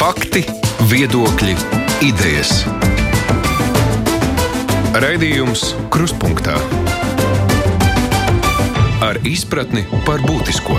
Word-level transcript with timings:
Fakti, 0.00 0.40
viedokļi, 0.88 1.52
idejas. 2.08 2.62
Raidījums 4.96 5.74
Krustpunktā 5.92 6.54
ar 9.04 9.20
izpratni 9.28 9.82
par 10.06 10.24
būtisko. 10.24 10.78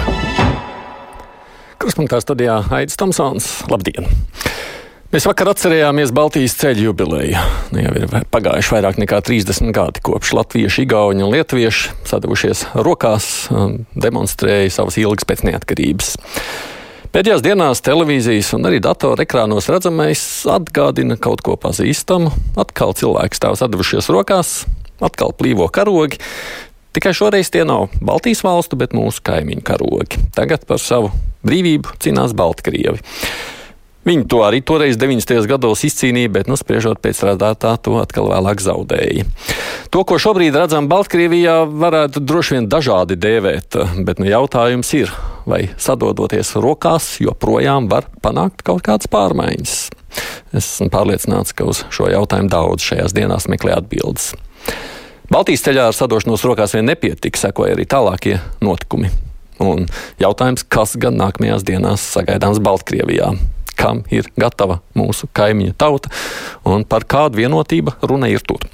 Krustpunktā 1.78 2.18
studijā 2.26 2.64
Aits 2.74 2.98
Tomsons. 2.98 3.52
Labdien! 3.70 4.10
Mēs 5.14 5.30
vakar 5.30 5.54
atcerējāmies 5.54 6.16
Baltijas 6.18 6.58
ceļu 6.58 6.90
jubileju. 6.90 7.46
Nu, 7.78 7.86
jau 7.86 7.94
ir 8.02 8.10
pagājuši 8.34 8.74
vairāk 8.74 8.98
nekā 9.06 9.22
30 9.30 9.70
gadi, 9.78 10.02
kopš 10.02 10.34
latvieši, 10.40 10.88
igauņi 10.90 11.28
un 11.28 11.38
lietuvieši 11.38 11.94
sadavušies 12.10 12.72
rokās, 12.74 13.30
demonstrēja 13.94 14.80
savas 14.82 14.98
ilgas 14.98 15.30
pēc 15.30 15.46
neatkarības. 15.52 16.16
Pēdējās 17.12 17.42
dienās 17.44 17.82
televīzijas 17.84 18.54
un 18.56 18.70
arī 18.70 18.78
datora 18.80 19.26
ekrānos 19.26 19.66
redzamais 19.68 20.22
atgādina 20.48 21.18
kaut 21.20 21.42
ko 21.44 21.58
pazīstamu. 21.60 22.30
Atkal 22.56 22.94
cilvēki 22.96 23.36
stāv 23.36 23.58
sadavušies 23.60 24.08
rokās, 24.16 24.52
atkal 25.04 25.34
plīvo 25.36 25.68
karogi. 25.76 26.22
Tikai 26.96 27.12
šoreiz 27.12 27.52
tie 27.52 27.66
nav 27.68 27.90
Baltijas 28.00 28.46
valstu, 28.48 28.80
bet 28.80 28.96
mūsu 28.96 29.20
kaimiņu 29.28 29.64
karogi. 29.68 30.24
Tagad 30.38 30.64
par 30.70 30.80
savu 30.80 31.12
brīvību 31.44 31.98
cīnās 32.00 32.32
Baltkrievi. 32.32 33.04
Viņi 34.02 34.26
to 34.26 34.40
arī 34.42 34.64
toreiz 34.66 34.98
90. 34.98 35.46
gados 35.46 35.84
izcīnīja, 35.86 36.32
bet, 36.34 36.48
nu, 36.50 36.58
spriežot 36.58 36.98
pēc 37.04 37.20
rādātā, 37.28 37.76
to 37.78 38.00
atkal 38.02 38.32
vēlāk 38.32 38.64
zaudēja. 38.64 39.28
To, 39.94 40.02
ko 40.10 40.18
šobrīd 40.22 40.58
redzam 40.58 40.88
Baltkrievijā, 40.90 41.60
varētu 41.70 42.24
droši 42.26 42.58
vien 42.58 42.70
dažādi 42.72 43.20
dēvēt, 43.22 43.78
bet 44.08 44.22
nu, 44.24 44.26
jautājums 44.32 44.90
ir, 44.98 45.14
vai 45.46 45.68
sadodoties 45.78 46.56
rokās, 46.58 47.14
joprojām 47.22 47.92
var 47.94 48.10
panākt 48.26 48.66
kaut 48.66 48.82
kādas 48.90 49.12
pārmaiņas. 49.12 49.78
Es 50.52 50.66
esmu 50.66 50.90
pārliecināts, 50.92 51.54
ka 51.54 51.70
uz 51.70 51.86
šo 51.94 52.10
jautājumu 52.10 52.50
daudz 52.52 52.90
šajās 52.90 53.14
dienās 53.16 53.48
meklē 53.54 53.78
atbildes. 53.78 54.32
Baltijas 55.32 55.62
ceļā 55.64 55.92
ar 55.92 55.96
sadošanos 55.96 56.42
rokās 56.44 56.74
vien 56.76 56.90
nepietika, 56.90 57.40
sekoja 57.40 57.78
arī 57.78 57.86
tālākie 57.88 58.40
notikumi. 58.66 59.14
Un 59.62 59.86
jautājums, 60.20 60.66
kas 60.66 60.98
gan 61.00 61.22
nākamajās 61.22 61.64
dienās 61.70 62.04
sagaidāms 62.18 62.60
Baltkrievijā? 62.66 63.36
Kam 63.82 64.04
ir 64.14 64.30
gatava 64.40 64.82
mūsu 64.98 65.30
kaimiņu 65.34 65.78
tauta 65.82 66.14
un 66.70 66.86
par 66.86 67.08
kādu 67.10 67.42
vienotību 67.42 67.98
runa 68.06 68.30
ir 68.32 68.46
tur. 68.46 68.70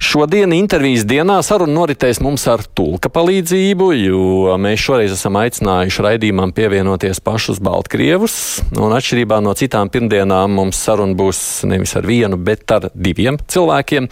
Šodien 0.00 0.54
intervijas 0.56 1.02
dienā 1.04 1.34
saruna 1.44 1.74
noritēs 1.76 2.22
mums 2.24 2.46
ar 2.48 2.62
tulka 2.74 3.10
palīdzību, 3.12 3.88
jo 4.00 4.54
mēs 4.56 4.80
šoreiz 4.80 5.12
esam 5.12 5.36
aicinājuši 5.36 6.06
raidījumam 6.06 6.54
pievienoties 6.56 7.20
pašus 7.20 7.60
Baltkrievus. 7.60 8.38
Un 8.80 8.96
atšķirībā 8.96 9.42
no 9.44 9.52
citām 9.60 9.92
pirmdienām 9.92 10.56
mums 10.56 10.80
saruna 10.80 11.12
būs 11.20 11.42
nevis 11.68 11.92
ar 12.00 12.08
vienu, 12.08 12.40
bet 12.40 12.64
ar 12.72 12.88
diviem 12.96 13.36
cilvēkiem. 13.44 14.08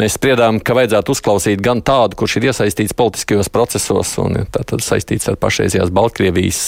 Mēs 0.00 0.16
spriedām, 0.16 0.62
ka 0.64 0.80
vajadzētu 0.80 1.12
uzklausīt 1.12 1.60
gan 1.60 1.84
tādu, 1.84 2.16
kurš 2.16 2.40
ir 2.40 2.48
iesaistīts 2.48 2.96
politiskajos 2.96 3.52
procesos 3.52 4.16
un 4.24 4.46
tātad 4.48 4.80
saistīts 4.80 5.28
ar 5.28 5.36
pašreizējās 5.36 5.92
Baltkrievijas 5.92 6.64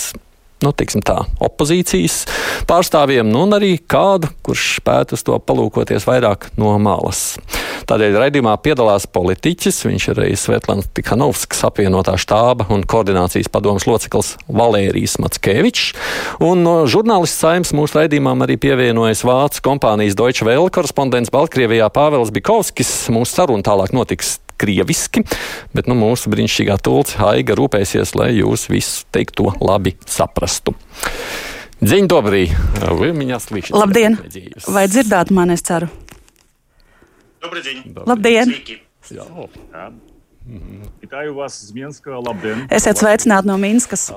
nu, 0.65 0.73
tā, 0.77 1.17
opozīcijas 1.41 2.25
pārstāvjiem, 2.69 3.29
nu, 3.31 3.45
un 3.47 3.57
arī 3.57 3.75
kādu, 3.81 4.31
kurš 4.45 4.67
spētu 4.81 5.17
uz 5.17 5.25
to 5.27 5.39
palūkoties 5.39 6.07
vairāk 6.09 6.51
no 6.61 6.75
malas. 6.83 7.39
Tādēļ 7.91 8.19
raidījumā 8.21 8.53
piedalās 8.63 9.07
politiķis, 9.11 9.81
viņš 9.89 10.09
ir 10.13 10.21
arī 10.23 10.35
Svetlāns 10.39 10.91
Tikhanovskis 10.95 11.65
apvienotā 11.67 12.15
štāba 12.21 12.69
un 12.71 12.85
koordinācijas 12.87 13.51
padomas 13.51 13.89
loceklis 13.89 14.37
Valērijas 14.47 15.17
Matskevičs, 15.23 15.95
un 16.45 16.63
no 16.67 16.77
žurnālists 16.91 17.41
saimnes 17.43 17.75
mūsu 17.77 17.99
raidījumam 17.99 18.45
arī 18.47 18.59
pievienojas 18.61 19.25
Vācu 19.27 19.65
kompānijas 19.67 20.19
Deutsche 20.19 20.47
Welle 20.47 20.71
korespondents 20.71 21.33
Baltkrievijā 21.35 21.91
Pāvels 21.95 22.31
Bikovskis. 22.35 22.93
Mūsu 23.11 23.41
saruna 23.41 23.67
tālāk 23.67 23.97
notiks 23.97 24.39
krieviski, 24.61 25.25
bet 25.77 25.89
nu, 25.91 25.97
mūsu 25.99 26.33
brīnišķīgā 26.33 26.77
tulce 26.85 27.21
Haiga 27.21 27.57
rūpēsies, 27.59 28.15
lai 28.19 28.33
jūs 28.37 28.69
visu 28.73 29.07
teikto 29.15 29.55
labi 29.65 29.97
saprastu. 30.09 30.77
Dziņa 31.81 32.13
dobrī, 32.13 32.45
Vilniņā 33.01 33.41
slīšana. 33.41 33.81
Labdien! 33.81 34.21
Vai 34.69 34.85
dzirdāt 34.93 35.33
mani, 35.33 35.57
es 35.57 35.65
ceru? 35.65 35.89
Dobrī, 37.41 37.65
dziņa! 37.65 38.07
Labdien! 38.11 38.53
Sveiki. 38.53 38.81
Jā. 39.17 39.25
Jā. 39.73 39.91
Вітаю 41.04 41.36
вас 41.36 41.66
з 41.66 41.74
Мінська, 41.74 42.20
Лабден. 42.20 42.68
Esiet 42.70 42.98
sveicināti 43.02 43.50
no 43.50 43.58
Minskas. 43.58 44.14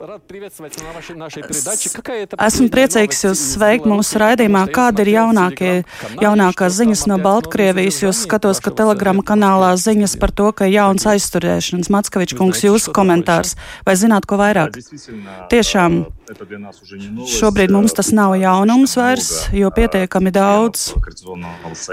Rad 0.00 0.20
priecāties 0.28 0.80
no 0.80 0.92
našей, 0.94 1.16
našей 1.16 1.42
передачи. 1.42 1.88
Какая 1.92 2.24
это 2.24 2.36
Esmu 2.40 2.68
priecīgs 2.72 3.24
jūs 3.28 3.40
sveikt 3.56 3.84
mūsu 3.84 4.16
raidījumā. 4.16 4.62
Kādi 4.72 5.04
ir 5.04 5.10
jaunākie, 5.16 5.72
jaunākās 6.20 6.78
ziņas 6.80 7.02
no 7.12 7.18
Baltkrievijas? 7.20 8.00
Jūs 8.04 8.24
skatos, 8.24 8.60
ka 8.64 8.72
telegrama 8.72 9.20
kanālā 9.20 9.76
ziņas 9.76 10.16
par 10.20 10.32
to, 10.32 10.48
ka 10.56 10.64
jauns 10.64 11.04
aizturēšanas. 11.04 11.92
Mackavičs 11.92 12.38
kungs, 12.40 12.64
jūsu 12.64 12.92
komentārs. 12.96 13.56
Vai 13.84 13.96
zināt, 14.00 14.24
ko 14.24 14.40
vairāk? 14.40 14.80
Tiešām 15.52 16.06
šobrīd 17.36 17.70
mums 17.70 17.92
tas 17.94 18.10
nav 18.16 18.34
jaunums 18.40 18.96
vairs, 18.98 19.28
jo 19.52 19.70
pietiekami 19.70 20.32
daudz 20.34 20.88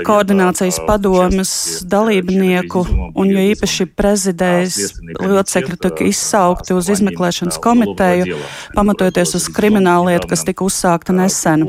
koordinācijas 0.08 0.80
padomas 0.88 1.84
dalībnieku 1.86 2.82
un 3.14 3.30
jo 3.30 3.44
īpaši 3.54 3.67
prezidējas 4.00 4.78
locekļi 5.20 5.80
tika 5.86 6.08
izsaukti 6.10 6.76
uz 6.78 6.90
izmeklēšanas 6.96 7.60
komiteju, 7.64 8.40
pamatojoties 8.76 9.36
uz 9.40 9.48
krimināllietu, 9.54 10.30
kas 10.32 10.46
tika 10.48 10.68
uzsākta 10.68 11.16
nesen. 11.16 11.66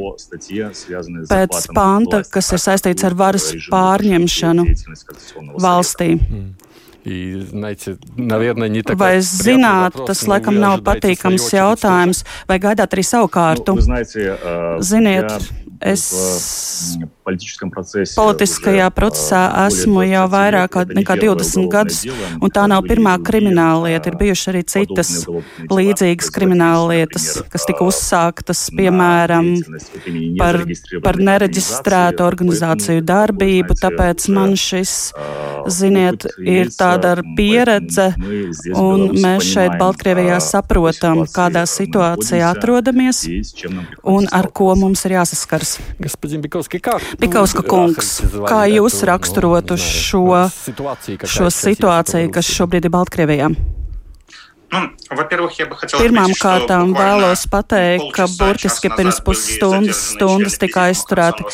Pēc 1.31 1.71
panta, 1.75 2.25
kas 2.25 2.53
ir 2.55 2.63
saistīts 2.67 3.07
ar 3.07 3.17
varas 3.19 3.51
pārņemšanu 3.71 4.69
valstī. 5.61 6.15
И, 7.05 7.39
знаете, 7.51 7.99
наверное, 8.17 8.69
не 8.71 8.81
такой 8.81 8.97
Vai 8.97 9.21
приятный 9.21 9.45
zināt, 9.45 9.93
вопрос, 9.93 10.07
tas 10.09 10.27
но 10.27 10.33
laikam 10.33 10.55
вы 10.55 10.61
nav 10.61 10.73
ожидаете 10.73 10.81
в 10.81 10.85
свою 10.85 10.95
patīkams 10.97 11.45
очередь 11.45 11.53
jautājums, 11.53 12.25
vai 12.49 12.59
gaidāt 12.59 12.95
arī 12.97 13.03
savu 13.05 13.29
kārtu? 13.29 13.75
Вы 13.75 13.83
знаете, 13.83 14.39
э, 14.41 14.79
Ziniet, 14.81 15.29
я 15.29 15.58
es 15.82 16.04
procese, 17.70 18.16
politiskajā 18.18 18.88
procesā 18.96 19.42
esmu 19.68 20.04
jau 20.08 20.26
vairāk 20.32 20.78
nekā 20.96 21.18
20 21.22 21.70
gadus, 21.72 22.02
un 22.40 22.54
tā 22.54 22.66
nav 22.72 22.86
pirmā 22.88 23.16
krimināllieta. 23.26 24.10
Ir 24.12 24.18
bijušas 24.20 24.52
arī 24.52 24.64
citas 24.68 25.12
līdzīgas 25.70 26.32
krimināllietas, 26.36 27.28
kas 27.52 27.68
tika 27.70 27.86
uzsāktas, 27.88 28.66
piemēram, 28.76 29.52
par, 30.40 30.62
par 31.06 31.20
nereģistrētu 31.30 32.26
organizāciju 32.26 33.06
darbību. 33.06 33.78
Tāpēc 33.80 34.28
man 34.34 34.56
šis, 34.60 34.96
ziniet, 35.70 36.28
ir 36.42 36.74
tāda 36.76 37.18
pieredze, 37.38 38.10
un 38.74 39.10
mēs 39.20 39.52
šeit 39.54 39.78
Baltkrievijā 39.80 40.40
saprotam, 40.44 41.26
kādā 41.30 41.66
situācijā 41.70 42.50
atrodamies 42.56 43.26
un 44.10 44.28
ar 44.34 44.50
ko 44.56 44.74
mums 44.80 45.06
ir 45.06 45.20
jāsaskars 45.20 45.69
Господин 45.99 46.41
Биковский, 46.41 46.81
как 46.81 47.03
Bikauska 47.21 47.63
kungs, 47.63 48.19
kā 48.49 48.65
jūs 48.73 49.01
raksturotu 49.07 49.79
šo, 49.81 50.49
šo 51.29 51.49
situāciju, 51.53 52.33
kas 52.35 52.53
šobrīd 52.57 52.89
ir 52.89 52.95
Baltkrievijā? 52.95 53.53
Nu, 54.70 54.82
Pirmkārt, 55.10 56.70
vēlos 56.94 57.46
pateikt, 57.50 58.12
ka 58.14 58.28
burtiski 58.38 58.92
pirms 58.94 59.18
pusstundas 59.26 60.02
stundas 60.12 60.60
tika 60.62 60.84
aizturēti 60.92 61.46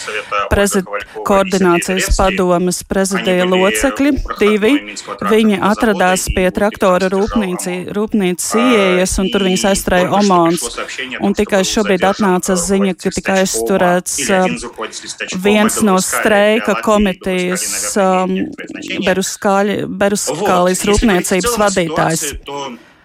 prezid 0.51 0.89
koordinācijas 1.27 2.09
padomas 2.17 2.81
prezidija 2.83 3.45
locekļi. 3.47 4.11
Divi 4.41 4.73
viņi 5.23 5.59
atradās 5.63 6.25
pie 6.35 6.49
traktora 6.55 7.07
rūpnīci, 7.13 7.77
rūpnīcas 7.95 8.49
ieejas, 8.59 9.15
un 9.23 9.31
tur 9.31 9.45
viņus 9.47 9.63
aizturēja 9.71 10.11
omons. 10.19 10.65
Un 11.23 11.37
tikai 11.37 11.63
šobrīd 11.67 12.03
atnāca 12.09 12.57
ziņa, 12.59 12.97
ka 12.99 13.13
tika 13.15 13.37
aizturēts 13.45 14.17
э, 14.27 14.41
viens 15.45 15.79
no 15.87 15.95
streika 16.03 16.75
komitejas 16.83 17.95
um, 17.95 18.35
Beruskāļi, 19.07 19.79
Beruskālijas 20.03 20.83
rūpniecības 20.91 21.57
vadītājs. 21.63 22.27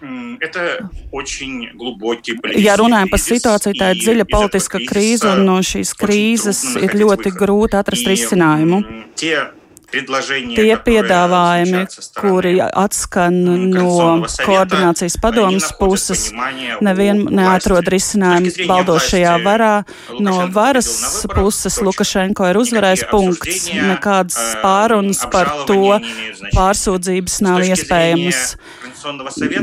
то, 0.00 0.06
м, 0.06 0.38
Это 0.40 0.90
очень 1.12 1.70
глубокий 1.74 2.34
Ja 2.56 2.76
runājam 2.76 3.08
par 3.08 3.18
политический 3.18 3.38
situāciju, 3.38 3.72
tā 3.80 3.90
ir 3.90 3.94
кризис, 3.94 4.04
dziļa 4.06 4.24
и 4.24 4.28
из 4.28 4.36
politiska 4.36 4.78
этого 4.78 4.88
krīze, 4.92 5.26
un 5.32 5.44
no 5.46 5.58
šīs 5.62 5.90
очень 5.94 6.06
krīzes 6.06 6.58
трудно 6.62 6.78
ir 6.78 6.82
находить 6.82 7.00
ļoti 7.00 7.30
выход. 7.30 7.40
grūti 7.40 7.74
atrast 7.82 8.06
И, 8.06 8.10
risinājumu. 8.12 8.76
м, 8.76 9.04
те 9.14 9.50
предложения, 9.90 10.56
Tie 10.56 10.76
которые 10.76 10.84
piedāvājumi, 10.84 11.80
звучат 11.86 11.92
со 11.92 12.02
стороны, 12.02 12.20
kuri 12.20 12.58
atskan 12.58 13.34
м, 13.46 13.70
no 13.70 13.72
Конституционного 13.72 14.26
совета, 14.26 14.50
koordinācijas 14.50 15.14
они 15.14 15.22
padomas 15.22 15.62
находят 15.62 15.80
puses, 15.80 16.30
понимание 16.30 16.76
у 16.76 16.84
nevien 16.84 17.16
власти. 17.22 17.34
neatrod 17.34 17.80
С 17.80 17.84
точки 17.84 17.94
risinājumu 17.94 18.50
зрения 18.50 18.68
valdošajā 18.72 19.32
власти, 19.32 19.46
varā. 19.46 19.84
No 20.18 20.30
Лукашенко 20.36 20.52
varas 20.52 20.86
победил 20.86 21.00
на 21.00 21.22
выборах, 21.22 21.38
puses 21.38 21.74
точка. 21.74 21.84
Lukašenko 21.86 22.42
ir 22.50 22.56
uzvarējis 22.56 23.02
Никакие 23.02 23.10
punkts. 23.12 23.46
обсуждения, 23.46 23.82
Nekādas 23.96 24.36
э, 24.36 24.62
pārunas 24.62 25.20
par 25.30 25.46
to 25.46 25.72
обжалования 25.72 26.00
не 26.00 26.12
имеют 26.12 26.36
значения. 26.36 26.58
pārsūdzības 26.58 27.28
С 27.30 27.40
nav 27.40 27.56
точки 27.56 27.74
зрения 27.74 27.74
iespējamas. 27.74 28.56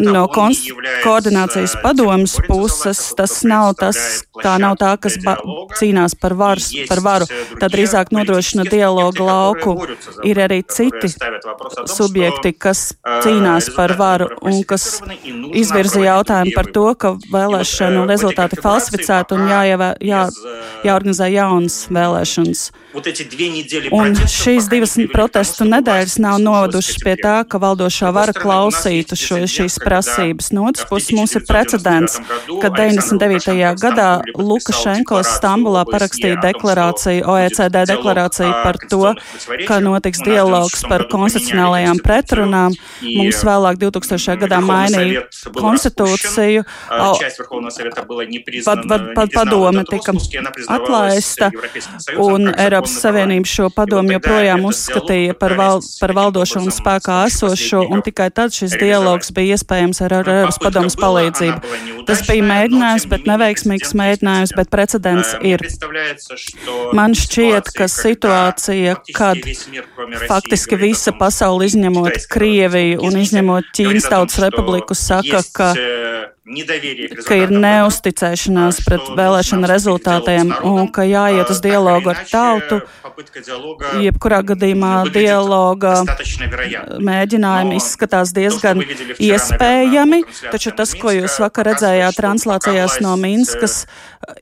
no 0.03 0.25
kons, 0.33 0.61
koordinācijas 1.05 1.77
padomas 1.83 2.37
puses 2.47 3.01
tas 3.19 3.43
nav 3.49 3.75
tas, 3.79 3.99
tā 4.43 4.55
nav 4.61 4.77
tā, 4.81 4.95
kas 5.01 5.19
cīnās 5.79 6.17
par, 6.21 6.35
vars, 6.39 6.71
par 6.89 7.03
varu. 7.05 7.29
Tad 7.61 7.75
drīzāk 7.75 8.13
nodrošina 8.15 8.67
dialogu 8.69 9.27
lauku. 9.29 9.75
Ir 10.27 10.41
arī 10.43 10.61
citi 10.69 11.11
subjekti, 11.89 12.55
kas 12.59 12.93
cīnās 13.25 13.71
par 13.77 13.97
varu 13.99 14.31
un 14.43 14.63
kas 14.69 15.01
izvirza 15.53 16.03
jautājumu 16.05 16.57
par 16.57 16.73
to, 16.75 16.87
ka 16.99 17.15
vēlēšanu 17.33 18.07
rezultāti 18.11 18.61
falsificēti 18.63 19.39
un 19.39 19.49
jāievē, 19.53 19.95
jā, 20.05 20.27
jāorganizē 20.87 21.31
jaunas 21.35 21.85
vēlēšanas. 21.95 22.69
Un 23.95 24.17
šīs 24.29 24.69
divas 24.71 24.95
protestu 25.13 25.67
nedēļas 25.69 26.17
nav 26.23 26.39
novadušas 26.43 26.99
pie 27.05 27.15
tā, 27.21 27.37
ka 27.49 27.61
valdošā 27.63 28.11
vara 28.15 28.35
klausītu 28.37 29.17
šo, 29.19 29.41
šīs 29.51 29.79
prasības. 29.83 30.51
No 30.57 30.67
otras 30.69 30.89
puses, 30.89 31.13
mums 31.17 31.35
ir 31.39 31.45
precedents, 31.49 32.19
ka 32.63 32.71
99. 32.75 33.57
gadā 33.81 34.09
Lukašenko 34.37 35.21
Stambulā 35.27 35.85
parakstīja 35.89 36.39
deklarāciju, 36.43 37.25
OECD 37.29 37.85
deklarāciju 37.93 38.53
par 38.65 38.81
to, 38.91 39.15
ka 39.69 39.81
notiks 39.85 40.23
dialogs 40.27 40.85
par 40.89 41.07
konstitucionālajām 41.13 42.03
pretrunām. 42.05 42.77
Mums 43.03 43.43
vēlāk 43.47 43.81
2000. 43.83 44.39
gadā 44.45 44.61
mainīja 44.65 45.25
konstitūciju, 45.57 46.65
pat, 48.67 48.85
pat, 48.91 49.09
pat 49.17 49.35
padome 49.35 49.85
tika 49.89 50.15
atlaista, 50.75 51.51
un 52.19 52.51
Eiropas 52.53 52.88
Savienība 52.89 53.49
šo 53.49 53.69
padomu 53.75 54.15
joprojām 54.15 54.65
uzskatīja 54.69 55.37
par, 55.39 55.55
val, 55.59 55.83
par 56.01 56.15
valdošo 56.17 56.63
un 56.65 56.73
spēkā 56.75 57.19
esošo, 57.29 57.83
un 57.93 58.03
tikai 58.07 58.29
tad 58.35 58.55
šis 58.57 58.77
dialogs 58.81 59.33
bija 59.35 59.59
iespējams 59.59 60.01
ar 60.07 60.17
Eiropas 60.21 60.61
padomas 60.63 60.97
palīdzību. 60.99 62.05
Tas 62.09 62.25
bija 62.29 62.47
mēģinājums, 62.49 63.07
bet 63.11 63.29
neveiksmīgs 63.29 63.95
mēģinājums, 63.99 64.55
bet 64.57 64.73
precedents 64.73 65.35
ir. 65.45 65.65
Man 66.97 67.17
šķiet, 67.19 67.73
ka 67.77 67.91
situācija, 67.93 68.97
kad 69.17 69.45
faktiski 70.29 70.81
visa 70.81 71.15
pasaule 71.19 71.69
izņemot 71.69 72.29
Krieviju 72.33 73.03
un 73.05 73.21
izņemot 73.21 73.73
Ķīnas 73.77 74.09
Tautas 74.09 74.41
Republiku 74.47 74.97
saka, 74.99 75.45
ka 75.53 75.73
ka 77.27 77.37
ir 77.37 77.53
neusticēšanās 77.53 78.81
pret 78.87 79.11
vēlēšanu 79.19 79.69
rezultātiem 79.69 80.53
un 80.65 80.89
ka 80.93 81.05
jāiet 81.05 81.51
uz 81.53 81.61
dialogu 81.65 82.13
ar 82.13 82.23
tautu. 82.31 82.81
Jebkurā 84.03 84.41
gadījumā 84.53 84.93
dialoga 85.13 85.95
mēģinājumi 87.05 87.77
izskatās 87.81 88.33
diezgan 88.37 88.81
iespējami, 89.19 90.23
taču 90.49 90.73
tas, 90.79 90.95
ko 90.99 91.13
jūs 91.17 91.39
vakar 91.43 91.73
redzējāt 91.73 92.19
translācijās 92.23 92.99
no 93.05 93.17
Minskas, 93.21 93.83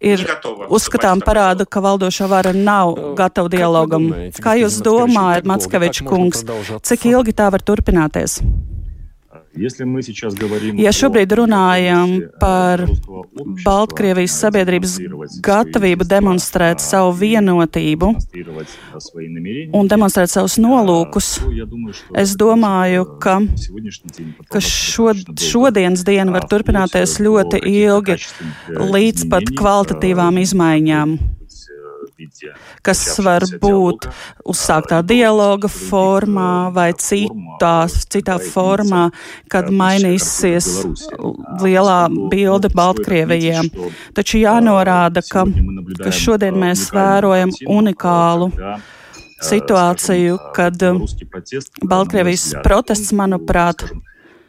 ir 0.01 0.23
uzskatām 0.69 1.25
parāda, 1.27 1.67
ka 1.67 1.83
valdošā 1.85 2.31
vara 2.31 2.55
nav 2.55 2.95
gatava 3.19 3.51
dialogam. 3.53 4.09
Kā 4.43 4.57
jūs 4.61 4.79
domājat, 4.85 5.49
Matskevičs 5.49 6.07
kungs, 6.07 6.47
cik 6.87 7.11
ilgi 7.11 7.37
tā 7.37 7.51
var 7.55 7.65
turpināties? 7.67 8.41
Ja 9.57 10.93
šobrīd 10.93 11.33
runājam 11.39 12.13
par 12.41 12.83
Baltkrievijas 13.65 14.35
sabiedrības 14.43 14.97
gatavību 15.45 16.07
demonstrēt 16.09 16.83
savu 16.85 17.15
vienotību 17.21 18.11
un 19.77 19.89
demonstrēt 19.91 20.33
savus 20.33 20.59
nolūkus, 20.61 21.31
es 22.17 22.37
domāju, 22.41 23.07
ka, 23.23 23.39
ka 24.53 24.63
šo, 24.65 25.13
šodienas 25.41 26.05
diena 26.07 26.37
var 26.37 26.49
turpināties 26.51 27.19
ļoti 27.25 27.63
ilgi 27.73 28.21
līdz 28.77 29.27
pat 29.33 29.57
kvalitatīvām 29.57 30.43
izmaiņām 30.45 31.17
kas 32.87 33.03
var 33.25 33.45
būt 33.61 34.07
uzsāktā 34.49 35.03
dialoga 35.07 35.69
formā 35.73 36.73
vai 36.75 36.91
citā, 36.97 37.75
citā 38.13 38.39
formā, 38.53 39.07
kad 39.53 39.69
mainīsies 39.69 40.69
lielā 41.63 42.01
bilde 42.33 42.71
Baltkrievijiem. 42.75 43.71
Taču 44.17 44.41
jānorāda, 44.43 45.25
ka, 45.31 45.47
ka 46.03 46.13
šodien 46.15 46.57
mēs 46.61 46.89
vērojam 46.97 47.53
unikālu 47.69 48.51
situāciju, 49.45 50.39
kad 50.57 50.81
Baltkrievijas 51.85 52.53
protests, 52.65 53.13
manuprāt, 53.17 53.85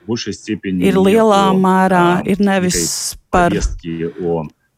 ir 0.07 0.99
lielā 1.03 1.43
mērā 1.59 2.05
ir 2.31 2.39
nevis 2.39 3.17
par 3.31 3.51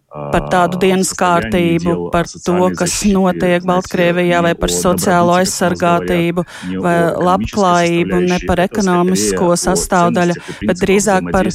par 0.09 0.47
tādu 0.49 0.79
dienas 0.81 1.11
kārtību, 1.17 2.09
par 2.13 2.27
to, 2.29 2.57
kas 2.77 2.95
notiek 3.09 3.65
Baltkrievijā, 3.67 4.41
vai 4.45 4.55
par 4.57 4.73
sociālo 4.73 5.35
aizsargātību, 5.37 6.45
vai 6.81 6.95
labklājību, 7.29 8.21
ne 8.31 8.39
par 8.49 8.63
ekonomisko 8.65 9.53
sastāvdaļu, 9.59 10.37
bet 10.65 10.81
drīzāk 10.81 11.29
par, 11.33 11.51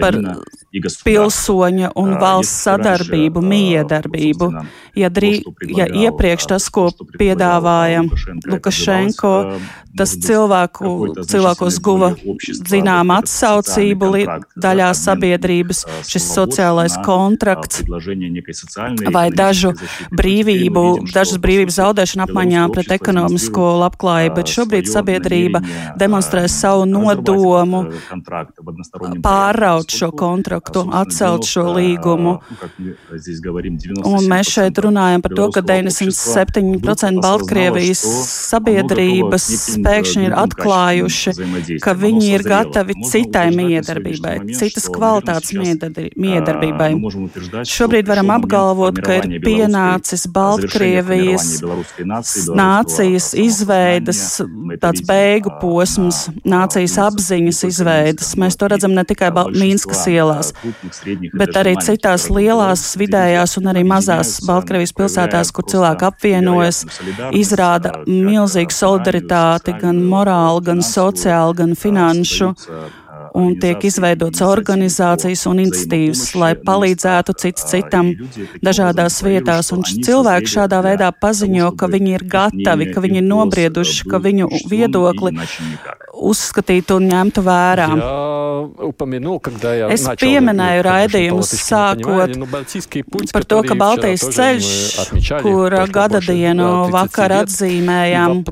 par 0.00 0.20
pilsoņa 1.06 1.94
un 2.00 2.16
valsts 2.20 2.66
sadarbību, 2.68 3.44
miedarbību. 3.54 4.50
Ja, 4.98 5.10
drī, 5.10 5.38
ja 5.74 5.88
iepriekš 5.88 6.50
tas, 6.52 6.68
ko 6.70 6.90
piedāvāja 7.18 8.04
Lukašenko, 8.46 9.34
tas 9.98 10.14
cilvēku, 10.22 10.90
cilvēkos 11.30 11.80
guva 11.82 12.12
zinām 12.68 13.12
atsaucību 13.14 14.12
daļā 14.60 14.90
sabiedrības, 14.98 15.84
šis 16.10 16.28
sociālais 16.34 16.98
kontrakts 17.06 17.82
vai 19.14 19.26
dažu 19.34 19.72
brīvību, 20.14 20.84
dažas 21.12 21.38
brīvības 21.42 21.78
zaudēšanu 21.80 22.26
apmaiņā 22.26 22.64
pret 22.74 22.94
ekonomisko 22.98 23.70
labklājību, 23.84 24.34
bet 24.38 24.52
šobrīd 24.54 24.90
sabiedrība 24.90 25.62
demonstrē 26.00 26.46
savu 26.50 26.86
nodomu 26.88 27.84
pāraut 29.24 29.94
šo 29.94 30.10
kontraktu, 30.14 30.84
atcelt 30.92 31.48
šo 31.48 31.66
līgumu. 31.76 32.36
Un 34.04 34.28
mēs 34.30 34.52
šeit 34.54 34.78
runājam 34.84 35.24
par 35.24 35.34
to, 35.36 35.48
ka 35.54 35.62
97% 35.64 37.22
Baltkrievijas 37.24 38.02
sabiedrības 38.04 39.48
pēkšņi 39.84 40.28
ir 40.28 40.36
atklājuši, 40.44 41.34
ka 41.84 41.94
viņi 41.98 42.30
ir 42.34 42.46
gatavi 42.46 42.98
citai 43.08 43.46
miedarbībai, 43.54 44.36
citas 44.58 44.88
kvalitātes 44.92 45.54
miedarbībai. 45.54 46.90
Šobrīd 47.84 48.08
varam 48.08 48.30
apgalvot, 48.32 48.96
ka 49.04 49.18
ir 49.18 49.42
pienācis 49.44 50.22
Baltkrievijas 50.32 51.58
nācijas 52.56 53.26
izveidas 53.36 54.20
tāds 54.80 55.02
beigu 55.04 55.52
posms, 55.60 56.22
nācijas 56.48 56.94
apziņas 57.04 57.60
izveidas. 57.68 58.30
Mēs 58.40 58.56
to 58.56 58.70
redzam 58.72 58.96
ne 58.96 59.04
tikai 59.04 59.28
Mīnskas 59.34 60.06
ielās, 60.08 60.54
bet 61.36 61.60
arī 61.60 61.76
citās 61.84 62.30
lielās, 62.32 62.86
vidējās 62.96 63.58
un 63.60 63.68
arī 63.74 63.84
mazās 63.84 64.38
Baltkrievijas 64.48 64.96
pilsētās, 64.96 65.52
kur 65.52 65.68
cilvēki 65.68 66.08
apvienojas, 66.08 66.86
izrāda 67.36 67.98
milzīgu 68.08 68.72
solidaritāti 68.72 69.76
gan 69.84 70.00
morāli, 70.08 70.64
gan 70.72 70.80
sociāli, 70.80 71.60
gan 71.60 71.76
finanšu 71.76 72.54
un 73.34 73.54
tiek 73.58 73.82
izveidotas 73.88 74.44
organizācijas 74.46 75.42
un 75.50 75.64
iniciatīvas, 75.64 76.22
lai 76.38 76.52
palīdzētu 76.54 77.34
cits 77.42 77.66
citam 77.72 78.12
dažādās 78.62 79.18
vietās. 79.26 79.72
Un 79.74 79.82
cilvēki 79.82 80.52
šādā 80.54 80.78
veidā 80.86 81.10
paziņo, 81.10 81.72
ka 81.78 81.90
viņi 81.90 82.14
ir 82.14 82.26
gatavi, 82.30 82.92
ka 82.94 83.02
viņi 83.02 83.20
ir 83.22 83.26
nobrieduši, 83.26 84.06
ka 84.10 84.22
viņu 84.22 84.50
viedokli 84.70 85.34
uzskatītu 86.14 87.00
un 87.00 87.10
ņemtu 87.10 87.42
vērā. 87.44 87.88
Es 89.90 90.04
pieminēju 90.20 90.84
raidījumus 90.86 91.50
sākot 91.58 92.36
par 93.34 93.46
to, 93.50 93.60
ka 93.66 93.76
Baltijas 93.78 94.24
ceļš, 94.36 94.70
kura 95.42 95.84
gada 95.90 96.22
dienu 96.22 96.68
vakar 96.94 97.34
atzīmējām, 97.40 98.44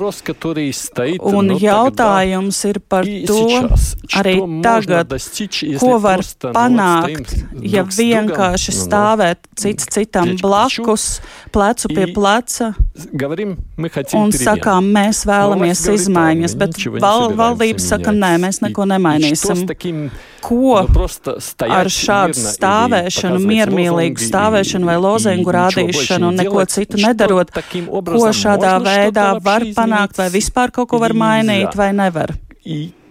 un 1.30 1.54
jautājums 1.62 2.64
ir 2.72 2.82
par 2.82 3.06
to 3.30 3.40
arī 4.18 4.36
tagad, 4.72 5.12
ko 5.80 5.92
var 6.02 6.22
panākt, 6.54 7.34
ja 7.62 7.84
vienkārši 7.86 8.74
stāvēt 8.76 9.46
cits 9.58 9.88
citam 9.92 10.34
blakus, 10.40 11.20
plecu 11.52 11.88
pie 11.92 12.06
pleca. 12.14 12.72
Un 14.18 14.32
sakām, 14.34 14.88
mēs 14.94 15.22
vēlamies 15.28 15.84
izmaiņas, 15.94 16.56
bet 16.60 16.78
val, 17.02 17.32
valdība 17.38 17.82
saka, 17.82 18.12
nē, 18.14 18.34
mēs 18.42 18.60
neko 18.64 18.86
nemainīsim. 18.90 19.64
Ko 20.42 20.80
ar 20.82 21.90
šādu 21.92 22.34
stāvēšanu, 22.34 23.38
miermīlīgu 23.46 24.24
stāvēšanu 24.26 24.88
vai 24.90 24.96
lozengu 24.98 25.54
rādīšanu 25.54 26.32
un 26.32 26.40
neko 26.42 26.64
citu 26.70 26.98
nedarot, 27.02 27.52
ko 27.52 28.32
šādā 28.34 28.74
veidā 28.82 29.28
var 29.42 29.66
panākt 29.76 30.18
vai 30.18 30.30
vispār 30.34 30.74
kaut 30.74 30.90
ko 30.90 30.98
var 31.02 31.14
mainīt 31.14 31.78
vai 31.78 31.92
nevar? 31.94 32.34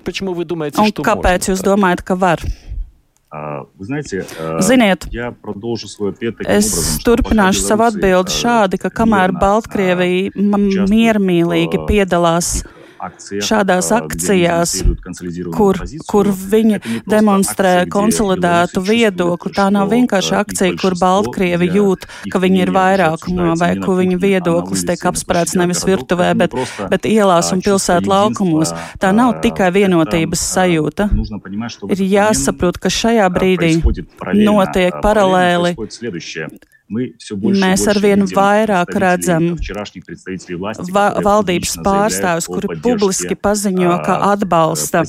Почему 0.05 0.35
вы 0.35 0.45
думаете, 0.45 0.79
Un 0.81 0.89
что 0.89 1.03
kāpēc 1.03 1.49
можно 1.49 1.53
jūs 1.53 1.63
так? 1.63 1.67
domājat, 1.67 2.03
ka 2.03 2.15
var? 2.17 2.39
А, 3.29 3.67
Вы 3.77 3.85
знаете, 3.85 4.25
э, 4.39 4.59
Ziniet, 4.61 5.09
я 5.11 5.33
продолжу 5.33 5.89
свой 5.89 6.11
ответ 6.13 6.37
таким 6.39 6.53
Es 6.53 6.73
образом, 6.73 7.01
что 7.01 7.17
пока 7.17 7.23
turpināšu 7.23 7.61
savu 7.61 7.83
белорусы, 7.83 7.99
atbildi 7.99 8.31
э, 8.31 8.37
šādi, 8.43 8.79
ka 8.79 8.89
kamēr 8.89 9.33
мирно, 9.33 9.41
Baltkrievija 9.41 10.29
э, 10.29 10.31
m- 10.37 10.55
участвуют 10.69 10.91
miermīlīgi 10.91 11.77
в 11.83 11.87
piedalās 11.91 12.47
таких 12.63 12.67
акциях, 12.67 12.80
šādās 13.42 13.90
akcijās, 13.96 14.76
kur, 15.56 15.80
kur 16.10 16.30
viņi 16.32 16.80
demonstrē 17.10 17.74
konsolidētu 17.92 18.84
viedokli. 18.86 19.54
Tā 19.56 19.68
nav 19.74 19.92
vienkārši 19.94 20.36
akcija, 20.38 20.78
kur 20.82 20.96
Baltkrievi 21.00 21.72
jūt, 21.76 22.08
ka 22.32 22.42
viņi 22.44 22.64
ir 22.66 22.74
vairākumā 22.76 23.56
vai 23.60 23.74
ka 23.82 23.98
viņu 23.98 24.20
viedoklis 24.22 24.86
tiek 24.88 25.06
apsprēts 25.12 25.58
nevis 25.60 25.84
virtuvē, 25.88 26.32
bet, 26.38 26.58
bet 26.92 27.08
ielās 27.10 27.52
un 27.56 27.64
pilsētu 27.66 28.12
laukumos. 28.12 28.74
Tā 29.02 29.14
nav 29.16 29.40
tikai 29.44 29.72
vienotības 29.76 30.46
sajūta. 30.56 31.10
Ir 31.92 32.06
jāsaprot, 32.06 32.82
ka 32.82 32.92
šajā 32.94 33.30
brīdī 33.34 33.78
notiek 34.42 35.02
paralēli 35.04 35.76
Mēs 36.92 37.86
arvien 37.88 38.26
vairāk 38.28 38.90
redzam 39.00 39.54
va 40.92 41.06
valdības 41.24 41.78
pārstāvis, 41.86 42.48
kuri 42.52 42.76
publiski 42.84 43.38
paziņo, 43.40 43.94
ka 44.04 44.18
atbalsta 44.34 45.04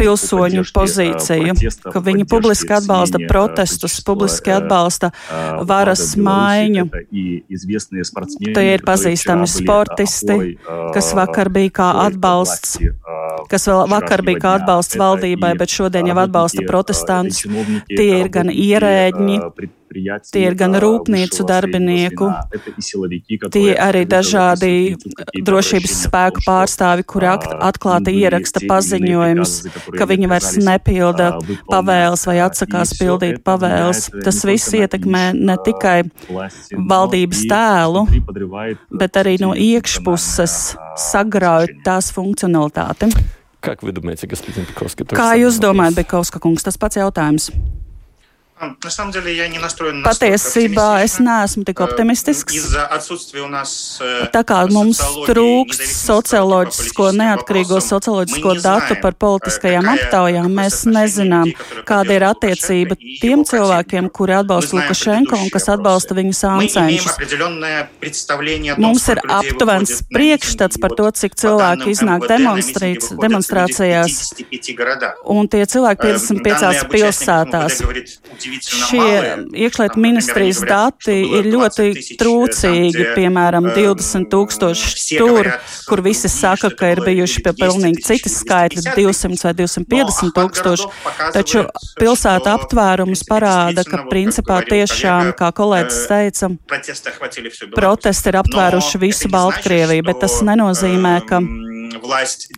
pilsoņu 0.00 0.64
pozīciju, 0.74 1.54
ka 1.86 2.02
viņi 2.08 2.26
publiski 2.30 2.74
atbalsta 2.78 3.22
protestus, 3.30 4.00
publiski 4.06 4.56
atbalsta 4.56 5.12
varas 5.62 6.16
maiņu. 6.18 6.88
Tie 8.44 8.66
ir 8.72 8.84
pazīstami 8.86 9.46
sportisti, 9.50 10.40
kas 10.96 11.14
vakar 11.14 11.52
bija 11.54 11.76
kā 11.82 11.90
atbalsts 12.08 12.80
kas 13.50 13.66
vēl 13.68 13.88
vakar 13.90 14.22
bija 14.24 14.40
kā 14.40 14.52
atbalsts 14.58 14.98
valdībai, 14.98 15.54
bet 15.60 15.72
šodien 15.72 16.08
jau 16.08 16.18
atbalsta 16.22 16.64
protestantus. 16.68 17.44
Tie 17.90 18.10
ir 18.22 18.30
gan 18.32 18.50
ierēģi, 18.52 19.40
tie 19.93 20.45
ir 20.45 20.53
gan 20.53 20.75
а, 20.75 20.79
rūpnīcu 20.79 21.33
высшего 21.41 21.47
darbinieku, 21.49 22.25
среднего 22.29 22.45
звена. 22.45 22.49
Это 22.51 22.69
и 22.69 22.81
силовики, 22.81 23.33
Tie 23.37 23.73
которые 23.73 23.73
arī 23.73 24.01
открыто 24.05 24.15
dažādi 24.21 24.73
записывают 24.93 25.15
какие-то 25.17 25.45
drošības 25.49 25.89
обращения 25.89 26.05
о 26.05 26.09
spēku 26.09 26.35
том, 26.35 26.41
что, 26.41 26.51
pārstāvi, 26.51 27.03
kuri 27.09 27.25
akt, 27.25 27.49
а, 27.49 27.69
atklāti 27.69 28.09
им 28.09 28.13
были 28.13 28.21
ieraksta 28.21 28.59
те 28.59 28.65
или 28.65 28.69
иные 28.69 28.69
paziņojumus, 28.69 29.49
приказы, 29.49 29.63
за 29.63 29.69
которые 29.69 29.97
ka 29.97 30.03
они 30.05 30.13
viņi 30.13 30.27
vairs 30.29 30.45
отказались, 30.45 30.65
nepilda 30.69 31.27
а, 31.29 31.39
выполнять. 31.39 31.73
pavēles 31.73 32.21
vai 32.29 32.37
А, 32.37 32.45
atsakās 32.45 32.89
и 32.89 32.95
всё 32.95 33.01
pildīt 33.01 33.33
это 33.33 33.41
pavēles. 33.49 33.99
влияет, 34.09 34.13
э, 34.13 34.25
Tas 34.29 34.37
не 34.43 34.51
viss 34.53 34.65
только 34.69 34.77
на 34.77 34.83
ietekmē 34.85 35.23
имидж, 35.33 35.45
ne 35.49 35.53
а, 35.53 35.57
tikai 35.57 35.99
власти, 36.29 36.73
но 36.77 36.85
valdības 36.85 37.39
и 37.41 37.49
tēlu, 37.49 38.01
изнутри 38.05 38.21
подрывает, 38.29 38.77
bet 38.93 39.13
arī 39.17 39.33
no 39.41 39.49
собственно, 39.49 39.65
iekšpuses 39.73 40.53
функциональное, 40.69 40.93
а, 40.93 40.97
sagrauj 40.97 41.63
обеспечение. 41.65 41.83
tās 41.83 42.05
funkcionalitāti. 42.13 43.05
Как 43.59 43.83
вы 43.83 43.91
думаете, 43.91 44.27
господин 44.27 44.65
Пиковский? 44.65 45.03
то 45.05 45.15
же 45.15 45.21
Kā 45.21 45.33
самое 45.33 45.41
jūs 45.43 45.59
domājat, 45.59 45.95
вопрос. 45.97 46.05
Bekovska 46.29 46.39
kungs, 46.39 46.63
tas 46.63 46.77
pats 46.77 46.95
jautājums? 46.95 47.51
А, 48.61 48.75
На 48.83 48.89
самом 48.89 49.13
деле 49.13 49.33
я 49.33 49.47
не 49.47 49.57
настроен 49.57 50.01
настолько 50.01 50.35
Patiesībā 50.35 50.99
es 51.05 51.15
оптимистично. 51.15 51.23
neesmu 51.23 51.63
tik 51.63 51.79
Э, 51.79 51.87
optimistisks. 51.87 52.51
Из-за 52.53 52.85
отсутствия 52.87 53.41
у 53.43 53.47
нас 53.47 53.97
э, 54.01 54.27
Tā 54.33 54.43
kā 54.43 54.67
mums 54.67 54.97
социологии, 54.99 55.27
trūkst 55.31 55.79
независимых 55.79 56.09
socioloģisko, 56.11 57.03
политическим 57.07 57.21
neatkarīgo 57.23 57.75
вопросам, 57.79 57.89
socioloģisko 57.95 58.47
мы 58.49 58.55
не 58.55 58.59
datu 58.59 58.87
знаем, 58.91 59.01
par 59.01 59.13
politiskajām 59.15 59.83
какая- 59.83 59.95
aptaujām, 60.03 60.43
какое 60.43 60.55
mēs 60.59 60.69
соотношение 60.75 61.07
nezinām, 61.07 61.45
людей, 61.45 61.55
которые 61.55 61.85
kāda 61.87 62.11
ir 62.11 62.19
поддерживают 62.19 62.35
attiecība 62.35 62.89
Лукашенко 62.89 62.99
и 62.99 63.19
tiem 63.23 63.39
его 63.39 63.43
cilvēkiem, 63.53 64.03
противников. 64.03 64.17
kuri 64.19 64.33
atbalsta 64.41 64.73
Мы 64.75 64.79
знаем 64.79 64.89
Lukašenko 64.91 65.35
un 65.39 65.49
kas 65.49 65.63
предыдущие 65.63 65.75
atbalsta 65.79 66.11
опросы. 66.11 66.19
viņu 66.19 66.33
Мы 66.35 66.65
имеем 66.67 66.99
sāncenšus. 66.99 67.13
определенное 67.15 67.89
представление 68.01 68.73
о 68.73 68.75
том, 68.75 68.83
Mums 68.83 69.07
ir 69.07 69.17
сколько 69.19 69.35
людей 69.39 69.51
aptuvens 69.55 69.79
выходит 69.79 70.11
на 70.11 70.17
priekšstats 70.19 70.75
митинги. 70.75 70.81
par 70.83 70.89
Вот 70.89 70.99
to, 70.99 71.11
cik 71.15 71.29
по 71.29 71.35
cilvēki 71.47 71.79
данным 71.79 71.91
iznāk 71.95 72.19
МВД 72.19 72.29
на 72.29 72.35
митинги 72.35 72.43
demonstrācijas- 72.43 72.99
выходят 72.99 73.11
люди 73.11 73.15
в 73.15 73.23
demonstrācijās, 73.23 74.33
55 74.35 74.75
городах. 74.75 75.15
un 75.23 75.47
tie 75.47 75.63
cilvēki 75.63 76.01
Э, 76.03 76.11
55 76.11 76.59
данные 76.59 76.79
об 76.81 76.89
участниках 76.93 77.47
pilsētās. 77.47 78.42
šie 78.44 79.20
iekšlietu 79.64 80.00
ministrijas 80.00 80.60
dati 80.66 81.16
ir 81.38 81.48
ļoti 81.52 82.16
trūcīgi, 82.20 83.06
piemēram, 83.16 83.70
20 83.76 84.28
tūkstoši 84.32 85.18
tur, 85.18 85.50
kur 85.88 86.02
visi 86.04 86.30
saka, 86.32 86.70
ka 86.74 86.92
ir 86.94 87.02
bijuši 87.06 87.44
pie 87.44 87.54
pilnīgi 87.58 88.04
citas 88.06 88.38
skaitļi, 88.42 88.84
200 88.96 89.40
vai 89.46 89.54
250 89.60 90.34
tūkstoši, 90.38 90.88
taču 91.36 91.66
pilsēta 92.00 92.56
aptvērums 92.58 93.24
parāda, 93.28 93.86
ka 93.88 94.04
principā 94.10 94.60
tiešām, 94.68 95.34
kā 95.38 95.50
kolēģis 95.54 96.00
teica, 96.10 96.50
protesti 97.74 98.32
ir 98.32 98.42
aptvēruši 98.42 99.02
visu 99.02 99.30
Baltkrieviju, 99.32 100.08
bet 100.10 100.24
tas 100.26 100.40
nenozīmē, 100.46 101.18
ka 101.28 101.42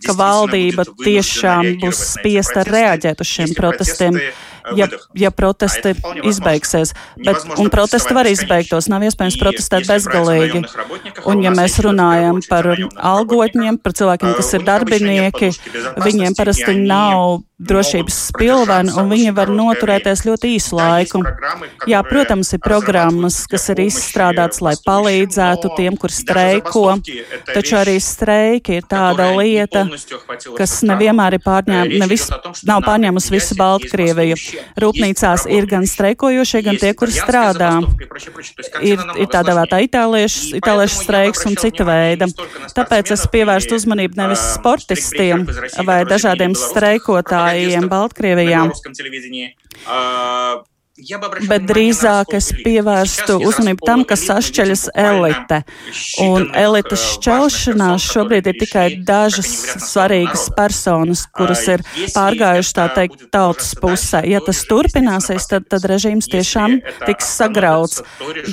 ka 0.05 0.15
valdība 0.17 0.85
tiešām 1.03 1.77
būs 1.81 2.03
spiesta 2.15 2.65
reaģēt 2.67 3.23
uz 3.23 3.33
šiem 3.35 3.55
protestiem 3.57 4.19
ja, 4.75 4.87
ja 5.15 5.31
protesti 5.31 5.93
izbeigsies. 6.23 6.93
Bet, 7.15 7.45
un 7.57 7.71
protesti 7.73 8.15
var 8.17 8.29
izbeigtos, 8.29 8.89
nav 8.91 9.05
iespējams 9.07 9.39
protestēt 9.41 9.87
bezgalīgi. 9.89 10.63
Un, 11.25 11.41
ja 11.41 11.51
mēs 11.55 11.79
runājam 11.81 12.41
par 12.49 12.69
algotņiem, 12.75 13.79
par 13.81 13.95
cilvēkiem, 13.97 14.35
kas 14.37 14.53
ir 14.57 14.65
darbinieki, 14.67 15.51
viņiem 16.03 16.37
parasti 16.37 16.77
nav 16.77 17.41
drošības 17.57 18.17
spilvena, 18.29 18.93
un 19.01 19.09
viņi 19.09 19.31
var 19.33 19.49
noturēties 19.49 20.21
ļoti 20.27 20.51
īsu 20.59 20.77
laiku. 20.77 21.23
Jā, 21.89 22.03
protams, 22.05 22.51
ir 22.53 22.61
programmas, 22.61 23.39
kas 23.49 23.65
ir 23.73 23.81
izstrādātas, 23.87 24.61
lai 24.61 24.75
palīdzētu 24.85 25.71
tiem, 25.77 25.97
kur 25.97 26.13
streiko, 26.13 26.83
taču 27.49 27.79
arī 27.79 27.97
streiki 28.03 28.77
ir 28.77 28.85
tāda 28.85 29.31
lieta, 29.39 29.87
kas 30.57 30.75
nevienmēr 30.85 31.39
ir 31.39 31.43
pārņēma, 31.45 32.01
nevis, 32.03 32.27
nav 32.67 32.83
pārņēmusi 32.85 33.33
visu 33.33 33.57
Baltkrieviju. 33.57 34.37
Rūpnīcās 34.77 35.47
ir 35.49 35.65
gan 35.69 35.89
streikojošie, 35.89 36.61
gan 36.67 36.77
tie, 36.77 36.93
kur 36.97 37.09
strādā. 37.09 37.73
Ir, 38.85 39.01
ir 39.17 39.33
tādā 39.33 39.57
vērtā 39.57 39.81
itāliešu, 39.87 40.59
itāliešu 40.61 41.01
streikojošie 41.01 41.16
vienreiz 41.17 41.45
un 41.45 41.57
cita 41.57 41.85
veida. 41.87 42.27
Tāpēc 42.77 43.11
es 43.15 43.25
pievērstu 43.33 43.77
uzmanību 43.79 44.19
nevis 44.19 44.43
sportistiem 44.55 45.45
vai 45.87 46.01
dažādiem 46.09 46.55
streikotājiem 46.57 47.89
Baltkrievijā 47.91 48.65
bet 51.47 51.65
drīzāk 51.69 52.33
es 52.37 52.49
pievērstu 52.63 53.37
uzmanību 53.45 53.85
tam, 53.85 54.03
kas 54.07 54.23
sašķeļas 54.27 54.85
elite. 54.97 55.59
Un 56.23 56.47
elites 56.57 57.03
šķelšanās 57.13 58.07
šobrīd 58.13 58.49
ir 58.49 58.57
tikai 58.63 58.85
dažas 59.05 59.51
svarīgas 59.85 60.47
personas, 60.57 61.25
kuras 61.37 61.63
ir 61.69 61.83
pārgājušas 62.15 62.73
tā 62.79 62.87
teikt 62.95 63.27
tautas 63.33 63.75
pusē. 63.77 64.23
Ja 64.25 64.41
tas 64.45 64.63
turpināsies, 64.69 65.45
tad, 65.51 65.69
tad 65.69 65.85
režīms 65.89 66.29
tiešām 66.33 66.79
tiks 67.05 67.29
sagrauts. 67.37 68.01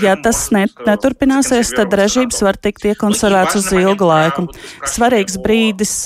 Ja 0.02 0.18
tas 0.20 0.46
net, 0.54 0.76
neturpināsies, 0.84 1.72
tad 1.76 1.96
režīms 1.96 2.44
var 2.44 2.60
tikt 2.60 2.84
iekonservēts 2.92 3.60
uz 3.62 3.72
ilgu 3.72 4.10
laiku. 4.10 4.48
Svarīgs 4.90 5.40
brīdis 5.40 5.96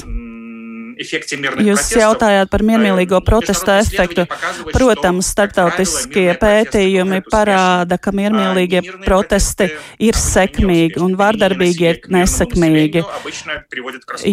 Jūs 0.99 1.93
jautājāt 1.95 2.51
par 2.51 2.65
miermīlīgo 2.67 3.21
protesta 3.27 3.79
efektu. 3.83 4.25
Protams, 4.73 5.31
starptautiskie 5.35 6.33
pētījumi 6.41 7.21
parāda, 7.31 8.01
ka 8.03 8.11
miermīlīgie 8.15 8.83
protesti 9.05 9.71
ir 10.03 10.19
sekmīgi 10.19 10.99
un 11.05 11.15
vārdarbīgie 11.19 11.95
nesekmīgi. 12.11 13.05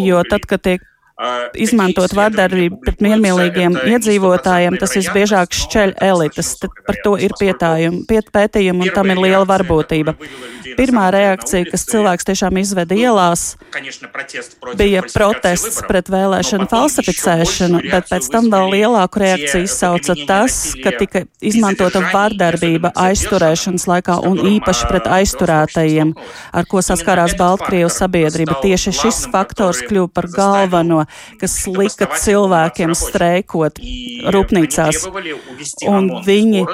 Jo 0.00 0.26
tad, 0.26 0.50
kad 0.50 0.64
tiek 0.66 0.84
Izmantot 1.56 2.12
vardarbību 2.12 2.76
pret 2.82 2.98
miermīlīgiem 3.00 3.78
iedzīvotājiem, 3.88 4.74
tas 4.76 4.92
visbiežāk 4.98 5.54
šķeļ 5.56 5.94
elites. 6.04 6.50
Tad 6.60 6.74
par 6.84 6.98
to 7.00 7.14
ir 7.16 7.32
pētījumi 7.32 8.84
un 8.84 8.90
tam 8.92 9.08
ir 9.14 9.22
liela 9.24 9.46
varbūtība. 9.48 10.12
Pirmā 10.76 11.06
reakcija, 11.14 11.70
kas 11.70 11.86
cilvēks 11.88 12.28
tiešām 12.28 12.58
izveda 12.60 12.98
ielās, 13.00 13.46
bija 14.76 15.00
protests 15.08 15.80
pret 15.88 16.10
vēlēšanu 16.12 16.66
falsificēšanu, 16.68 17.80
bet 17.88 18.10
pēc 18.12 18.28
tam 18.34 18.50
vēl 18.52 18.74
lielāku 18.74 19.24
reakciju 19.24 19.64
izsauca 19.64 20.18
tas, 20.28 20.58
ka 20.84 20.92
tika 21.00 21.24
izmantota 21.40 22.04
vardarbība 22.12 22.92
aizturēšanas 23.06 23.88
laikā 23.88 24.18
un 24.28 24.42
īpaši 24.52 24.92
pret 24.92 25.08
aizturētajiem, 25.22 26.12
ar 26.52 26.68
ko 26.68 26.84
saskārās 26.84 27.38
Baltkrievijas 27.40 27.96
sabiedrība. 28.04 28.60
Tieši 28.60 28.92
šis 29.00 29.24
faktors 29.32 29.80
kļuva 29.88 30.12
par 30.12 30.28
galveno 30.36 31.05
kas 31.40 31.56
lika 31.70 32.08
cilvēkiem 32.22 32.94
streikot 32.96 33.80
rūpnīcās. 34.34 35.04
Un 35.90 36.10
viņi 36.26 36.64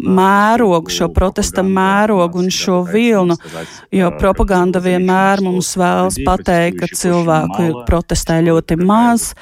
mērogu, 0.02 0.92
šo 0.92 1.08
protesta 1.12 1.64
mērogu 1.66 2.40
un 2.42 2.50
šo 2.52 2.82
vilnu, 2.88 3.36
jo 3.92 4.10
propaganda 4.18 4.80
vienmēr 4.82 5.42
mums 5.44 5.72
vēlas 5.80 6.18
pateikt, 6.24 6.80
ka 6.80 6.88
cilvēku 7.02 7.84
protestē 7.88 8.40
ļoti 8.46 8.78
maz, 8.80 9.32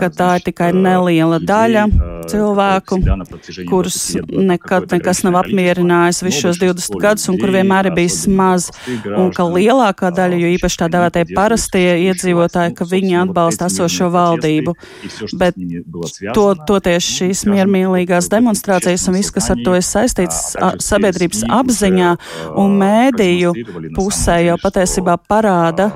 ka 0.00 0.10
tā 0.12 0.34
ir 0.38 0.46
tikai 0.48 0.70
neliela 0.76 1.40
daļa 1.40 1.86
cilvēku, 2.28 3.00
kurus 3.70 4.00
nekad 4.28 4.92
nekas 4.92 5.24
nav 5.24 5.40
apmierinājis 5.42 6.22
visus 6.26 6.44
šos 6.44 6.60
20 6.62 7.00
gadus 7.02 7.28
un 7.32 7.38
kur 7.40 7.52
vienmēr 7.54 7.88
ir 7.88 7.96
bijis 7.96 8.20
maz, 8.28 8.68
un 9.08 9.32
ka 9.34 9.46
lielākā 9.48 10.12
daļa, 10.14 10.40
jo 10.42 10.52
īpaši 10.58 10.82
tā 10.82 10.90
dēvētie 10.92 11.24
parastie 11.32 11.86
iedzīvotāji, 12.08 12.76
ka 12.76 12.88
viņi 12.88 13.20
atbalsta 13.22 13.37
esošo 13.68 14.10
valdību. 14.14 14.74
Bet 15.40 15.58
to, 16.36 16.46
toties 16.68 17.08
šīs 17.18 17.44
miermīlīgās 17.48 18.30
demonstrācijas 18.32 19.08
un 19.10 19.18
viss, 19.18 19.34
kas 19.34 19.50
ar 19.54 19.62
to 19.64 19.76
ir 19.78 19.86
saistīts, 19.86 20.42
sabiedrības 20.84 21.44
apziņā 21.58 22.14
un 22.58 22.78
mēdīju 22.82 23.54
pusē 23.96 24.40
jau 24.46 24.58
patiesībā 24.62 25.18
parāda, 25.30 25.90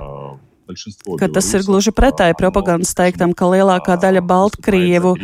ka 1.19 1.29
tas 1.29 1.49
ir 1.57 1.65
gluži 1.67 1.93
pretēji 1.95 2.37
propagandas 2.39 2.95
teiktam, 2.97 3.33
ka 3.37 3.49
lielākā 3.51 3.97
daļa 4.01 4.23
Baltkrievu 4.25 5.15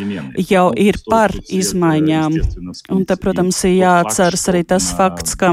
jau 0.51 0.67
ir 0.77 0.99
par 1.09 1.33
izmaiņām. 1.33 2.37
Un 2.95 3.05
te, 3.09 3.17
protams, 3.21 3.61
ir 3.69 3.77
jāatceras 3.79 4.45
arī 4.51 4.65
tas 4.69 4.91
fakts, 4.99 5.37
ka, 5.39 5.53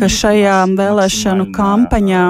ka 0.00 0.08
šajā 0.12 0.56
vēlēšanu 0.78 1.48
kampaņā 1.54 2.24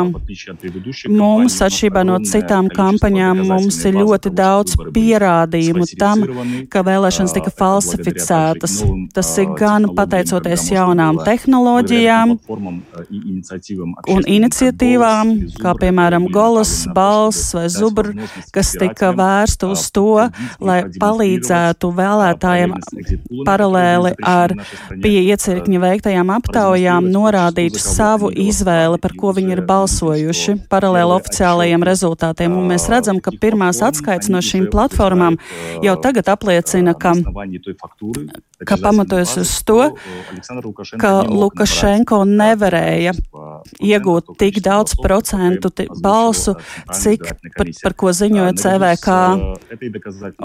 mums, 1.15 1.59
atšķirībā 1.69 2.05
no 2.09 2.19
citām 2.27 2.71
kampaņām, 2.75 3.45
mums 3.49 3.79
ir 3.89 4.01
ļoti 4.01 4.35
daudz 4.35 4.77
pierādījumu 4.97 5.89
tam, 6.01 6.27
ka 6.73 6.85
vēlēšanas 6.87 7.37
tika 7.39 7.55
falsificētas. 7.63 8.81
Tas 9.15 9.33
ir 9.41 9.55
gan 9.59 9.89
pateicoties 9.97 10.69
jaunām 10.75 11.23
tehnoloģijām 11.25 12.37
un 12.59 14.29
iniciatīvām, 14.39 15.35
kā 15.63 15.75
piemēram, 15.79 16.08
piemēram, 16.09 16.29
golas, 16.33 16.87
balss 16.95 17.53
vai 17.55 17.69
zubru, 17.69 18.15
kas 18.53 18.73
tika 18.79 19.13
vērsta 19.17 19.69
uz 19.69 19.91
to, 19.93 20.29
lai 20.61 20.85
palīdzētu 21.01 21.91
vēlētājiem 21.93 22.75
paralēli 23.47 24.15
ar 24.25 24.55
pie 25.03 25.21
iecirkņa 25.29 25.81
veiktajām 25.83 26.33
aptaujām 26.33 27.11
norādītu 27.13 27.81
savu 27.83 28.31
izvēli, 28.33 28.99
par 29.03 29.15
ko 29.19 29.35
viņi 29.37 29.57
ir 29.59 29.65
balsojuši, 29.69 30.57
paralēli 30.71 31.17
oficiālajiem 31.19 31.85
rezultātiem. 31.85 32.57
Un 32.57 32.73
mēs 32.73 32.89
redzam, 32.89 33.21
ka 33.21 33.35
pirmās 33.35 33.83
atskaits 33.85 34.31
no 34.33 34.41
šīm 34.45 34.69
platformām 34.73 35.39
jau 35.85 35.97
tagad 36.01 36.33
apliecina, 36.33 36.95
ka, 36.97 37.15
ka 38.65 38.81
pamatojas 38.81 39.37
uz 39.43 39.55
to, 39.69 39.91
ka 40.99 41.13
Lukašenko 41.29 42.25
nevarēja 42.29 43.15
iegūt 43.83 44.35
tik 44.41 44.63
daudz 44.65 44.97
procentu 44.99 45.71
balsu, 46.03 46.57
cik 46.95 47.25
par, 47.57 47.71
par 47.83 47.97
ko 47.99 48.13
ziņoja 48.15 48.57
CVK. 48.63 49.19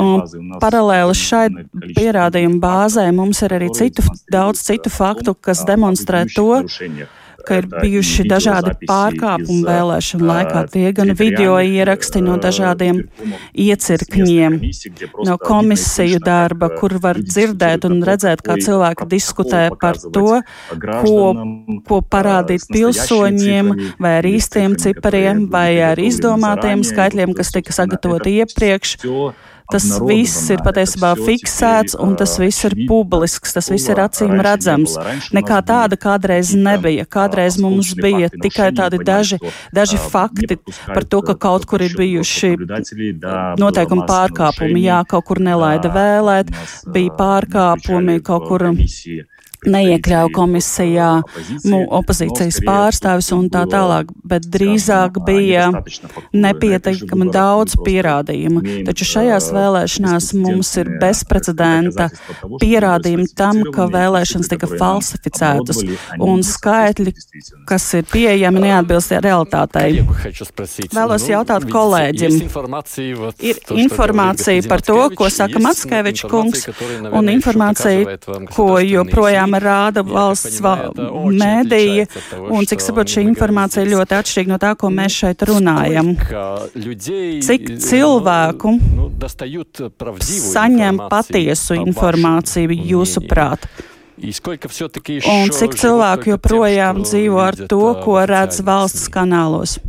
Un 0.03 0.57
paralēli 0.61 1.17
šai 1.17 1.47
pierādījumu 1.95 2.61
bāzē 2.63 3.07
mums 3.15 3.43
ir 3.45 3.57
arī 3.59 3.71
citu, 3.75 4.05
daudz 4.33 4.63
citu 4.65 4.91
faktu, 4.93 5.35
kas 5.35 5.65
demonstrē 5.67 6.25
to, 6.35 6.63
ka 7.45 7.59
ir 7.61 7.67
bijuši 7.71 8.25
dažādi 8.29 8.73
pārkāpumi 8.87 9.63
vēlēšanu 9.67 10.27
laikā. 10.29 10.63
Tie 10.73 10.91
gan 10.95 11.13
video 11.17 11.57
ieraksti 11.59 12.21
no 12.23 12.37
dažādiem 12.41 13.03
iecirkņiem, 13.53 14.59
no 15.27 15.37
komisiju 15.41 16.21
darba, 16.23 16.71
kur 16.79 16.97
var 17.03 17.19
dzirdēt 17.21 17.87
un 17.89 18.01
redzēt, 18.07 18.43
kā 18.45 18.57
cilvēki 18.63 19.09
diskutē 19.11 19.63
par 19.81 19.99
to, 19.99 20.41
ko, 20.73 21.17
ko 21.87 22.01
parādīt 22.15 22.67
pilsoņiem, 22.71 23.73
vai 24.03 24.17
ar 24.21 24.29
īstiem 24.29 24.77
cipariem, 24.79 25.47
vai 25.53 25.71
ar 25.91 25.99
izdomātiem 26.01 26.85
skaitļiem, 26.87 27.35
kas 27.37 27.53
tika 27.55 27.75
sagatavoti 27.75 28.39
iepriekš. 28.43 28.97
Tas 29.73 29.87
viss 30.05 30.51
ir 30.53 30.61
patiesībā 30.65 31.13
fiksēts 31.17 31.97
un 31.99 32.13
tas 32.19 32.35
viss 32.41 32.65
ir 32.67 32.75
publisks, 32.89 33.55
tas 33.55 33.71
viss 33.73 33.89
ir 33.89 34.01
acīm 34.03 34.35
redzams. 34.45 34.95
Nekā 35.33 35.59
tāda 35.65 35.97
kādreiz 35.99 36.53
nebija. 36.53 37.07
Kādreiz 37.09 37.57
mums 37.61 37.93
bija 37.97 38.29
tikai 38.33 38.69
tādi 38.77 39.01
daži, 39.01 39.39
daži 39.73 39.97
fakti 39.97 40.59
par 40.85 41.07
to, 41.09 41.23
ka 41.25 41.37
kaut 41.47 41.65
kur 41.69 41.81
ir 41.81 41.97
bijuši 41.97 42.53
noteikumi 43.59 44.07
pārkāpumi. 44.09 44.85
Jā, 44.85 45.01
kaut 45.09 45.25
kur 45.31 45.41
nelaida 45.43 45.91
vēlēt, 45.93 46.53
bija 46.93 47.17
pārkāpumi, 47.17 48.19
kaut 48.25 48.49
kur 48.51 48.69
neiekļauj 49.69 50.31
komisijā 50.35 51.09
opozīcijas 51.99 52.59
pārstāvis 52.65 53.31
un 53.35 53.49
tā 53.53 53.63
tālāk, 53.69 54.11
bet 54.27 54.47
drīzāk 54.53 55.19
bija 55.27 55.69
nepietiekami 56.33 57.29
daudz 57.33 57.77
pierādījumu. 57.83 58.63
Taču 58.87 59.07
šajās 59.13 59.49
vēlēšanās 59.55 60.31
mums 60.39 60.73
ir 60.81 60.91
bezprecedenta 61.01 62.09
pierādījumi 62.61 63.27
tam, 63.37 63.61
ka 63.73 63.87
vēlēšanas 63.91 64.51
tika 64.51 64.69
falsificētas 64.73 65.83
un 66.19 66.43
skaitļi, 66.47 67.13
kas 67.69 67.87
ir 67.99 68.07
pieejami, 68.11 68.65
neatbilst 68.67 69.15
realitātei. 69.23 70.03
Vēlos 70.93 71.27
jautāt 71.29 71.67
kolēģim. 71.71 72.39
Ir 73.43 73.61
informācija 73.83 74.67
par 74.69 74.83
to, 74.85 74.99
ko 75.17 75.29
saka 75.33 75.61
Matskevičs 75.63 76.27
kungs, 76.31 76.67
un 77.11 77.31
informācija, 77.33 78.17
ko 78.53 78.67
joprojām 78.83 79.52
piemēram, 79.53 79.63
rāda 79.63 80.03
valsts 80.05 80.59
mēdīja, 81.39 82.07
un 82.49 82.65
cik 82.69 82.83
saprot, 82.83 83.09
šī 83.13 83.25
informācija 83.27 83.85
ļoti 83.87 84.17
atšķirīga 84.17 84.53
no 84.53 84.59
tā, 84.61 84.73
ko 84.79 84.89
mēs 84.93 85.19
šeit 85.21 85.45
runājam. 85.47 86.13
Cik 87.47 87.71
cilvēku 87.83 88.75
nu, 88.79 89.09
saņem 90.41 91.01
patiesu 91.11 91.79
informāciju 91.83 92.77
jūsuprāt? 92.93 93.67
Un 94.23 95.49
cik 95.51 95.73
cilvēku 95.79 96.35
joprojām 96.35 97.01
dzīvo 97.03 97.41
ar 97.41 97.57
to, 97.67 97.81
ko 98.03 98.21
redz 98.29 98.61
valsts 98.65 99.09
kanālos? 99.11 99.79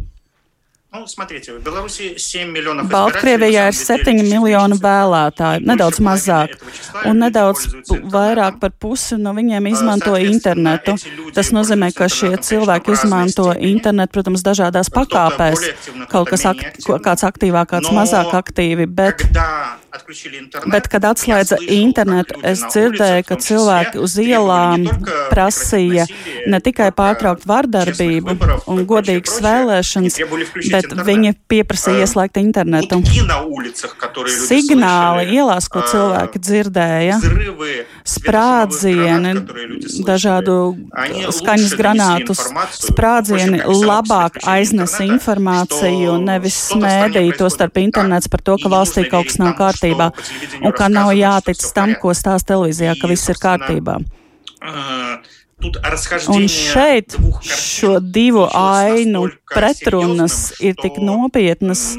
Ну, 0.93 1.05
смотрите, 1.05 1.53
в 1.53 1.62
Беларуси 1.62 2.17
7 2.17 2.49
миллионов 2.49 2.88
Baltkrievijā 2.89 3.67
ir 3.69 3.75
7 3.77 4.23
miljoni 4.25 4.73
vēlētāji, 4.82 5.62
nedaudz 5.69 5.99
mazāk, 6.01 6.55
un 7.05 7.21
nedaudz 7.21 7.67
vairāk 8.10 8.58
par 8.58 8.73
pusi 8.73 9.19
no 9.21 9.36
viņiem 9.38 9.67
izmanto 9.69 10.15
internetu. 10.17 10.95
Tas 11.36 11.51
nozīmē, 11.53 11.91
ka 11.93 12.10
šie 12.10 12.32
cilvēki 12.41 12.95
izmanto 12.97 13.51
internetu, 13.53 14.15
protams, 14.17 14.41
dažādās 14.41 14.89
pakāpēs, 14.89 15.67
kaut 16.10 16.34
kas 16.34 16.47
akt, 16.49 16.82
kāds 17.05 17.27
aktīvāk, 17.29 17.69
kāds 17.75 17.93
mazāk 17.93 18.34
aktīvi, 18.41 18.89
bet 18.89 19.27
Bet, 20.70 20.88
kad 20.90 21.04
atslēdza 21.07 21.61
internetu, 21.70 22.35
es 22.42 22.62
dzirdēju, 22.66 23.24
ka 23.28 23.37
cilvēki 23.38 24.00
uz 24.02 24.16
ielām 24.18 24.88
prasīja 25.30 26.07
ne 26.50 26.59
tikai 26.64 26.88
pārtraukt 26.96 27.46
vardarbību 27.46 28.35
un 28.72 28.80
godīgas 28.90 29.38
vēlēšanas, 29.44 30.18
bet 30.72 30.96
viņi 31.07 31.35
pieprasīja 31.50 32.09
ieslēgt 32.09 32.40
internetu. 32.42 32.98
Signāli 34.35 35.28
ielās, 35.37 35.70
ko 35.70 35.85
cilvēki 35.87 36.42
dzirdēja, 36.42 37.20
sprādzieni, 38.16 39.37
dažādu 40.11 40.59
skaņas 41.38 41.76
granātus, 41.78 42.42
sprādzieni 42.83 43.62
labāk 43.62 44.42
aiznes 44.42 44.98
informāciju 45.07 46.18
nevis 46.24 46.59
smēdīja 46.72 47.38
to 47.38 47.52
starp 47.52 47.78
internets 47.85 48.26
par 48.33 48.42
to, 48.42 48.59
ka 48.59 48.74
valstī 48.74 49.07
kaut 49.07 49.30
kas 49.30 49.38
nav 49.38 49.54
kārtībā 49.54 49.84
kārtībā 49.85 50.11
un 50.62 50.73
ka 50.73 50.88
nav 50.88 51.12
jātic 51.14 51.61
tam, 51.75 51.94
ko 52.01 52.14
stāsta 52.14 52.55
televīzijā, 52.55 52.97
ka 53.01 53.11
viss 53.11 53.29
ir 53.29 53.40
kārtībā. 53.40 53.99
Un 56.35 56.49
šeit 56.51 57.14
šo 57.40 57.99
divu 58.01 58.49
ainu 58.53 59.29
pretrunas 59.53 60.53
ir 60.61 60.75
tik 60.77 60.99
nopietnas, 61.01 61.94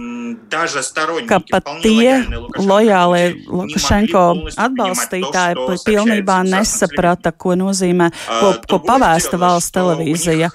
ka 1.25 1.39
pat 1.39 1.69
tie 1.81 2.19
lojālie 2.61 3.23
Lukašenko 3.49 4.25
atbalstītāji 4.61 5.79
pilnībā 5.87 6.41
nesaprata, 6.45 7.31
ko 7.31 7.55
nozīmē, 7.57 8.11
ko, 8.27 8.51
ko 8.69 8.81
pavēsta 8.85 9.39
valsts 9.41 9.73
televīzija. 9.73 10.51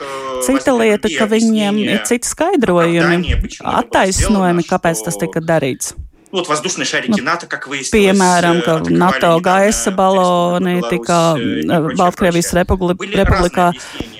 Cita 0.46 0.76
lieta, 0.76 1.10
ka 1.10 1.26
viņiem 1.28 1.82
ir 1.82 2.04
citi 2.08 2.30
skaidrojumi, 2.30 3.34
attaisnojumi, 3.74 4.68
kāpēc 4.70 5.02
tas 5.08 5.18
tika 5.20 5.42
darīts. 5.42 5.96
Nu, 6.31 6.39
вот 6.39 6.49
воздушные 6.49 6.85
шарики 6.85 7.21
НАТО, 7.21 7.47
как 7.47 7.67
выяснилось. 7.67 7.95
Piemēram, 7.95 8.59
ka 8.65 8.81
NATO 8.89 9.39
gaisa 9.39 9.91
baloni 9.95 10.81
tika 10.89 11.37
Baltkrievijas 11.95 12.51
republi 12.57 12.91
republikā 13.15 13.69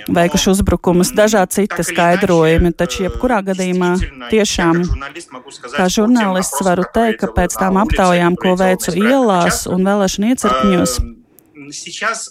veikuši 0.08 0.50
uzbrukumus, 0.54 1.12
dažādi 1.12 1.58
citi 1.58 1.84
skaidrojumi, 1.84 2.72
taču 2.72 3.04
jebkurā 3.08 3.42
gadījumā 3.50 3.96
tiešām 4.32 4.86
kā 5.76 5.90
žurnālists 5.92 6.64
varu 6.64 6.86
teikt, 6.96 7.20
ka 7.26 7.34
pēc 7.36 7.58
tām 7.60 7.82
aptaujām, 7.84 8.40
ko 8.40 8.56
veicu 8.64 8.96
ielās 8.96 9.66
un 9.68 9.84
vēlēšana 9.84 10.32
iecirkņos, 10.32 11.00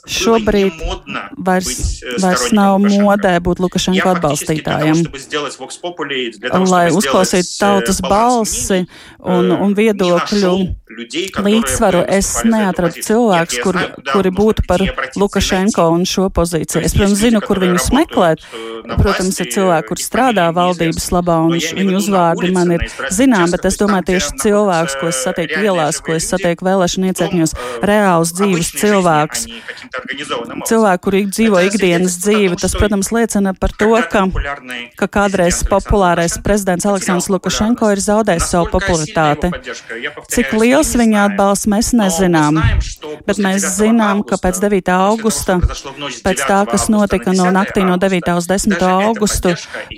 Šobrīd 0.09 0.81
vairs, 1.37 2.01
vairs 2.21 2.49
nav 2.55 2.79
modē 2.83 3.35
būt 3.43 3.61
Lukašenko 3.63 4.13
atbalstītājiem. 4.15 5.05
Lai 6.69 6.85
uzklausītu 6.95 7.55
tautas 7.59 8.01
balsi 8.05 8.83
un, 9.19 9.51
un 9.55 9.75
viedokļu 9.77 10.53
līdzsvaru, 11.45 12.03
es 12.09 12.31
neatradu 12.47 13.03
cilvēkus, 13.05 13.59
kur, 13.63 13.77
kuri 14.09 14.31
būtu 14.33 14.65
par 14.67 14.83
Lukašenko 15.19 15.89
un 15.93 16.05
šo 16.09 16.29
pozīciju. 16.33 16.83
Es, 16.85 16.95
protams, 16.97 17.19
zinu, 17.21 17.41
kur 17.45 17.61
viņus 17.61 17.91
meklēt. 17.95 18.43
Protams, 18.89 19.37
ir 19.43 19.51
cilvēki, 19.53 19.87
kur 19.91 20.01
strādā 20.01 20.47
valdības 20.55 21.11
labā, 21.13 21.37
un 21.45 21.53
viņu 21.53 21.97
uzvārdi 21.99 22.49
man 22.55 22.73
ir 22.73 22.81
zinām, 23.13 23.51
bet 23.53 23.67
es 23.69 23.77
domāju 23.77 24.07
tieši 24.09 24.29
cilvēkus, 24.41 24.97
ko 24.99 25.05
es 25.11 25.17
satieku 25.25 25.61
ielās, 25.61 26.01
ko 26.01 26.15
es 26.17 26.25
satieku 26.31 26.65
vēlēšana 26.65 27.11
iecērkņos, 27.11 27.51
reāls 27.85 28.33
dzīves 28.39 28.69
cilvēks. 28.81 29.28
Cilvēki, 30.69 31.01
kuri 31.03 31.21
dzīvo 31.29 31.61
ikdienas 31.67 32.17
dzīvi, 32.23 32.57
tas, 32.61 32.75
protams, 32.77 33.11
liecina 33.15 33.53
par 33.57 33.73
to, 33.77 33.91
ka, 34.11 34.25
ka 34.99 35.09
kādreiz 35.19 35.61
populārais 35.67 36.39
prezidents 36.43 36.87
Aleksandrs 36.89 37.29
Lukašenko 37.33 37.91
ir 37.93 38.03
zaudējis 38.03 38.49
savu 38.53 38.71
popularitāti. 38.73 39.51
Cik 40.33 40.55
liels 40.57 40.95
viņa 40.97 41.27
atbalsts 41.29 41.69
mēs 41.69 41.91
nezinām, 41.97 42.61
bet 43.27 43.41
mēs 43.43 43.67
zinām, 43.77 44.23
ka 44.27 44.39
pēc 44.41 44.61
9. 44.63 44.93
augusta, 44.95 45.59
pēc 46.25 46.45
tā, 46.47 46.63
kas 46.69 46.89
notika 46.89 47.35
no 47.35 47.51
naktī 47.53 47.85
no 47.85 47.99
9. 48.01 48.33
uz 48.39 48.49
10. 48.49 48.69
15. 48.69 49.05
augustu, 49.05 49.49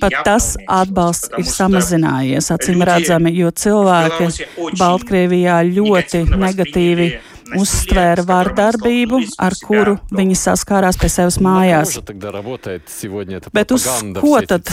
pat 0.01 0.13
tas 0.25 0.55
atbalsts 0.67 1.31
ir 1.37 1.47
samazinājies, 1.47 2.51
acīm 2.53 2.83
redzami, 2.87 3.33
jo 3.35 3.51
cilvēki 3.51 4.29
Baltkrievijā 4.79 5.61
ļoti 5.67 6.23
negatīvi 6.31 7.09
uztvēra 7.57 8.23
vārdarbību, 8.27 9.21
ar 9.41 9.55
kuru 9.65 9.97
viņi 10.13 10.37
saskārās 10.37 10.97
pie 10.99 11.09
sevis 11.11 11.37
mājās. 11.43 11.97
Bet 13.53 13.73
uz 13.75 13.87
ko 14.17 14.33
tad 14.47 14.71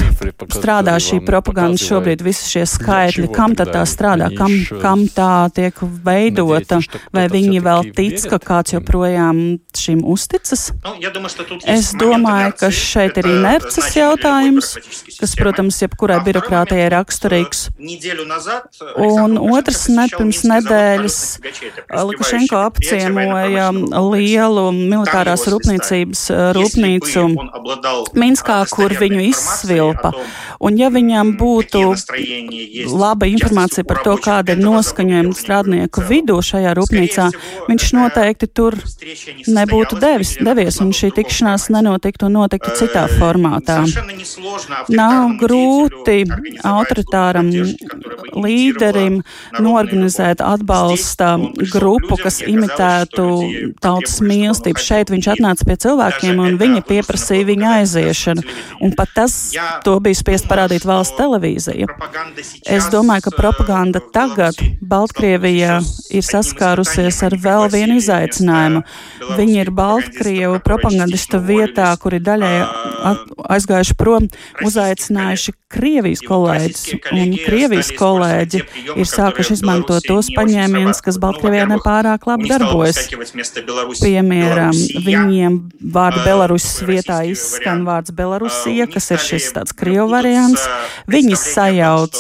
strādā 0.54 0.96
šī 1.02 1.20
propaganda 1.26 1.80
šobrīd, 1.80 2.22
visi 2.26 2.48
šie 2.52 2.64
skaitļi, 2.68 3.28
kam 3.34 3.56
tad 3.58 3.72
tā 3.74 3.84
strādā, 3.88 4.30
kam, 4.36 4.54
kam 4.82 5.06
tā 5.12 5.48
tiek 5.54 5.78
veidota, 6.04 6.80
vai 7.14 7.26
viņi 7.32 7.62
vēl 7.64 7.90
tic, 7.96 8.22
ka 8.30 8.40
kāds 8.42 8.76
joprojām 8.76 9.42
šim 9.76 10.04
uzticas? 10.08 10.68
Es 11.68 11.92
domāju, 11.98 12.54
ka 12.60 12.70
šeit 12.74 13.18
ir 13.20 13.30
inerces 13.32 13.90
jautājums, 13.96 14.74
kas, 15.18 15.34
protams, 15.38 15.80
jebkurai 15.84 16.20
birokrātijai 16.26 16.88
raksturīgs. 16.94 17.68
Un 19.08 19.38
otrs, 19.38 19.86
ne 19.92 20.06
pirms 20.12 20.44
nedēļas 20.48 21.18
Lukašenko 22.08 22.67
apciemoja 22.68 23.70
lielu 23.72 24.64
militārās 24.76 25.46
rūpniecības 25.50 26.24
rūpnīcu 26.57 27.26
Minskā, 28.18 28.59
kur 28.70 28.94
viņu 28.98 29.20
izsvilpa. 29.28 30.12
Un 30.64 30.78
ja 30.81 30.88
viņam 30.92 31.35
būtu 31.38 31.83
laba 32.98 33.28
informācija 33.31 33.87
par 33.88 34.02
to, 34.07 34.16
kāda 34.22 34.54
ir 34.57 34.62
noskaņojuma 34.62 35.37
strādnieku 35.38 36.02
vidū 36.09 36.38
šajā 36.44 36.74
rūpnīcā, 36.78 37.28
viņš 37.68 37.88
noteikti 37.94 38.48
tur 38.50 38.76
nebūtu 39.46 40.00
devis, 40.02 40.35
devies, 40.42 40.81
un 40.83 40.92
šī 40.96 41.12
tikšanās 41.18 41.68
nenotiktu 41.74 42.28
un 42.28 42.38
notiktu 42.40 42.74
citā 42.78 43.07
formātā. 43.18 43.81
Nav 44.92 45.37
grūti 45.40 46.24
autoritāram 46.66 47.50
līderim 48.38 49.20
norganizēt 49.62 50.42
atbalsta 50.44 51.37
grupu, 51.72 52.18
kas 52.20 52.40
imitētu 52.59 53.27
tautas 53.83 54.18
mīlestību. 54.25 54.83
Šeit 54.83 55.12
viņš 55.12 55.31
atnāca 55.37 55.66
pie 55.68 55.77
cilvēkiem 55.85 56.42
un 56.42 56.59
viņi 56.61 56.85
pieprasīja 56.88 57.49
viņa 57.49 57.73
aiziešanu. 57.79 58.44
Un 58.85 58.94
pat 58.99 59.14
tas 59.16 59.37
to 59.87 59.97
bija 60.05 60.18
spiest 60.18 60.49
parādīt 60.51 60.87
valsts 60.88 61.16
televīzija. 61.18 61.88
Es 62.68 62.90
domāju, 62.92 63.29
ka 63.29 63.35
propaganda 63.37 64.03
tagad 64.14 64.59
Baltkrievijā 64.83 65.79
ir 66.14 66.27
saskārusies 66.27 67.23
ar 67.27 67.38
vēl 67.40 67.68
vienu 67.73 67.99
izaicinājumu. 68.03 68.85
Viņi 69.38 69.59
ir 69.62 69.73
Baltkrievu 69.75 70.61
propagandistu 70.64 71.40
vietā, 71.44 71.90
kuri 72.01 72.21
daļai 72.25 72.55
aizgājuši 72.98 73.96
prom, 73.98 74.28
uzaicinājuši 74.64 75.54
Krievijas 75.68 76.22
kolēģis. 76.24 76.82
Un 77.12 77.34
Krievijas 77.44 77.90
kolēģi 77.92 78.62
ir 78.94 79.08
sākuši 79.08 79.58
izmantot 79.58 80.06
tos 80.08 80.30
paņēmienus, 80.32 81.02
kas 81.04 81.18
Baltkrievijā 81.20 81.66
nepārāk 81.68 82.24
labi 82.24 82.48
darbojas. 82.48 83.02
Piemēram, 84.00 84.72
viņiem 85.04 85.58
vārdu 85.92 86.22
Belarusas 86.24 86.80
vietā 86.88 87.18
izskan 87.28 87.84
vārds 87.84 88.14
Belarusija, 88.16 88.88
kas 88.88 89.11
ir 89.12 89.20
šis 89.26 89.50
tāds 89.58 89.76
krievu 89.76 90.08
variants. 90.14 90.64
Viņi 91.12 91.37
sajauc 91.37 92.16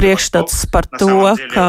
priekšstats 0.00 0.64
par 0.72 0.88
to, 0.96 1.34
ka 1.52 1.68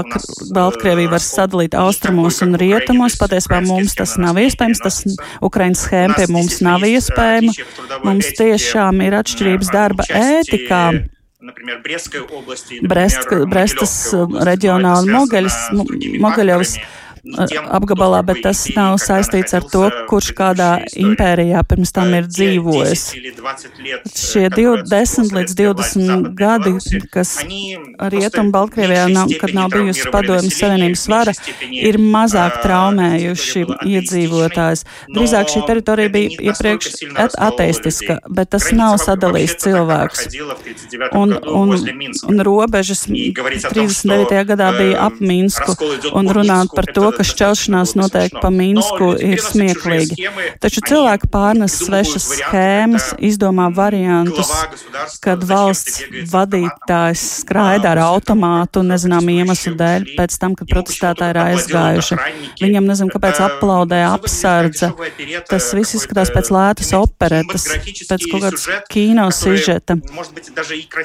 Baltkrievija 0.56 1.12
var 1.12 1.26
sadalīt 1.28 1.76
austrumos 1.76 2.40
un 2.48 2.56
rietumos. 2.56 3.20
Patiesībā 3.20 3.60
mums 3.68 4.00
tas 4.00 4.16
nav 4.16 4.40
iespējams, 4.40 4.80
tas 4.88 5.04
Ukrainas 5.44 5.84
schēma 5.84 6.16
pie 6.16 6.32
mums 6.32 6.62
nav 6.64 6.71
iespējama. 6.88 7.54
Mums 8.06 8.32
tiešām 8.40 9.02
ir 9.06 9.18
atšķirības 9.20 9.72
darba 9.74 10.08
ētikā. 10.08 10.84
Brest, 12.86 13.26
Brestas 13.50 13.94
reģionā 14.46 14.92
un 15.02 15.10
Mogaļas, 15.16 15.58
Mogaļovas 16.22 16.76
apgabalā, 17.22 18.22
bet 18.26 18.42
tas 18.46 18.64
nav 18.76 18.98
saistīts 19.02 19.54
ar 19.54 19.66
to, 19.70 19.84
kurš 20.10 20.32
kādā 20.38 20.70
impērijā 20.98 21.62
pirms 21.70 21.94
tam 21.94 22.14
ir 22.18 22.28
dzīvojis. 22.30 23.04
Šie 24.18 24.48
20 24.50 25.36
līdz 25.36 25.56
20 25.60 26.30
gadi, 26.38 26.74
kas 27.14 27.36
Rietumu 27.46 28.54
Baltkrievijā, 28.56 29.06
nav, 29.14 29.34
kad 29.42 29.54
nav 29.58 29.70
bijusi 29.74 30.08
padomju 30.14 30.54
savienības 30.56 31.06
vara, 31.12 31.36
ir 31.70 32.00
mazāk 32.02 32.62
traumējuši 32.66 33.66
iedzīvotājs. 33.92 34.86
Drīzāk 35.14 35.54
šī 35.54 35.64
teritorija 35.70 36.14
bija 36.14 36.52
iepriekš 36.52 37.06
ateistiska, 37.38 38.18
bet 38.30 38.54
tas 38.56 38.72
nav 38.76 38.98
sadalījis 39.04 39.58
cilvēkus. 39.62 40.28
Un, 41.18 41.38
un, 41.38 41.76
un 42.32 42.46
robežas 42.46 43.06
39. 43.06 44.42
gadā 44.50 44.74
bija 44.78 45.08
ap 45.08 45.22
Minsku, 45.22 45.76
un 46.18 46.30
runāt 46.34 46.74
par 46.76 46.90
to, 46.90 47.11
ka 47.16 47.26
šķelšanās 47.28 47.94
notiek 48.00 48.36
pa 48.42 48.52
Minsku, 48.54 49.14
ir 49.22 49.42
smieklīgi. 49.44 50.30
Taču 50.62 50.84
cilvēki 50.88 51.30
pārnes 51.32 51.78
svešas 51.82 52.28
schēmas, 52.40 53.12
izdomā 53.22 53.70
variantus, 53.76 54.52
kad 55.24 55.44
valsts 55.48 56.02
vadītājs 56.32 57.24
skraida 57.42 57.94
ar 57.94 58.04
automātu 58.06 58.84
nezinām 58.86 59.30
iemeslu 59.34 59.74
dēļ, 59.80 60.08
pēc 60.18 60.38
tam, 60.42 60.56
kad 60.60 60.70
protestētāji 60.72 61.36
ir 61.36 61.42
aizgājuši. 61.46 62.20
Viņam 62.62 62.90
nezinu, 62.90 63.14
kāpēc 63.14 63.42
aplaudē 63.46 64.02
apsardze. 64.10 64.92
Tas 65.50 65.72
viss 65.78 65.98
izskatās 66.00 66.32
pēc 66.34 66.52
lētas 66.54 66.94
operetas, 66.98 67.68
pēc 68.10 68.28
kaut 68.32 68.46
kādas 68.46 68.68
kino 68.92 69.28
sižeta, 69.36 69.98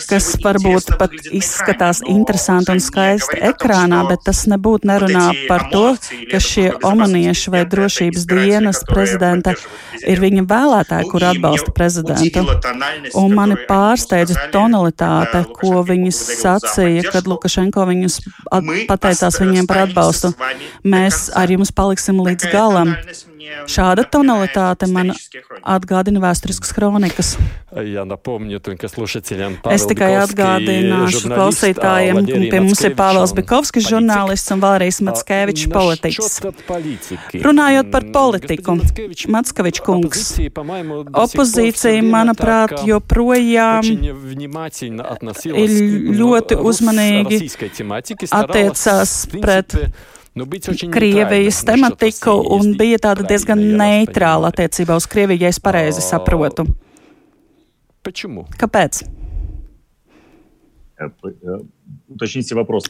kas 0.09 0.31
varbūt 0.43 0.95
pat 1.01 1.15
izskatās 1.31 2.03
interesanti 2.07 2.75
un 2.75 2.83
skaisti 2.83 3.41
ekrānā, 3.51 4.03
bet 4.11 4.25
tas 4.27 4.45
nebūtu 4.51 4.89
nerunā 4.91 5.27
par 5.51 5.69
to, 5.73 5.85
ka 6.31 6.41
šie 6.43 6.67
omanieši 6.85 7.53
vai 7.55 7.63
drošības 7.69 8.27
dienas 8.31 8.83
prezidenta 8.89 9.55
ir 10.03 10.23
viņa 10.23 10.45
vēlētāji, 10.51 11.11
kur 11.11 11.27
atbalsta 11.29 11.75
prezidentu. 11.77 12.45
Un 13.19 13.37
mani 13.37 13.59
pārsteidza 13.69 14.49
tonalitāte, 14.55 15.45
ko 15.61 15.83
viņi 15.87 16.13
sacīja, 16.15 17.07
kad 17.13 17.31
Lukašenko 17.31 17.87
viņus 17.91 18.21
pateicās 18.91 19.41
viņiem 19.43 19.71
par 19.71 19.87
atbalstu. 19.87 20.35
Mēs 20.87 21.27
ar 21.35 21.53
jums 21.53 21.73
paliksim 21.75 22.23
līdz 22.27 22.53
galam. 22.53 22.97
Šāda 23.69 24.05
tonalitāte 24.09 24.87
man 24.89 25.11
atgādina 25.67 26.21
vēsturiskas 26.23 26.73
kronikas. 26.77 27.35
Es 29.73 29.85
tikai 29.91 30.11
atgādināšu 30.23 31.29
klausītājiem, 31.29 32.21
ka 32.31 32.41
pie 32.53 32.61
mums 32.65 32.83
ir 32.87 32.95
Pāvils 32.97 33.35
Bikovskis, 33.37 33.89
žurnālists 33.91 34.55
un 34.55 34.63
Vārijas 34.65 35.03
Matskevičs, 35.05 35.67
politiķis. 35.75 36.39
Runājot 37.45 37.93
par 37.93 38.09
politiku, 38.15 38.79
Matskevičs 39.37 39.85
kungs, 39.85 40.25
opozīcija, 41.27 42.03
manuprāt, 42.07 42.79
joprojām 42.89 43.85
ir 45.53 45.79
ļoti 46.23 46.61
uzmanīgi 46.73 47.43
attiecās 48.41 49.19
pret 49.37 49.77
Krievijas 50.93 51.63
tematiku 51.65 52.35
un 52.57 52.75
bija 52.77 52.99
tāda 53.09 53.25
diezgan 53.25 53.63
neitrāla 53.81 54.51
attiecībā 54.53 54.99
uz 55.01 55.07
Krieviju, 55.09 55.47
ja 55.47 55.53
es 55.53 55.61
pareizi 55.63 56.05
saprotu. 56.05 56.67
Kāpēc? 58.61 59.07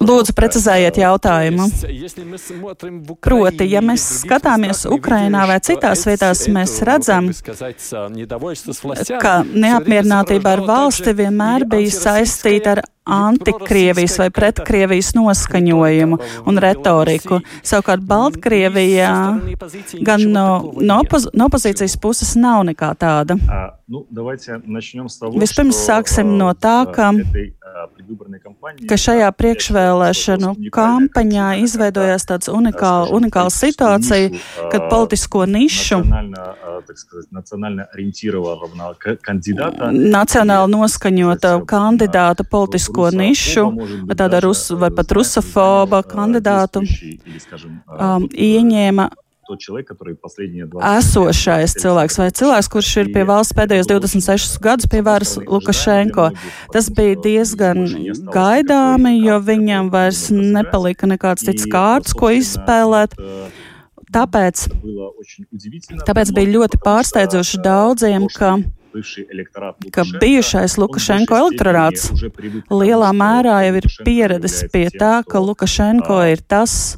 Lūdzu, 0.06 0.34
precizējiet 0.38 0.98
jautājumu. 1.00 1.66
Proti, 3.22 3.66
ja 3.70 3.82
mēs 3.82 4.04
skatāmies 4.22 4.84
Ukrainā 4.94 5.42
vai 5.50 5.56
citās 5.58 6.04
vietās, 6.06 6.44
mēs 6.50 6.76
redzam, 6.86 7.30
ka 9.22 9.34
neapmierinātība 9.46 10.54
ar 10.54 10.62
valsti 10.68 11.16
vienmēr 11.18 11.66
bija 11.70 11.96
saistīta 11.98 12.76
ar 12.76 12.84
antikrievijas 13.06 14.18
vai 14.18 14.28
pretkrievijas 14.34 15.12
noskaņojumu 15.14 16.18
un 16.46 16.60
retoriku. 16.62 17.40
Savukārt 17.66 18.04
Baltkrievijā 18.06 19.12
gan 20.06 20.26
no, 20.32 20.46
no, 20.80 21.00
opoz, 21.04 21.28
no 21.34 21.48
opozīcijas 21.50 21.96
puses 22.02 22.34
nav 22.38 22.64
nekā 22.68 22.92
tāda. 22.98 23.38
Vispirms 25.36 25.78
sāksim 25.86 26.34
no 26.40 26.50
tā, 26.58 26.78
ka 26.90 27.12
ka 28.88 28.96
šajā 28.98 29.28
priekšvēlēšanu 29.36 30.52
kampaņā 30.74 31.46
izveidojās 31.62 32.26
tāds 32.28 32.50
unikāla, 32.50 33.10
unikāla 33.14 33.52
situācija, 33.52 34.30
kad 34.72 34.88
politisko 34.90 35.44
nišu 35.50 36.00
nacionāli 40.16 40.72
noskaņota 40.72 41.52
kandidāta 41.68 42.46
politisko 42.96 43.10
nišu, 43.20 43.66
tāda 44.16 44.40
rus, 44.44 44.70
vai 44.70 44.90
pat 44.94 45.12
rusofoba 45.12 46.02
kandidātu 46.06 46.82
um, 46.82 48.26
ieņēma 48.32 49.10
esošais 50.98 51.76
cilvēks 51.78 52.18
vai 52.18 52.30
cilvēks, 52.34 52.68
kurš 52.72 52.88
ir 53.02 53.10
pie 53.14 53.22
valsts 53.28 53.54
pēdējos 53.54 53.86
26 53.92 54.56
gadus 54.62 54.88
pie 54.90 55.02
varas 55.06 55.36
Lukašenko. 55.38 56.30
Tas 56.74 56.90
bija 56.90 57.14
diezgan 57.22 57.84
gaidāmi, 58.34 59.20
jo 59.22 59.38
viņam 59.38 59.92
vairs 59.92 60.26
nepalika 60.34 61.06
nekāds 61.06 61.46
cits 61.46 61.68
kārts, 61.70 62.16
ko 62.16 62.32
izspēlēt. 62.34 63.14
Tāpēc, 64.16 64.66
tāpēc 66.08 66.34
bija 66.34 66.52
ļoti 66.56 66.82
pārsteidzoši 66.82 67.62
daudziem, 67.62 68.26
ka 68.34 68.56
ka 69.94 70.04
bijušais 70.20 70.76
Lukašenko 70.80 71.38
elektorāts 71.42 72.10
lielā 72.70 73.10
mērā 73.16 73.58
jau 73.66 73.74
ir 73.80 73.88
pieredzis 74.06 74.64
pie 74.72 74.86
tā, 74.94 75.20
ka 75.28 75.42
Lukašenko 75.42 76.18
ir 76.30 76.42
tas, 76.46 76.96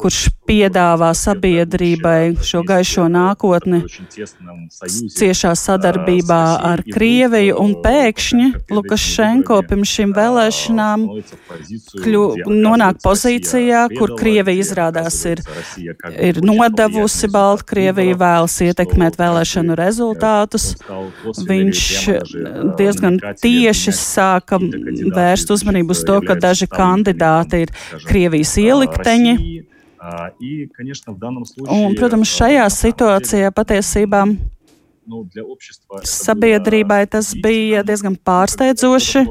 kurš 0.00 0.20
piedāvā 0.46 1.10
sabiedrībai 1.16 2.36
šo 2.46 2.62
gaišo 2.66 3.06
nākotni 3.12 3.82
ciešā 5.16 5.52
sadarbībā 5.58 6.40
ar 6.70 6.82
Krieviju, 6.86 7.56
un 7.60 7.74
pēkšņi 7.84 8.46
Lukašenko 8.72 9.60
pirms 9.68 9.94
šīm 9.96 10.14
vēlēšanām 10.16 11.06
kļu, 12.04 12.24
nonāk 12.50 13.00
pozīcijā, 13.04 13.86
kur 13.96 14.14
Krievija 14.18 14.62
izrādās 14.62 15.18
ir, 15.28 15.42
ir 16.14 16.40
nodevusi 16.44 17.30
Baltkrieviju, 17.32 18.16
vēlas 18.20 18.58
ietekmēt 18.66 19.18
vēlēšanu 19.20 19.76
rezultātus. 19.78 20.72
Viņš 20.86 21.80
diezgan 22.78 23.18
tieši 23.42 23.94
sāka 23.96 24.58
vērst 24.60 25.50
uzmanību 25.50 25.96
uz 25.96 26.02
to, 26.06 26.18
ka 26.26 26.36
daži 26.38 26.68
kandidāti 26.70 27.64
ir 27.66 27.72
Krievijas 28.06 28.54
ielikteņi. 28.62 29.34
Un, 31.66 31.96
protams, 31.98 32.30
šajā 32.30 32.66
situācijā 32.70 33.50
patiesībā 33.54 34.22
sabiedrībai 36.06 37.02
tas 37.10 37.32
bija 37.42 37.82
diezgan 37.86 38.16
pārsteidzoši. 38.26 39.26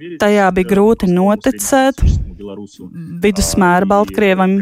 Tajā 0.00 0.48
bija 0.56 0.68
grūti 0.70 1.08
noticēt. 1.10 2.00
vidusmēra 3.20 3.84
Baltkrievam, 3.84 4.54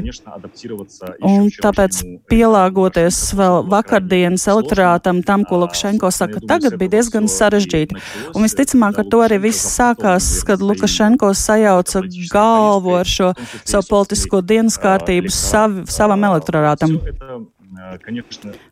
un 1.23 1.45
tāpēc 1.63 2.01
pielāgoties 2.33 3.21
vēl 3.39 3.61
vakardienas 3.71 4.49
elektorātam 4.51 5.21
tam, 5.27 5.45
ko 5.47 5.61
Lukašenko 5.63 6.11
saka 6.15 6.43
tagad, 6.43 6.75
bija 6.81 6.97
diezgan 6.97 7.29
sarežģīti. 7.31 8.01
Un 8.35 8.47
visticamāk, 8.49 8.99
ar 8.99 9.07
to 9.13 9.23
arī 9.23 9.39
viss 9.47 9.69
sākās, 9.77 10.27
kad 10.49 10.65
Lukašenko 10.65 11.31
sajauca 11.39 12.03
galvu 12.33 12.99
ar 12.99 13.07
šo 13.07 13.31
savu 13.63 13.87
politisko 13.93 14.43
dienas 14.43 14.81
kārtību 14.83 15.31
sav, 15.31 15.85
savam 15.93 16.27
elektorātam. 16.33 16.99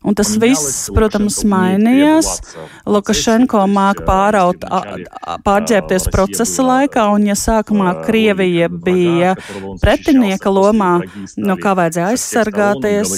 Un 0.06 0.14
tas 0.18 0.32
viss, 0.40 0.86
protams, 0.94 1.38
mainījās. 1.48 2.28
Lukašenko 2.88 3.62
māk 3.70 4.02
pāraut, 4.06 4.64
pārģērbties 5.46 6.08
procesa 6.12 6.64
laikā, 6.66 7.06
un 7.14 7.26
ja 7.30 7.36
sākumā 7.38 7.94
Krievija 8.04 8.68
bija 8.70 9.34
pretinieka 9.82 10.52
lomā, 10.52 10.92
no 11.36 11.56
kā 11.60 11.74
vajadzēja 11.78 12.12
aizsargāties, 12.14 13.14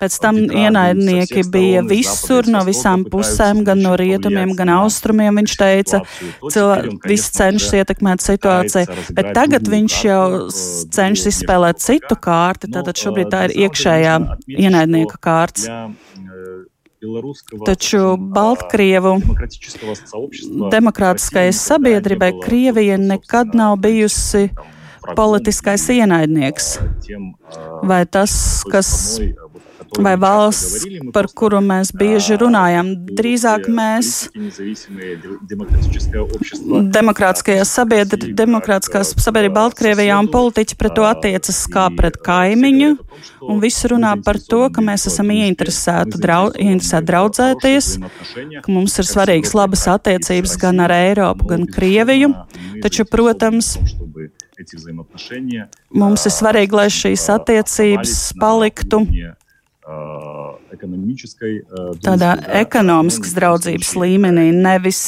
pēc 0.00 0.18
tam 0.22 0.40
ienaidnieki 0.44 1.46
bija 1.52 1.84
visur, 1.86 2.48
no 2.50 2.62
visām 2.66 3.06
pusēm, 3.10 3.64
gan 3.66 3.82
no 3.84 3.96
rietumiem, 3.98 4.54
gan 4.58 4.74
austrumiem, 4.76 5.42
viņš 5.42 5.56
teica, 5.62 6.02
viss 7.06 7.32
cenšas 7.36 7.80
ietekmēt 7.80 8.24
situāciju, 8.24 9.00
bet 9.16 9.32
tagad 9.36 9.68
viņš 9.70 9.98
jau 10.06 10.22
cenšas 10.52 11.32
izspēlēt 11.32 11.82
citu 11.82 12.18
kārti, 12.20 12.70
tātad 12.72 12.98
šobrīd 13.00 13.32
tā 13.32 13.46
ir 13.48 13.56
iekšējā 13.66 14.16
ienaidnieka 14.56 15.05
dalībnieka 15.06 15.18
kārts. 15.20 15.66
Taču 17.66 18.16
Baltkrievu 18.16 19.18
demokrātiskajai 20.72 21.52
sabiedrībai 21.52 22.32
Krievija 22.42 22.96
nekad 22.98 23.54
nav 23.54 23.76
bijusi 23.78 24.48
politiskais 25.16 25.88
ienaidnieks, 25.92 26.78
vai 27.86 28.06
tas, 28.06 28.64
kas 28.72 29.20
vai 30.02 30.14
valsts, 30.20 30.84
par 31.14 31.28
kuru 31.36 31.60
mēs 31.64 31.92
bieži 31.96 32.38
runājam. 32.40 32.92
Drīzāk 33.16 33.68
mēs 33.72 34.28
demokrātiskajā 36.96 37.64
sabiedr, 37.68 38.28
demokrātiskās 38.38 39.14
sabiedrība 39.22 39.60
Baltkrievijā 39.60 40.18
un 40.20 40.30
politiķi 40.32 40.78
pret 40.80 40.96
to 40.96 41.06
attiecas 41.08 41.62
kā 41.72 41.86
pret 41.96 42.18
kaimiņu, 42.26 42.92
un 43.46 43.62
visi 43.62 43.92
runā 43.92 44.14
par 44.24 44.40
to, 44.42 44.64
ka 44.72 44.84
mēs 44.84 45.08
esam 45.10 45.32
ieinteresēti, 45.34 46.20
drau, 46.22 46.50
ieinteresēti 46.54 47.10
draudzēties, 47.12 47.92
ka 48.62 48.72
mums 48.72 48.96
ir 49.00 49.08
svarīgas 49.08 49.56
labas 49.56 49.86
attiecības 49.96 50.58
gan 50.62 50.84
ar 50.86 50.96
Eiropu, 50.96 51.48
gan 51.52 51.68
Krieviju, 51.70 52.32
taču, 52.84 53.08
protams, 53.08 53.76
Mums 55.92 56.22
ir 56.24 56.32
svarīgi, 56.32 56.76
lai 56.78 56.86
šīs 56.92 57.26
attiecības 57.34 58.14
paliktu 58.40 59.02
tādā 62.02 62.32
ekonomiskas 62.58 63.34
draudzības 63.36 63.92
līmenī, 64.02 64.48
nevis, 64.50 65.00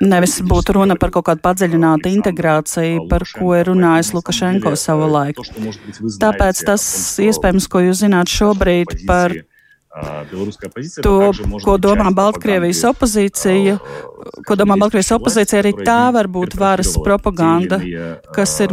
nevis 0.00 0.36
būtu 0.52 0.76
runa 0.78 0.96
par 1.00 1.10
kaut 1.14 1.26
kādu 1.26 1.42
padziļinātu 1.42 2.12
integrāciju, 2.12 3.06
par 3.10 3.26
ko 3.26 3.54
ir 3.58 3.72
runājis 3.72 4.12
Lukašenko 4.14 4.74
savu 4.78 5.10
laiku. 5.10 5.46
Tāpēc 6.22 6.62
tas 6.70 6.84
iespējams, 7.26 7.66
ko 7.66 7.82
jūs 7.88 8.04
zināt 8.04 8.30
šobrīd 8.30 9.02
par 9.08 9.34
To, 11.04 11.16
ko 11.60 11.74
domā 11.76 12.08
Baltkrievijas 12.16 12.78
opozīcija, 12.88 13.74
ko 14.48 14.54
domā 14.56 14.78
Baltkrievijas 14.80 15.10
opozīcija, 15.18 15.58
arī 15.60 15.72
tā 15.84 16.06
var 16.16 16.30
būt 16.32 16.56
varas 16.56 16.94
propaganda, 17.04 17.76
kas 18.32 18.54
ir 18.64 18.72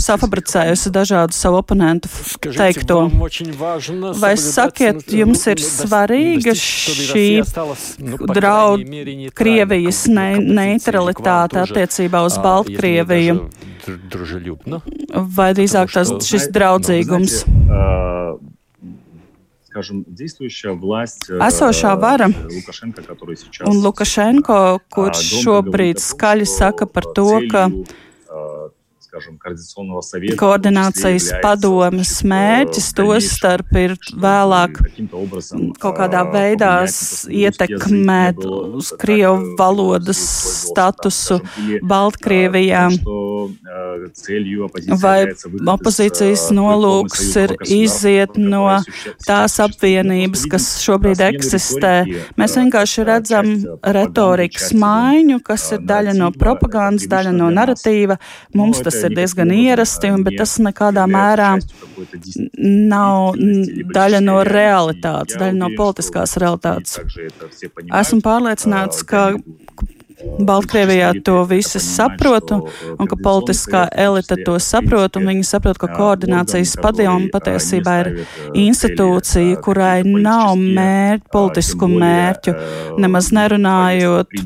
safabricējusi 0.00 0.92
dažādu 0.96 1.36
savu 1.36 1.60
oponentu 1.60 2.08
teikto. 2.56 3.02
Vai 4.22 4.32
sakiet, 4.40 5.04
jums 5.12 5.44
ir 5.52 5.60
svarīga 5.60 6.56
šī 6.56 7.26
draud 8.32 8.86
Krievijas 9.36 10.06
ne 10.08 10.30
neutralitāte 10.40 11.60
attiecībā 11.66 12.24
uz 12.24 12.40
Baltkrieviju? 12.40 13.42
Vai 15.36 15.52
drīzāk 15.52 15.92
tas 15.92 16.16
šis 16.24 16.48
draudzīgums? 16.56 17.42
скажем, 19.75 20.05
действующая 20.07 20.71
власть 20.71 21.29
Esošā 21.29 21.99
vara 21.99 22.27
Lukašenko, 22.27 23.01
который 23.03 23.35
сейчас 23.35 23.67
un 23.67 23.83
Lukašenko, 23.83 24.79
kurš 24.89 25.43
šobrīd 25.43 25.99
skaļi 25.99 26.47
saka 26.47 26.85
par 26.85 27.03
to, 27.15 27.41
ka 27.51 27.69
koordinācijas 30.40 31.26
padomes 31.42 32.12
mērķis 32.26 32.90
tos 32.98 33.26
starp 33.34 33.72
ir 33.80 33.94
vēlāk 34.22 34.78
kaut 35.82 35.96
kādā 35.98 36.22
veidā 36.30 36.72
ietekmēt 37.42 38.44
uz 38.46 38.92
Krievu 39.00 39.56
valodas 39.58 40.20
statusu 40.70 41.40
Baltkrievijā. 41.90 42.86
Vai 45.00 45.18
opozīcijas 45.74 46.46
nolūks 46.54 47.24
ir 47.40 47.54
iziet 47.66 48.36
no 48.38 48.64
tās 49.26 49.56
apvienības, 49.64 50.44
kas 50.52 50.68
šobrīd 50.84 51.22
eksistē? 51.30 51.94
Mēs 52.40 52.56
vienkārši 52.60 53.06
redzam 53.08 53.52
retorikas 53.96 54.70
maiņu, 54.76 55.40
kas 55.46 55.70
ir 55.76 55.84
daļa 55.88 56.16
no 56.20 56.30
propagandas, 56.36 57.08
daļa 57.10 57.34
no 57.36 57.50
narratīva. 57.54 58.20
Mums 58.56 58.82
tas 58.84 58.99
ir 59.06 59.14
diezgan 59.16 59.52
ierasti, 59.54 60.10
bet 60.26 60.38
tas 60.40 60.56
nekādā 60.62 61.06
mērā 61.10 61.52
nav 62.90 63.38
daļa 63.94 64.20
no 64.24 64.40
realitātes, 64.46 65.38
daļa 65.40 65.56
no 65.58 65.70
politiskās 65.78 66.36
realitātes. 66.40 66.98
Esmu 68.00 68.20
pārliecināts, 68.24 69.04
ka 69.08 69.30
Baltkrievijā 70.20 71.12
to 71.24 71.42
visi 71.48 71.80
saprot, 71.82 72.52
un 72.52 73.08
ka 73.08 73.16
politiskā 73.20 73.86
elite 74.04 74.36
to 74.44 74.56
saprot, 74.62 75.16
un 75.16 75.28
viņi 75.30 75.46
saprot, 75.46 75.78
ka 75.80 75.88
koordinācijas 75.92 76.76
padoma 76.80 77.30
patiesībā 77.32 77.96
ir 78.02 78.10
institūcija, 78.58 79.58
kurai 79.64 80.02
nav 80.04 80.56
mērķu, 80.60 81.28
politisku 81.32 81.88
mērķu, 81.90 82.56
nemaz 83.00 83.30
nerunājot, 83.36 84.38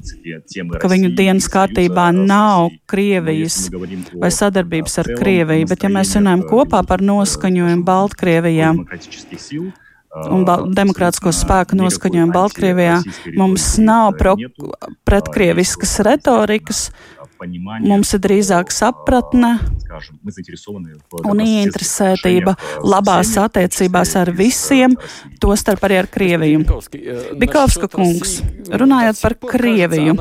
ka 0.80 0.90
viņu 0.90 1.14
dienas 1.18 1.50
kārtībā 1.52 2.10
nav 2.16 2.70
Krievijas 2.90 3.68
vai 3.72 4.32
sadarbības 4.34 5.00
ar 5.02 5.14
Krieviju, 5.18 5.70
bet 5.70 5.87
ja 5.87 5.92
mēs 5.92 6.14
runājam 6.18 6.44
kopā 6.50 6.84
par 6.87 7.02
noskaņojumu 7.04 7.87
Baltkrievijā, 7.87 8.74
un 10.14 10.44
demokrātisko 10.77 11.33
spēku 11.35 11.79
noskaņojumu 11.79 12.35
Baltkrievijā. 12.35 13.00
Mums 13.38 13.66
nav 13.83 14.14
pretkrieviskas 15.09 15.98
retorikas, 16.07 16.87
mums 17.85 18.14
ir 18.16 18.20
drīzāk 18.24 18.72
sapratne 18.74 19.52
un 21.24 21.42
ieinteresētība 21.44 22.54
labās 22.85 23.35
attiecībās 23.40 24.14
ar 24.18 24.30
visiem, 24.35 24.96
tostarp 25.42 25.85
arī 25.87 26.00
ar 26.02 26.09
Krieviju. 26.14 26.64
Bikovska 27.40 27.88
kungs, 27.92 28.37
runājot 28.68 29.20
par 29.22 29.37
Krieviju, 29.54 30.16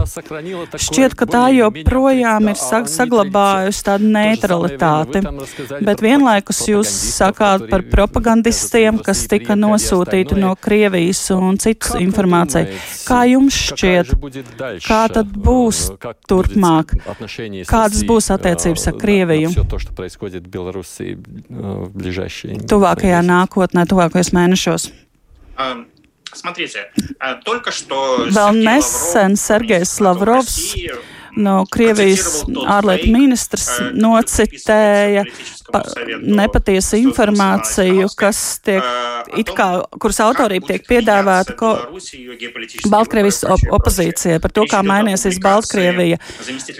šķiet, 0.86 1.16
ka 1.18 1.28
tā 1.30 1.44
joprojām 1.56 2.52
ir 2.52 2.60
saglabājusi 2.60 3.86
tādu 3.88 4.12
neutralitāti, 4.14 5.24
bet 5.86 6.04
vienlaikus 6.04 6.64
jūs 6.70 6.92
sakāt 7.18 7.68
par 7.72 7.86
propagandistiem, 7.92 9.02
kas 9.04 9.26
tika 9.32 9.58
nosūtīti 9.60 10.38
no 10.40 10.54
Krievijas 10.60 11.26
un 11.36 11.58
citas 11.62 11.98
informācija. 12.02 12.68
Kā 13.08 13.24
jums 13.32 13.58
šķiet, 13.72 14.14
kā 14.86 15.02
tad 15.14 15.34
būs 15.34 15.86
turpmāk? 16.30 16.96
Kādas 17.69 18.03
būs 18.09 18.31
attiecības 18.35 18.87
ar 18.89 18.95
Krieviju? 18.99 19.53
то, 19.69 19.79
что 19.79 19.93
происходит 19.93 20.45
в 20.45 20.49
Белоруссии 20.49 21.19
в 21.49 21.91
ближайшие 21.97 22.59
Tuvākajā 22.59 23.21
nākotnē, 23.23 23.87
tuvākajos 23.87 24.33
mēnešos. 24.33 24.93
Смотрите, 26.33 26.93
только 27.45 27.73
что 27.73 28.27
Vēl 28.29 28.53
nesen 28.63 29.35
Sergejs 29.37 29.99
Lavrovs 30.01 30.77
no 31.36 31.64
Krievijas 31.72 32.44
ārlietu 32.70 33.10
ministrs 33.14 33.70
nocitēja 33.94 35.24
pa, 35.72 35.82
nepatiesu 36.22 37.00
informāciju, 37.02 38.10
kas 38.18 38.42
tiek, 38.66 38.86
it 39.40 39.52
kā, 39.58 39.68
kuras 40.02 40.20
autorība 40.24 40.74
tiek 40.74 40.86
piedāvāta 40.90 41.56
ko, 41.58 41.74
Baltkrievijas 42.92 43.44
op 43.50 43.64
opozīcijai 43.80 44.42
par 44.44 44.54
to, 44.56 44.66
kā 44.70 44.84
mainīsies 44.86 45.40
Baltkrievija. 45.44 46.20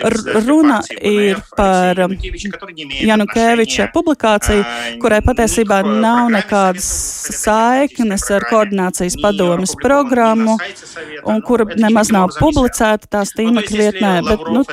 R 0.10 0.18
runa 0.46 0.82
ir 1.00 1.42
par 1.58 2.04
Janukeviča 2.04 3.90
publikāciju, 3.96 4.66
kurai 5.02 5.22
patiesībā 5.26 5.82
nav 5.88 6.32
nekādas 6.34 6.90
saiknes 7.40 8.28
ar 8.34 8.48
koordinācijas 8.50 9.18
padomas 9.22 9.76
programmu 9.82 10.58
un 11.30 11.42
kura 11.46 11.68
nemaz 11.80 12.12
nav 12.14 12.34
publicēta 12.38 13.10
tās 13.18 13.34
tīmekļa 13.38 13.80
vietnē, 13.80 14.14
bet 14.28 14.43
nu, 14.52 14.64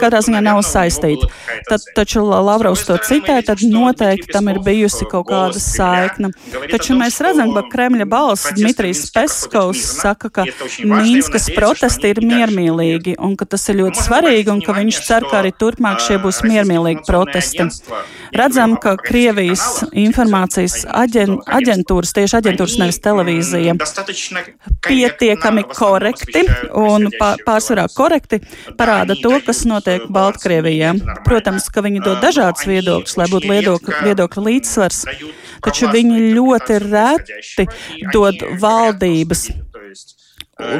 katrā 0.00 0.20
ziņā 0.24 0.40
nav 0.44 0.60
saistīti. 0.66 1.28
Tad, 1.68 1.84
taču 1.96 2.22
Lavrovs 2.24 2.86
to 2.88 2.96
citē, 3.04 3.40
tad 3.46 3.62
noteikti 3.66 4.30
tam 4.32 4.50
ir 4.52 4.60
bijusi 4.64 5.08
kaut 5.10 5.28
kāda 5.30 5.60
saikna. 5.62 6.32
Taču 6.70 6.96
mēs 6.98 7.20
redzam, 7.24 7.52
ka 7.56 7.64
Kremļa 7.72 8.06
balss 8.10 8.54
Dmitrijs 8.56 9.06
Peskovs 9.14 9.84
saka, 10.00 10.30
ka 10.32 10.46
Mīnskas 10.86 11.50
protesti 11.56 12.12
ir 12.14 12.22
miermīlīgi 12.24 13.16
un 13.20 13.36
ka 13.38 13.48
tas 13.50 13.66
ir 13.70 13.80
ļoti 13.82 14.04
svarīgi 14.06 14.52
un 14.52 14.62
ka 14.64 14.76
viņš 14.76 15.02
cer, 15.06 15.26
ka 15.30 15.40
arī 15.42 15.52
turpmāk 15.56 16.02
šie 16.04 16.20
būs 16.22 16.42
miermīlīgi 16.46 17.04
protesti. 17.08 17.68
Redzam, 18.36 18.76
ka 18.80 18.94
Krievijas 19.00 19.82
informācijas 19.90 20.84
aģen, 20.86 21.40
aģentūras, 21.58 22.14
tieši 22.16 22.38
aģentūras 22.40 22.76
nevis 22.80 23.00
televīzija, 23.02 23.74
pietiekami 24.86 25.64
korekti 25.70 26.44
un 26.78 27.08
pārsvarā 27.46 27.88
korekti 27.94 28.40
parāda 28.78 29.09
to, 29.18 29.32
kas 29.46 29.62
notiek 29.68 30.06
Baltkrievijā. 30.12 30.94
Protams, 31.26 31.68
ka 31.72 31.84
viņi 31.86 32.02
dod 32.04 32.20
dažādas 32.24 32.66
viedokļus, 32.68 33.16
lai 33.20 33.28
būtu 33.32 33.50
viedokļu, 33.50 33.96
viedokļu 34.06 34.46
līdzsvars, 34.48 35.02
taču 35.64 35.90
viņi 35.92 36.30
ļoti 36.36 36.78
reti 36.86 37.68
dod 38.14 38.44
valdības 38.62 39.48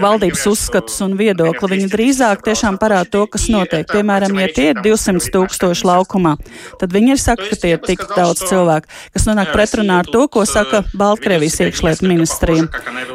valdības 0.02 0.44
uzskatus 0.50 1.00
un 1.04 1.16
viedokli. 1.18 1.70
Viņi 1.74 1.88
drīzāk 1.92 2.44
tiešām 2.46 2.78
parāda 2.80 3.10
to, 3.14 3.24
kas 3.30 3.48
notiek. 3.52 3.86
Piemēram, 3.90 4.36
ja 4.42 4.48
tie 4.54 4.66
ir 4.72 4.82
200 4.84 5.32
tūkstoši 5.34 5.88
laukumā, 5.88 6.36
tad 6.80 6.94
viņi 6.94 7.14
ir 7.14 7.22
saka, 7.22 7.48
ka 7.50 7.58
tie 7.60 7.74
ir 7.76 7.82
tik 7.84 8.04
daudz 8.16 8.44
cilvēku, 8.48 8.90
kas 9.14 9.26
nonāk 9.28 9.52
pretrunā 9.54 10.00
ar 10.04 10.10
to, 10.10 10.26
ko 10.32 10.44
saka 10.48 10.82
Baltkrievijas 10.94 11.60
iekšlietu 11.66 12.08
ministrija. 12.08 12.68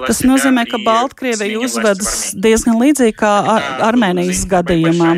Tas 0.05 0.23
nozīmē, 0.27 0.67
ka 0.69 0.81
Baltkrievija 0.85 1.61
uzvedas 1.65 2.33
diezgan 2.35 2.79
līdzīgi 2.81 3.17
kā 3.19 3.33
Ar 3.55 3.65
Armēnijas 3.91 4.45
gadījumā. 4.49 5.15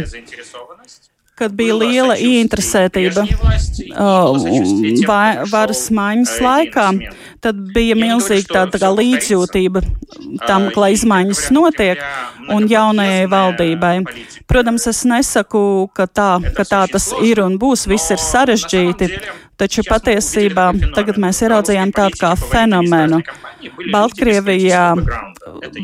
kad 1.37 1.53
bija 1.53 1.75
liela 1.77 2.15
ieinteresētība 2.17 3.27
vai, 5.05 5.27
varas 5.51 5.83
maiņas 5.93 6.31
laikā, 6.41 6.85
tad 7.41 7.59
bija 7.73 7.95
milzīga 7.97 8.53
tāda 8.53 8.75
tā 8.75 8.81
kā 8.83 8.91
līdzjūtība 8.97 9.83
tam, 10.45 10.69
ka 10.73 10.91
izmaiņas 10.93 11.47
notiek 11.55 12.01
un 12.53 12.67
jaunajai 12.71 13.25
valdībai. 13.31 13.95
Protams, 14.47 14.88
es 14.91 15.03
nesaku, 15.07 15.89
ka 15.95 16.07
tā, 16.07 16.29
ka 16.55 16.67
tā 16.67 16.85
tas 16.91 17.11
ir 17.23 17.43
un 17.43 17.59
būs, 17.61 17.88
viss 17.89 18.13
ir 18.15 18.23
sarežģīti. 18.23 19.11
Taču 19.57 19.81
patiesībā 19.88 20.67
tagad 20.93 21.17
mēs 21.17 21.39
ieraudzījām 21.41 21.89
tādu 21.95 22.19
kā 22.21 22.35
fenomenu. 22.38 23.23
Baltkrievijā 23.89 24.83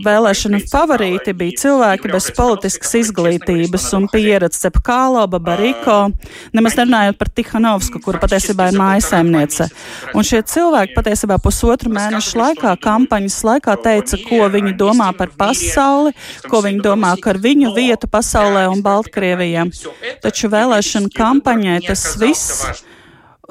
vēlēšanu 0.06 0.60
favorīti 0.70 1.34
bija 1.38 1.58
cilvēki 1.64 2.12
bez 2.14 2.28
politiskas 2.38 2.94
izglītības 3.00 3.88
un 3.98 4.06
pieredzes- 4.12 4.62
Cepkālo, 4.64 5.26
Babariko, 5.28 6.12
nemaz 6.54 6.78
nerunājot 6.78 7.18
par 7.18 7.32
Tihanovsku, 7.34 8.02
kura 8.04 8.22
patiesībā 8.22 8.70
ir 8.70 8.78
mājasaimniece. 8.78 9.70
Un 10.14 10.22
šie 10.22 10.44
cilvēki 10.54 10.94
patiesībā 10.94 11.40
pusotru 11.44 11.92
mēnešu 11.94 12.40
laikā, 12.40 12.74
kampaņas 12.84 13.40
laikā 13.50 13.76
teica, 13.84 14.20
ko 14.28 14.48
viņi 14.54 14.74
domā 14.80 15.12
par 15.18 15.34
pasauli, 15.38 16.14
ko 16.50 16.64
viņi 16.66 16.84
domā 16.86 17.14
par 17.24 17.42
viņu 17.44 17.74
vietu 17.76 18.10
pasaulē 18.12 18.66
un 18.72 18.84
Baltkrievijā. 18.86 19.68
Taču 20.24 20.52
vēlēšanu 20.54 21.12
kampaņai 21.14 21.80
tas 21.90 22.08
viss 22.22 22.84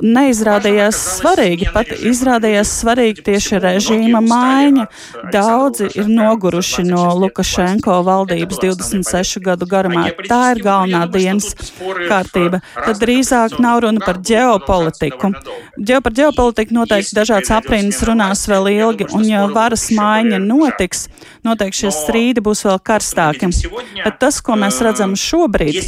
neizrādījās 0.03 0.99
svarīgi. 1.19 1.69
Pat 1.75 1.91
izrādījās 1.95 2.71
svarīgi 2.83 3.25
tieši 3.27 3.61
režīma 3.63 4.23
maiņa. 4.25 4.87
Daudzi 5.35 5.89
ir 5.99 6.11
noguruši 6.11 6.85
no 6.89 7.05
Lukašenko 7.23 8.01
valdības 8.07 8.61
26 8.63 9.43
gadu 9.45 9.69
garumā. 9.71 10.09
Tā 10.29 10.41
ir 10.55 10.63
galvenā 10.65 11.05
dienas 11.13 11.53
kārtība. 12.09 12.63
Tad 12.75 13.01
drīzāk 13.03 13.59
nav 13.63 13.83
runa 13.87 14.03
par 14.05 14.21
ģeopolitiku. 14.27 15.33
Ģeo 15.79 16.01
par 16.05 16.17
ģeopolitiku 16.19 16.77
noteikti 16.77 17.17
dažāds 17.17 17.53
aprindas 17.55 18.03
runās 18.07 18.45
vēl 18.51 18.71
ilgi, 18.73 19.09
un 19.17 19.27
ja 19.29 19.45
varas 19.53 19.89
maiņa 19.95 20.41
notiks, 20.43 21.07
noteikti 21.47 21.85
šie 21.85 21.95
strīdi 21.95 22.45
būs 22.45 22.65
vēl 22.67 22.81
karstāki. 22.85 23.51
Bet 24.03 24.19
tas, 24.23 24.41
ko 24.45 24.59
mēs 24.61 24.83
redzam 24.85 25.15
šobrīd, 25.19 25.79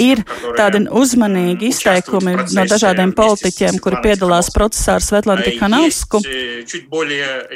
ir 0.00 0.24
tādi 0.58 0.84
uzmanīgi 1.00 1.70
izteikumi 1.70 2.00
izteikumi 2.00 2.39
no 2.56 2.64
dažādiem 2.68 3.12
politiķiem, 3.16 3.78
kuri 3.82 4.00
piedalās 4.04 4.50
procesā 4.54 4.96
ar 4.98 5.04
Svetlanu 5.04 5.44
Tikanovsku, 5.46 6.20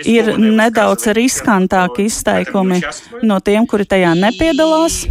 ir 0.04 0.30
nedaudz 0.38 1.08
riskantāki 1.16 2.08
izteikumi 2.08 2.80
no 3.22 3.38
tiem, 3.44 3.66
kuri 3.70 3.86
tajā 3.88 4.14
nepiedalās. 4.18 5.04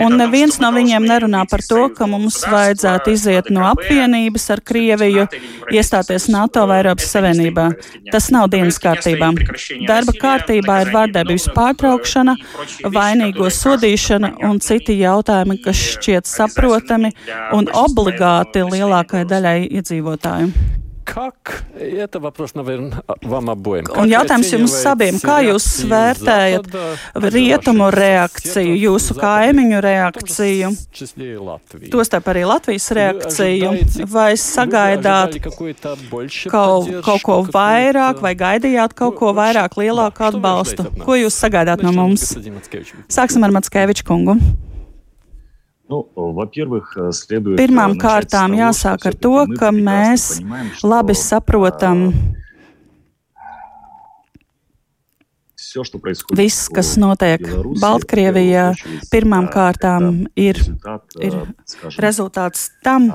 Un 0.00 0.16
neviens 0.20 0.58
no 0.62 0.72
viņiem 0.74 1.06
nerunā 1.08 1.44
par 1.50 1.64
to, 1.66 1.86
ka 1.96 2.08
mums 2.10 2.40
vajadzētu 2.46 3.14
iziet 3.14 3.50
no 3.54 3.64
apvienības 3.70 4.48
ar 4.54 4.64
Krieviju, 4.70 5.26
iestāties 5.72 6.28
NATO 6.32 6.66
vai 6.70 6.80
Eiropas 6.82 7.10
Savienībā. 7.14 7.66
Tas 8.12 8.30
nav 8.34 8.50
dienas 8.52 8.80
kārtībā. 8.82 9.32
Darba 9.88 10.14
kārtībā 10.16 10.80
ir 10.84 10.92
vārdarbības 10.94 11.48
pārtraukšana, 11.56 12.36
vainīgo 12.94 13.50
sodīšana 13.54 14.34
un 14.48 14.60
citi 14.64 14.98
jautājumi, 15.00 15.60
kas 15.64 15.80
šķiet 15.94 16.28
saprotami 16.30 17.12
un 17.56 17.68
obligāti 17.70 18.39
privāti 18.39 18.65
lielākajai 18.71 19.29
daļai 19.29 19.59
iedzīvotāju. 19.69 20.81
Как? 21.05 21.65
Это 21.79 22.19
вопрос, 22.19 22.55
наверное, 22.55 23.03
вам 23.21 23.51
обоим. 23.51 23.85
Un 23.93 24.09
jautājums 24.09 24.49
jums 24.49 24.73
abiem, 24.89 25.19
kā 25.21 25.37
jūs 25.45 25.85
vērtējat 25.85 26.65
rietumu 27.29 27.91
reakciju, 27.93 28.73
jūsu 28.73 29.13
kaimiņu 29.19 29.83
reakciju, 29.85 30.71
tostarp 31.93 32.33
arī 32.33 32.47
Latvijas 32.49 32.89
reakciju, 32.97 33.75
vai 34.09 34.33
sagaidāt 34.33 35.37
kaut, 36.49 36.89
kaut 37.05 37.21
ko 37.21 37.39
vairāk, 37.53 38.25
vai 38.25 38.33
gaidījāt 38.33 38.97
kaut 38.97 39.19
ko 39.21 39.29
vairāk, 39.37 39.77
lielāku 39.77 40.25
atbalstu? 40.31 40.89
Ko 41.05 41.21
jūs 41.21 41.37
sagaidāt 41.37 41.85
no 41.85 41.93
mums? 41.93 42.31
Sāksim 43.13 43.45
ar 43.45 43.53
Matskeviču 43.53 44.09
kungu. 44.09 44.39
Nu, 45.90 46.04
Pirmām 47.58 47.96
kārtām 47.98 48.54
jāsāk 48.54 49.08
ar 49.10 49.16
to, 49.18 49.32
ka 49.58 49.72
mēs 49.74 50.36
labi 50.86 51.16
saprotam 51.18 52.04
viss, 56.38 56.68
kas 56.74 56.94
notiek 56.98 57.42
Baltkrievijā, 57.82 58.70
pirmām 59.10 59.50
kārtām 59.50 60.24
ir, 60.38 60.58
ir 61.22 61.36
rezultāts 62.02 62.68
tam, 62.86 63.10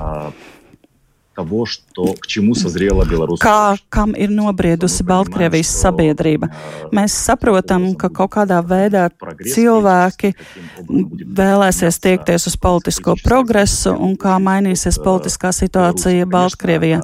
того, 1.35 1.65
что, 1.65 2.13
к 2.13 2.27
чему 2.27 2.55
созрела 2.55 3.05
Беларусь. 3.05 3.39
Kā, 3.39 3.77
kam 3.89 4.13
ir 4.13 4.29
nobriedusi 4.29 5.03
Baltkrievijas 5.07 5.71
sabiedrība. 5.71 6.51
Mēs 6.91 7.15
saprotam, 7.15 7.93
ka 7.95 8.11
kaut 8.11 8.33
kādā 8.35 8.59
veidā 8.61 9.07
cilvēki 9.39 10.33
vēlēsies 10.87 12.01
tiekties 12.03 12.47
uz 12.51 12.57
politisko 12.59 13.15
progresu 13.23 13.95
un 13.95 14.17
kā 14.19 14.37
mainīsies 14.43 14.99
politiskā 15.01 15.53
situācija 15.55 16.27
Baltkrievijā. 16.27 17.01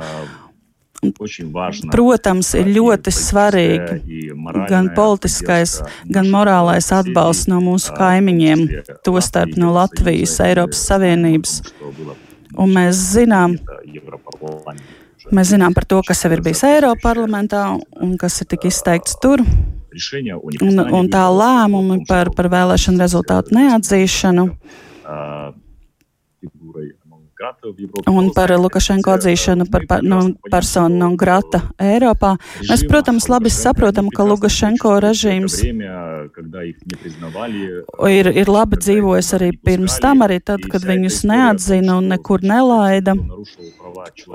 Protams, 1.93 2.55
ir 2.57 2.71
ļoti 2.73 3.11
svarīgi 3.13 4.33
gan 4.67 4.89
politiskais, 4.97 5.77
gan 6.09 6.29
morālais 6.33 6.89
atbalsts 6.91 7.47
no 7.51 7.61
mūsu 7.61 7.93
kaimiņiem, 7.95 8.65
tostarp 9.05 9.53
no 9.61 9.75
Latvijas, 9.77 10.39
Eiropas 10.41 10.81
Savienības. 10.89 11.61
Un 12.60 12.74
mēs 12.74 12.98
zinām, 13.14 13.56
mēs 15.32 15.52
zinām 15.54 15.76
par 15.76 15.86
to, 15.88 16.00
kas 16.06 16.24
jau 16.24 16.32
ir 16.34 16.42
bijis 16.44 16.64
Eiropas 16.68 17.04
parlamentā 17.04 17.64
un 18.04 18.16
kas 18.20 18.40
ir 18.42 18.50
tik 18.52 18.66
izteikts 18.68 19.16
tur. 19.22 19.44
Un, 20.64 20.78
un 20.80 21.08
tā 21.12 21.26
lēmumi 21.28 22.02
par, 22.08 22.30
par 22.36 22.48
vēlēšanu 22.52 23.02
rezultātu 23.02 23.52
neatzīšanu 23.56 24.46
un 28.10 28.30
par 28.34 28.52
Lukašenko 28.58 29.14
atzīšanu 29.16 29.66
par, 29.72 29.86
par 29.88 30.04
no, 30.06 30.20
personu 30.50 30.98
no 31.00 31.08
grata 31.18 31.62
Eiropā. 31.82 32.34
Mēs, 32.68 32.84
protams, 32.88 33.28
labi 33.32 33.50
saprotam, 33.52 34.10
ka 34.14 34.26
Lukašenko 34.26 34.94
režīms 35.02 35.58
ir, 38.10 38.30
ir 38.42 38.52
labi 38.52 38.78
dzīvojis 38.80 39.32
arī 39.38 39.50
pirms 39.64 39.98
tam, 40.02 40.24
arī 40.26 40.38
tad, 40.44 40.66
kad 40.72 40.86
viņus 40.86 41.22
neatzina 41.28 41.98
un 42.00 42.10
nekur 42.12 42.44
nelaida. 42.46 43.16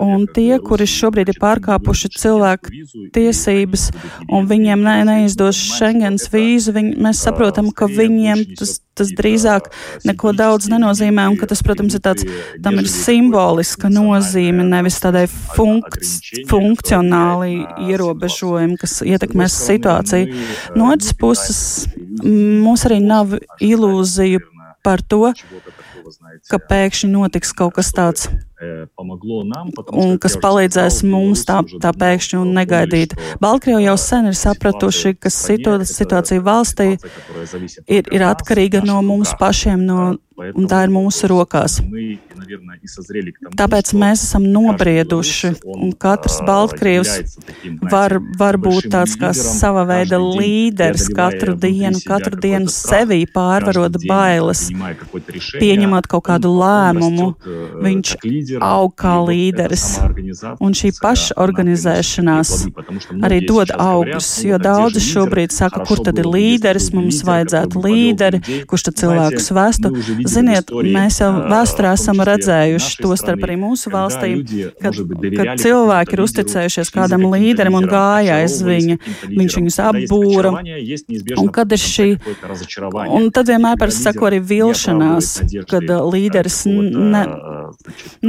Un 0.04 0.28
tie, 0.34 0.58
kuri 0.64 0.88
šobrīd 0.90 1.32
ir 1.34 1.40
pārkāpuši 1.42 2.12
cilvēku 2.18 2.74
tiesības 3.16 3.90
un 4.28 4.50
viņiem 4.50 4.84
ne, 4.84 4.98
neizdos 5.08 5.60
Schengens 5.78 6.28
vīzu, 6.34 6.76
viņi, 6.76 6.98
mēs 7.08 7.24
saprotam, 7.26 7.72
ka 7.76 7.90
viņiem 7.92 8.44
tas, 8.58 8.78
tas 8.98 9.12
drīzāk 9.18 9.70
neko 10.08 10.34
daudz 10.38 10.70
nenozīmē 10.72 11.28
un 11.32 11.38
ka 11.40 11.50
tas, 11.50 11.64
protams, 11.66 11.98
ir 11.98 12.04
tāds, 12.06 12.26
tam 12.64 12.80
ir 12.82 12.90
simboliska 12.92 13.92
nozīme, 13.94 14.66
nevis 14.68 15.00
tādai 15.04 15.26
funkc, 15.30 15.98
funkcionāli 16.50 17.64
ierobežojumi, 17.88 18.78
kas 18.82 19.00
ietekmēs 19.06 19.56
situāciju. 19.68 20.44
No 20.78 20.92
otras 20.94 21.14
puses, 21.18 21.62
mums 22.24 22.86
arī 22.88 23.02
nav 23.04 23.38
ilūziju 23.64 24.44
par 24.86 25.04
to, 25.04 25.34
ka 26.48 26.60
pēkšņi 26.70 27.10
notiks 27.12 27.52
kaut 27.58 27.76
kas 27.78 27.92
tāds 27.96 28.30
un 29.94 30.16
kas 30.22 30.38
palīdzēs 30.42 31.04
mums 31.06 31.44
tā, 31.46 31.60
tā 31.82 31.92
pēkšņi 31.94 32.40
un 32.42 32.54
negaidīt. 32.58 33.14
Baltkrievija 33.44 33.92
jau 33.92 33.98
sen 34.02 34.32
ir 34.32 34.38
sapratuši, 34.38 35.14
ka 35.22 35.30
situācija 35.30 36.42
valstī 36.42 36.96
ir, 37.86 38.08
ir 38.10 38.26
atkarīga 38.26 38.82
no 38.86 39.02
mums 39.06 39.36
pašiem, 39.38 39.86
no, 39.86 40.16
un 40.38 40.68
tā 40.70 40.84
ir 40.86 40.92
mūsu 40.94 41.30
rokās. 41.32 41.80
Tāpēc 43.58 43.92
mēs 43.98 44.24
esam 44.26 44.46
nobrieduši, 44.54 45.54
un 45.78 45.94
katrs 45.98 46.38
Baltkrievs 46.48 47.38
var, 47.92 48.18
var 48.40 48.60
būt 48.62 48.90
tāds 48.94 49.18
kā 49.20 49.34
sava 49.38 49.86
veida 49.90 50.20
līderis 50.22 51.08
katru 51.14 51.56
dienu, 51.58 52.02
katru 52.06 52.38
dienu 52.42 52.74
sevī 52.74 53.24
pārvarot 53.34 53.98
bailes, 54.08 54.68
pieņemot 55.58 56.10
kaut 56.10 56.28
kādu 56.30 56.54
lēmumu. 56.58 57.32
Viņš 57.86 58.16
aug 58.62 58.94
kā 58.98 59.16
līderis. 59.26 59.86
Un 60.64 60.76
šī 60.78 60.94
pašorganizēšanās 61.02 62.54
arī 63.26 63.40
dod 63.48 63.72
augļus, 63.74 64.30
jo 64.48 64.60
daudzi 64.62 65.04
šobrīd 65.04 65.54
saka, 65.56 65.84
kur 65.88 66.02
tad 66.06 66.20
ir 66.22 66.30
līderis, 66.30 66.90
mums 66.96 67.22
vajadzētu 67.28 67.84
līderi, 67.84 68.42
kurš 68.70 68.88
tad 68.90 69.00
cilvēkus 69.02 69.52
vestu. 69.58 69.94
Ziniet, 70.30 70.72
mēs 70.72 71.22
jau 71.24 71.32
vēsturē 71.52 71.94
esam 71.98 72.24
redzējuši, 72.28 72.98
to 73.04 73.18
starp 73.20 73.46
arī 73.48 73.58
mūsu 73.62 73.92
valstī, 73.94 74.34
kad, 74.82 74.98
kad 75.38 75.54
cilvēki 75.64 76.18
ir 76.18 76.24
uzticējušies 76.26 76.94
kādam 76.96 77.28
līderim 77.32 77.78
un 77.78 77.88
gāja 77.90 78.42
aiz 78.42 78.60
viņa, 78.66 79.00
viņš 79.34 79.60
viņus 79.60 79.80
apbūra. 79.88 80.54
Un 81.38 81.52
kad 81.54 81.72
ir 81.76 81.82
šī, 81.82 82.08
un 83.18 83.30
tad 83.36 83.52
vienmēr 83.52 83.80
par 83.80 83.94
sako 83.94 84.30
arī 84.32 84.42
vilšanās, 84.44 85.34
kad 85.70 85.88
līderis 85.88 86.64
ne, 86.68 87.24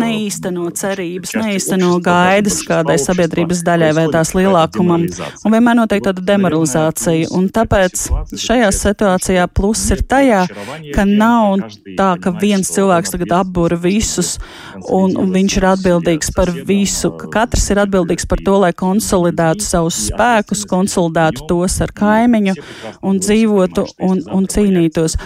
neīsteno 0.08 0.68
cerības, 0.76 1.34
neīsteno 1.38 1.94
gaidas 2.04 2.60
kādai 2.66 2.98
sabiedrības 3.00 3.62
daļai 3.66 3.90
vai 3.96 4.06
tās 4.12 4.34
lielākumam, 4.36 5.06
un 5.44 5.54
vienmēr 5.54 5.78
notiek 5.78 6.04
tāda 6.04 6.24
demoralizācija. 6.32 7.30
Un 7.36 7.48
tāpēc 7.54 8.06
šajā 8.38 8.70
situācijā 8.74 9.46
pluss 9.54 9.92
ir 9.94 10.02
tajā, 10.08 10.44
ka 10.94 11.04
nav 11.08 11.64
tā, 11.98 12.10
ka 12.22 12.32
viens 12.40 12.70
cilvēks 12.74 13.14
tagad 13.14 13.34
apbūra 13.40 13.78
visus, 13.80 14.36
un, 14.84 15.16
un 15.18 15.32
viņš 15.34 15.58
ir 15.60 15.68
atbildīgs 15.72 16.32
par 16.36 16.52
visu, 16.68 17.12
ka 17.20 17.30
katrs 17.38 17.68
ir 17.72 17.82
atbildīgs 17.84 18.28
par 18.28 18.42
to, 18.44 18.56
lai 18.64 18.72
konsolidētu 18.76 19.64
savus 19.64 20.00
spēkus, 20.08 20.64
konsolidētu 20.68 21.46
tos 21.50 21.78
ar 21.84 21.92
kaimiņu 21.96 22.56
un 23.06 23.20
dzīvotu 23.22 23.86
un, 24.08 24.22
un 24.34 24.48
cīnītos. 24.50 25.18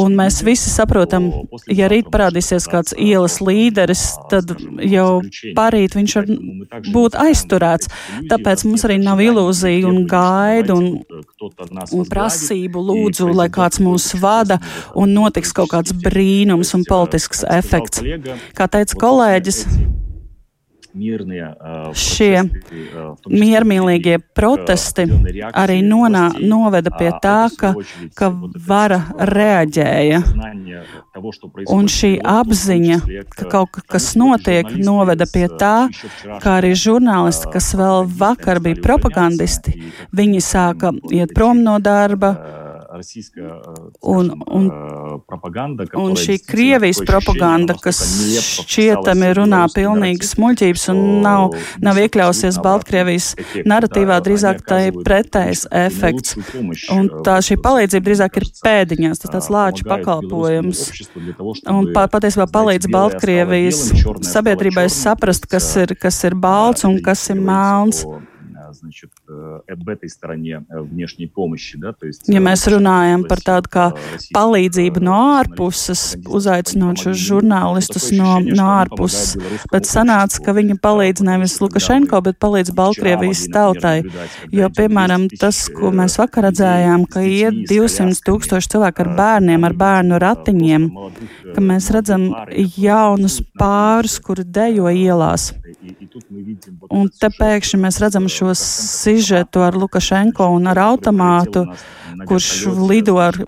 Un 0.00 0.16
mēs 0.18 0.42
visi 0.46 0.72
saprotam, 0.72 1.30
ja 1.70 1.88
rīt 1.92 2.10
parādīsies 2.12 2.68
kāds 2.70 2.96
ielas 2.98 3.40
līderis, 3.44 4.06
tad 4.30 4.52
jau 4.84 5.08
parīt 5.56 5.96
viņš 5.96 6.16
var 6.18 6.30
būt 6.94 7.18
aizturēts. 7.24 7.90
Tāpēc 8.30 8.64
mums 8.68 8.84
arī 8.86 8.98
nav 9.02 9.22
ilūzija 9.24 9.88
un 9.88 10.04
gaida 10.10 10.76
un, 10.76 11.02
un 11.04 12.08
prasību 12.10 12.84
lūdzu, 12.90 13.30
lai 13.36 13.48
kāds 13.52 13.82
mūs 13.84 14.12
vada 14.22 14.60
un 14.94 15.14
notiks 15.16 15.54
kaut 15.56 15.72
kāds 15.74 15.94
brīnums 16.04 16.74
un 16.76 16.86
politisks 16.88 17.44
efekts. 17.50 18.02
Kā 18.56 18.68
teica 18.70 19.00
kolēģis, 19.04 19.64
Šie 20.94 22.44
miermīlīgie 23.26 24.20
protesti 24.36 25.06
arī 25.50 25.80
nonā, 25.82 26.28
noveda 26.38 26.92
pie 26.94 27.10
tā, 27.22 27.48
ka, 27.58 27.72
ka 28.14 28.30
vara 28.68 29.00
reaģēja. 29.18 30.22
Un 31.74 31.90
šī 31.90 32.12
apziņa, 32.22 33.00
ka 33.34 33.48
kaut 33.50 33.80
kas 33.90 34.12
notiek, 34.20 34.70
noveda 34.78 35.26
pie 35.30 35.48
tā, 35.58 35.88
ka 36.42 36.58
arī 36.60 36.74
žurnālisti, 36.78 37.50
kas 37.50 37.72
vēl 37.78 38.06
vakar 38.22 38.62
bija 38.62 38.78
propagandisti, 38.84 39.74
viņi 40.14 40.44
sāka 40.46 40.94
iet 41.10 41.34
prom 41.34 41.64
no 41.66 41.80
darba 41.82 42.36
un, 44.01 44.29
un, 44.47 44.69
un 45.95 46.15
šī 46.19 46.37
Krievijas 46.47 47.01
propaganda, 47.07 47.75
kas 47.81 47.99
šķietami 48.63 49.31
runā 49.37 49.61
pilnīgas 49.73 50.35
muļķības 50.41 50.85
un 50.93 51.01
nav, 51.25 51.55
nav 51.83 51.99
iekļausies 52.03 52.59
Baltkrievijas 52.63 53.31
narratīvā, 53.69 54.19
drīzāk 54.25 54.63
tā 54.67 54.81
ir 54.89 55.01
pretējs 55.05 55.65
efekts. 55.85 56.37
Un 56.95 57.11
tā 57.25 57.39
šī 57.45 57.59
palīdzība 57.63 58.09
drīzāk 58.09 58.41
ir 58.41 58.47
pēdiņās, 58.63 59.23
tas 59.23 59.35
tāds 59.35 59.51
lāču 59.53 59.87
pakalpojums. 59.89 60.85
Un 61.69 61.91
patiesībā 61.95 62.49
palīdz 62.53 62.89
Baltkrievijas 62.93 63.85
sabiedrībai 64.29 64.89
saprast, 64.93 65.49
kas 65.49 65.71
ir, 65.81 65.95
kas 65.99 66.23
ir 66.27 66.37
balts 66.39 66.87
un 66.87 66.99
kas 67.03 67.29
ir 67.33 67.39
melns 67.43 68.05
значит, 68.71 69.11
об 69.67 69.89
этой 69.89 70.09
стороне 70.09 70.63
внешней 70.69 71.27
помощи. 71.27 71.77
Да, 71.77 71.93
то 71.93 72.07
есть, 72.07 72.27
ja 72.27 72.41
mēs 72.43 72.65
runājam 72.71 73.25
par 73.29 73.41
tādu 73.43 73.71
kā 73.71 73.85
palīdzību 74.35 75.03
no 75.03 75.17
ārpuses, 75.37 76.17
uzaicinot 76.25 77.01
šos 77.03 77.19
žurnālistus 77.19 78.09
no, 78.15 78.39
no 78.43 78.67
ārpuses, 78.79 79.35
bet 79.71 79.87
sanāca, 79.89 80.41
ka 80.45 80.55
viņi 80.57 80.79
palīdz 80.81 81.23
nevis 81.27 81.57
Lukašenko, 81.61 82.21
bet 82.25 82.39
palīdz 82.41 82.73
Baltkrievijas 82.75 83.45
tautai. 83.53 84.01
Jo, 84.55 84.69
piemēram, 84.73 85.27
tas, 85.39 85.65
ko 85.73 85.93
mēs 85.95 86.17
vakar 86.21 86.49
redzējām, 86.49 87.05
ka 87.09 87.23
iet 87.25 87.63
200 87.69 88.23
tūkstoši 88.25 88.73
cilvēku 88.73 89.05
ar 89.05 89.13
bērniem, 89.19 89.67
ar 89.67 89.77
bērnu 89.77 90.19
ratiņiem, 90.21 90.89
ka 91.55 91.63
mēs 91.63 91.89
redzam 91.95 92.29
jaunus 92.77 93.39
pārus, 93.59 94.19
kuri 94.23 94.45
dejo 94.45 94.89
ielās. 94.91 95.51
Un 96.89 97.09
te 97.19 97.29
pēkšņi 97.33 97.79
mēs 97.83 97.99
redzam 98.01 98.27
šos 98.31 98.61
sižetu 99.14 99.62
ar 99.62 99.76
Lukašenko 99.78 100.48
un 100.56 100.66
ar 100.66 100.80
automātu, 100.88 101.64
kurš 102.28 102.50
lido 102.88 103.18
ar 103.22 103.38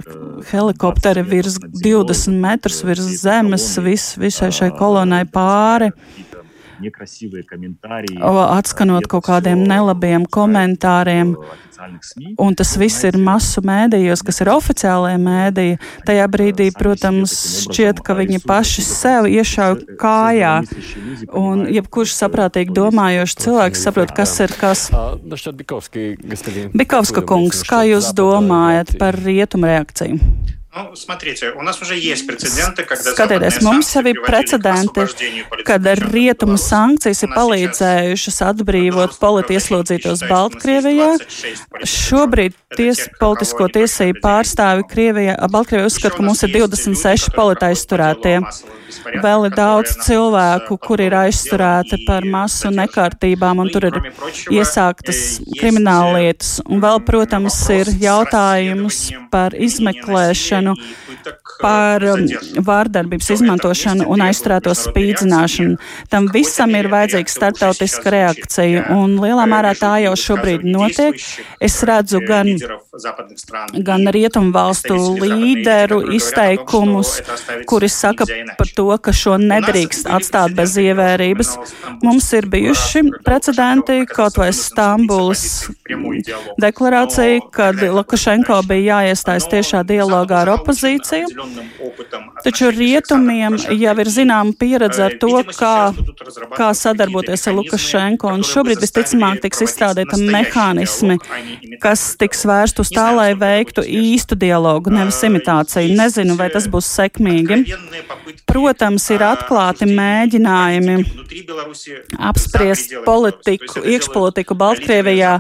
helikopteri 0.51 1.25
virs 1.27 1.59
20 1.83 2.39
metrus 2.43 2.83
virs 2.87 3.09
zemes 3.23 3.67
vis, 3.83 4.13
visai 4.21 4.53
šai 4.55 4.71
kolonai 4.79 5.25
pāri 5.27 5.91
atskanot 8.57 9.07
kaut 9.11 9.27
kādiem 9.29 9.63
nelabiem 9.67 10.27
komentāriem. 10.29 11.35
Un 12.41 12.57
tas 12.57 12.73
viss 12.81 13.05
ir 13.05 13.19
masu 13.21 13.63
mēdījos, 13.67 14.23
kas 14.27 14.41
ir 14.41 14.51
oficiālajie 14.53 15.21
mēdīji. 15.21 15.79
Tajā 16.09 16.27
brīdī, 16.33 16.71
protams, 16.77 17.35
šķiet, 17.67 18.01
ka 18.05 18.17
viņi 18.19 18.41
paši 18.47 18.85
sev 18.87 19.29
iešauj 19.31 19.99
kājā. 20.01 20.55
Un 21.37 21.67
jebkurš 21.73 22.17
saprātīgi 22.17 22.77
domājošs 22.77 23.39
cilvēks 23.45 23.87
saprot, 23.89 24.15
kas 24.17 24.37
ir 24.45 24.57
kas. 24.61 24.89
Bikovska 26.77 27.25
kungs, 27.29 27.65
kā 27.69 27.85
jūs 27.91 28.13
domājat 28.17 28.97
par 29.01 29.19
rietumu 29.21 29.69
reakciju? 29.69 30.21
Nu, 30.76 30.96
смотрите, 30.96 31.52
у 31.52 31.62
нас 31.62 31.82
уже 31.82 31.98
есть 31.98 32.26
прецеденты, 32.26 32.84
когда 32.84 33.12
Skatieties, 33.12 33.62
mums 33.62 33.92
jau 33.94 34.06
ir 34.08 34.22
precedenti, 34.24 35.04
kad 35.68 35.84
rietumu 35.84 36.56
sankcijas 36.56 37.26
ir 37.26 37.34
palīdzējušas 37.36 38.38
atbrīvot 38.48 39.18
politieslodzītos 39.20 40.24
Baltkrievijā. 40.30 41.10
Šobrīd 41.84 42.56
ties, 42.80 43.04
politisko 43.20 43.68
tiesību 43.68 44.24
pārstāvi 44.24 44.88
Krievijā, 44.88 45.36
Baltkrievijā 45.52 45.92
uzskata, 45.92 46.16
ka 46.16 46.24
mums 46.24 46.44
ir 46.48 46.56
26 46.56 47.36
politieslodzītie. 47.36 48.40
Vēl 49.24 49.48
ir 49.48 49.54
daudz 49.56 49.94
cilvēku, 50.06 50.78
kuri 50.80 51.08
ir 51.10 51.16
aizturēti 51.26 52.02
par 52.08 52.26
masu 52.28 52.72
nekārtībām, 52.72 53.60
un 53.64 53.72
tur 53.72 53.88
ir 53.90 54.00
iesāktas 54.52 55.42
krimināla 55.60 56.20
lietas. 56.20 56.58
Un 56.68 56.84
vēl, 56.84 57.00
protams, 57.08 57.60
ir 57.76 57.92
jautājums 58.02 59.04
par 59.32 59.56
izmeklēšanu 59.56 60.65
ziņošanu 60.67 60.75
par 61.61 62.05
um, 62.05 62.27
vārdarbības 62.65 63.31
izmantošanu 63.37 64.07
un 64.13 64.23
aizturēto 64.27 64.75
spīdzināšanu. 64.77 65.79
Tam 66.13 66.29
visam 66.33 66.75
ir 66.77 66.89
vajadzīga 66.93 67.33
startautiska 67.33 68.13
reakcija, 68.13 68.87
un 68.95 69.17
lielā 69.23 69.47
mērā 69.49 69.73
tā 69.79 69.97
jau 70.05 70.15
šobrīd 70.17 70.67
notiek. 70.69 71.17
Es 71.61 71.79
redzu 71.87 72.21
gan, 72.27 72.51
gan 73.87 74.07
rietumu 74.13 74.53
valstu 74.53 74.97
līderu 75.21 76.03
izteikumus, 76.17 77.21
kuri 77.67 77.89
saka 77.89 78.27
par 78.59 78.73
to, 78.77 78.89
ka 79.01 79.15
šo 79.17 79.39
nedrīkst 79.41 80.11
atstāt 80.11 80.55
bez 80.57 80.77
ievērības. 80.81 81.55
Mums 82.05 82.29
ir 82.37 82.51
bijuši 82.53 83.07
precedenti, 83.25 84.03
kaut 84.11 84.37
vai 84.41 84.53
Stambulas 84.57 85.67
deklarācija, 86.61 87.41
kad 87.55 87.81
Lukašenko 87.81 88.61
bija 88.69 89.01
jāiestājas 89.01 89.49
tiešā 89.51 89.83
dialogā 89.89 90.45
ar 90.45 90.56
opozīciju. 90.57 91.31
Taču 92.45 92.71
rietumiem 92.75 93.57
jau 93.81 93.95
ir 94.03 94.11
zināma 94.13 94.55
pieredze 94.59 95.05
ar 95.07 95.17
to, 95.21 95.33
kā, 95.57 95.93
kā 96.57 96.71
sadarboties 96.77 97.47
ar 97.49 97.57
Lukašenko, 97.59 98.33
un 98.37 98.45
šobrīd 98.47 98.83
visticamāk 98.83 99.43
tiks 99.45 99.65
izstrādēta 99.67 100.19
mehānismi, 100.21 101.19
kas 101.83 102.09
tiks 102.21 102.45
vērst 102.49 102.83
uz 102.83 102.93
tā, 102.95 103.09
lai 103.17 103.31
veiktu 103.39 103.85
īstu 103.87 104.39
dialogu, 104.39 104.93
nevis 104.95 105.23
imitāciju. 105.27 105.95
Nezinu, 105.97 106.37
vai 106.39 106.51
tas 106.55 106.69
būs 106.71 106.89
sekmīgi. 106.99 107.63
Protams, 108.47 109.09
ir 109.15 109.25
atklāti 109.27 109.89
mēģinājumi 109.91 110.97
apspriest 112.29 112.95
politiku, 113.07 113.83
iekšpolitiku 113.85 114.57
Baltkrievijā 114.59 115.37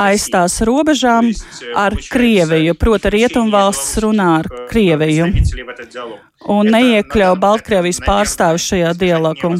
aiz 0.00 0.26
tās 0.32 0.58
robežām 0.66 1.30
ar 1.78 1.96
Krieviju, 2.08 2.74
proti 2.78 3.12
rietumvalsts 3.14 3.98
runā 4.04 4.37
ar 4.38 4.48
Krieviju 4.70 5.28
un 6.48 6.70
neiekļauj 6.72 7.36
Baltkrievijas 7.42 8.00
pārstāvis 8.04 8.66
šajā 8.70 8.92
dialogā. 8.98 9.50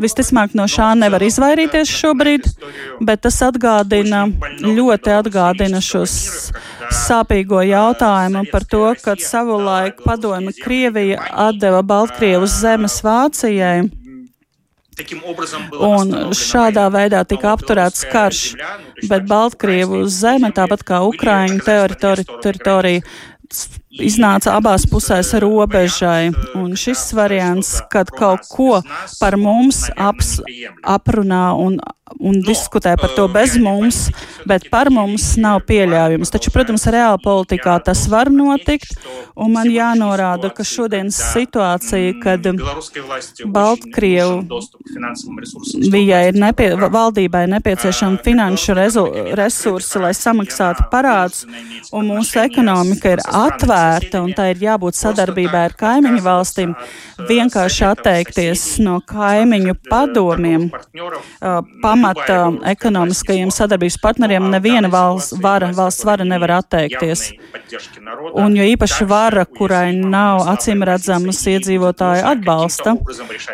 Visticamāk, 0.00 0.54
no 0.58 0.68
šā 0.70 0.92
nevar 0.98 1.24
izvairīties 1.26 1.90
šobrīd, 1.92 2.48
bet 3.04 3.24
tas 3.26 3.40
atgādina, 3.46 4.26
ļoti 4.62 5.14
atgādina 5.18 5.82
šos 5.84 6.14
sāpīgo 6.94 7.62
jautājumu 7.66 8.46
par 8.52 8.66
to, 8.68 8.84
kad 9.02 9.22
savulaik 9.24 10.02
padomu 10.04 10.54
Krievija 10.62 11.22
atdeva 11.48 11.82
Baltkrievus 11.86 12.60
zemes 12.62 13.00
Vācijai. 13.04 13.88
Un 14.98 16.08
šādā 16.34 16.88
veidā 16.90 17.20
tika 17.28 17.52
apturēts 17.54 18.02
karš, 18.10 18.40
bet 19.06 19.28
Baltkrievu 19.30 20.02
zeme, 20.10 20.50
tāpat 20.54 20.82
kā 20.88 20.98
Ukraiņu 21.06 21.60
teritorija, 22.42 23.04
iznāca 23.90 24.56
abās 24.58 24.86
pusēs 24.88 25.32
robežai. 25.42 26.32
Un 26.58 26.74
šis 26.78 27.08
variants, 27.16 27.78
kad 27.92 28.10
kaut 28.12 28.48
ko 28.50 28.80
par 29.18 29.38
mums 29.40 29.86
aps, 29.96 30.38
aprunā 30.84 31.52
un, 31.58 31.78
un 32.20 32.38
diskutē 32.44 32.94
par 33.00 33.12
to 33.16 33.26
bez 33.32 33.56
mums, 33.60 34.08
bet 34.48 34.68
par 34.72 34.90
mums 34.92 35.30
nav 35.40 35.62
pieļaujams. 35.68 36.32
Taču, 36.32 36.52
protams, 36.54 36.86
reāla 36.92 37.18
politikā 37.22 37.78
tas 37.84 38.04
var 38.10 38.30
notikt, 38.32 38.94
un 39.36 39.52
man 39.56 39.70
jānorāda, 39.72 40.50
ka 40.54 40.66
šodienas 40.66 41.18
situācija, 41.32 42.16
kad 42.22 42.48
Baltkrievu 43.54 44.60
vijai 45.92 46.22
ir 46.30 46.40
nepie, 46.40 46.70
valdībai 46.78 47.46
nepieciešama 47.54 48.22
finanšu 48.24 48.76
rezu, 48.78 49.06
resursi, 49.38 49.98
lai 50.02 50.14
samaksātu 50.16 50.88
parādus, 50.92 51.44
un 51.92 52.12
mūsu 52.12 52.42
ekonomika 52.44 53.16
ir 53.16 53.24
atvērta, 53.24 53.77
un 54.22 54.32
tā 54.36 54.50
ir 54.52 54.62
jābūt 54.62 54.98
sadarbībai 54.98 55.64
ar 55.68 55.74
kaimiņu 55.78 56.22
valstīm, 56.24 56.74
vienkārši 57.28 57.84
atteikties 57.88 58.64
no 58.84 58.98
kaimiņu 59.08 59.74
padomiem, 59.88 60.68
pamata 61.82 62.40
ekonomiskajiem 62.72 63.52
sadarbības 63.54 63.98
partneriem, 64.02 64.48
neviena 64.52 64.90
valsts 64.92 65.36
vara, 65.42 65.70
valsts 65.76 66.06
vara 66.08 66.26
nevar 66.28 66.58
atteikties. 66.58 67.28
Un 68.38 68.56
jo 68.56 68.64
īpaši 68.64 69.06
vara, 69.08 69.44
kurai 69.44 69.92
nav 69.96 70.46
acīm 70.52 70.82
redzamas 70.86 71.40
iedzīvotāju 71.50 72.24
atbalsta, 72.32 72.94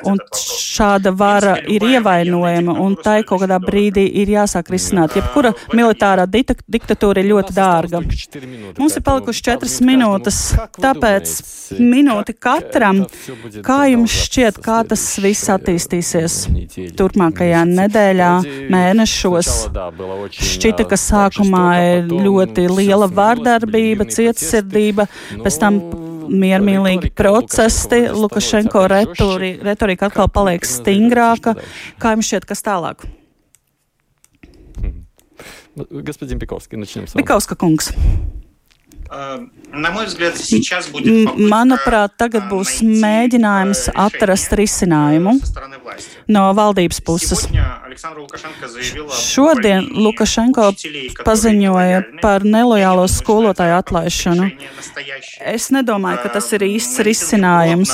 un 0.09 0.21
šāda 0.39 1.13
vara 1.17 1.57
ir 1.71 1.85
ievainojama, 1.95 2.77
un 2.85 2.97
tai 3.01 3.23
kaut 3.27 3.43
kādā 3.45 3.59
brīdī 3.63 4.07
ir 4.23 4.33
jāsāk 4.35 4.71
risināt. 4.75 5.17
Jebkura 5.19 5.55
militārā 5.75 6.27
diktatūra 6.31 7.23
ir 7.23 7.31
ļoti 7.33 7.57
dārga. 7.57 8.03
Mums 8.79 8.99
ir 8.99 9.05
palikuši 9.07 9.45
četras 9.51 9.81
minūtes, 9.85 10.14
tāpēc 10.80 11.34
minūti 11.80 12.36
katram. 12.38 13.04
Kā 13.66 13.80
jums 13.92 14.14
šķiet, 14.26 14.60
kā 14.64 14.82
tas 14.90 15.04
viss 15.24 15.50
attīstīsies 15.54 16.38
turpmākajā 17.00 17.64
nedēļā, 17.70 18.32
mēnešos? 18.74 19.52
Šķita, 20.40 20.88
ka 20.90 21.00
sākumā 21.00 21.66
ir 21.88 22.14
ļoti 22.14 22.68
liela 22.72 23.10
vārdarbība, 23.12 24.10
cietsirdība, 24.10 25.10
pēc 25.44 25.60
tam 25.62 25.82
miermīlīgi 26.30 27.14
procesi, 27.18 28.04
Lukašenko 28.14 28.86
retori, 28.92 29.56
retorika 29.66 30.10
atkal 30.10 30.30
paliek 30.34 30.68
stingrāka. 30.68 31.56
Kā 32.02 32.14
jums 32.16 32.30
šķiet, 32.30 32.50
kas 32.50 32.66
tālāk? 32.66 33.08
Господин 35.76 36.40
Пиковский, 36.40 36.78
начнем 36.78 37.08
с 37.08 37.14
вами. 37.14 37.24
Пиковска 37.24 37.56
kungs. 40.93 41.49
Manuprāt, 41.51 42.15
tagad 42.21 42.49
būs 42.51 42.79
mēģinājums 42.85 43.89
atrast 43.95 44.55
risinājumu 44.57 45.37
no 46.31 46.45
valdības 46.57 47.01
puses. 47.05 47.45
Šodien 49.21 49.87
Lukašenko 49.95 50.71
paziņoja 51.27 52.01
par 52.23 52.45
nelojālo 52.49 53.05
skolotāju 53.11 53.77
atlaišanu. 53.79 54.49
Es 55.55 55.69
nedomāju, 55.75 56.23
ka 56.25 56.33
tas 56.39 56.51
ir 56.57 56.65
īsts 56.67 57.03
risinājums. 57.07 57.93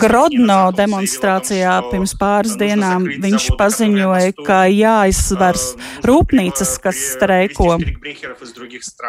Grodno 0.00 0.60
demonstrācijā 0.76 1.74
pirms 1.90 2.14
pāris 2.20 2.56
dienām 2.60 3.08
viņš 3.20 3.50
paziņoja, 3.60 4.32
ka 4.46 4.62
jāizvers 4.70 5.66
rūpnīcas, 6.06 6.76
kas 6.82 7.02
streiko, 7.16 7.76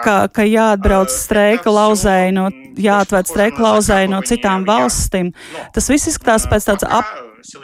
ka, 0.01 0.17
ka 0.34 0.47
jāatbrauc 0.47 1.11
streika 1.12 1.74
lauzēji 1.74 2.36
no, 2.38 2.47
jāatved 2.80 3.30
streika 3.32 3.66
lauzēji 3.66 4.12
no 4.12 4.22
citām 4.28 4.66
valstīm. 4.68 5.34
Tas 5.76 5.89
viss 5.91 6.12
izskatās 6.14 6.47
pēc 6.51 6.72
tāds 6.72 6.88
ap 6.88 7.12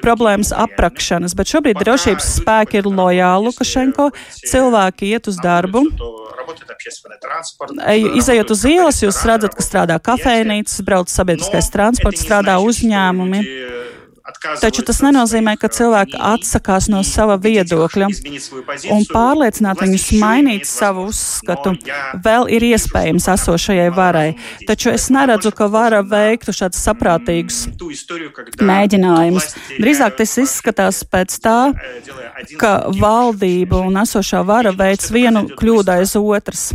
problēmas 0.01 0.51
aprakšanas, 0.55 1.35
bet 1.37 1.51
šobrīd 1.51 1.79
drošības 1.81 2.29
spēki 2.39 2.79
ir 2.81 2.89
lojāli 2.89 3.49
Lukašenko, 3.49 4.09
cilvēki 4.49 5.11
iet 5.13 5.29
uz 5.29 5.37
darbu. 5.43 5.83
Izejot 8.17 8.53
uz 8.55 8.63
ielas, 8.69 9.01
jūs 9.03 9.19
redzat, 9.27 9.55
ka 9.57 9.65
strādā 9.65 9.97
kafejnīcas, 10.03 10.81
brauc 10.87 11.11
sabiedriskais 11.11 11.69
transports, 11.73 12.23
strādā 12.25 12.57
uzņēmumi. 12.63 13.43
Taču 14.61 14.83
tas 14.83 14.97
nenozīmē, 14.99 15.53
ka 15.59 15.69
cilvēki 15.71 16.17
atsakās 16.19 16.89
no 16.91 16.99
sava 17.07 17.37
viedokļa 17.39 18.09
un 18.91 19.05
pārliecināt 19.07 19.79
viņus 19.79 20.07
mainīt 20.19 20.67
savu 20.67 21.05
uzskatu. 21.07 21.77
Vēl 22.25 22.49
ir 22.51 22.65
iespējams 22.67 23.29
esošajai 23.31 23.87
varai, 23.95 24.27
taču 24.67 24.91
es 24.91 25.07
neredzu, 25.13 25.53
ka 25.55 25.69
vara 25.71 26.01
veiktu 26.03 26.55
šādus 26.55 26.83
saprātīgus 26.89 27.61
mēģinājumus. 28.59 29.47
Drīzāk 29.77 30.17
tas 30.19 30.35
izskatās 30.43 31.03
pēc 31.07 31.37
tā, 31.43 31.59
ka 32.59 32.73
valdība 32.99 33.79
un 33.87 34.01
esošā 34.03 34.43
vara 34.47 34.75
veids 34.75 35.07
vienu 35.13 35.45
kļūdu 35.55 35.95
aiz 35.95 36.17
otras. 36.19 36.67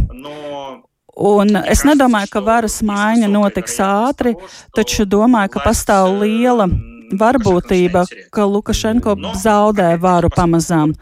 Un 1.13 1.53
es 1.69 1.83
nedomāju, 1.85 2.31
ka 2.33 2.41
varas 2.41 2.79
maiņa 2.89 3.29
notiks 3.29 3.77
ātri, 3.85 4.33
taču 4.73 5.05
domāju, 5.05 5.53
ka 5.53 5.67
pastāv 5.67 6.17
liela 6.23 6.71
varbūtība, 7.19 8.05
ka 8.33 8.47
Lukašenko 8.49 9.17
zaudē 9.41 9.95
varu 10.03 10.31
pamazām. 10.33 10.95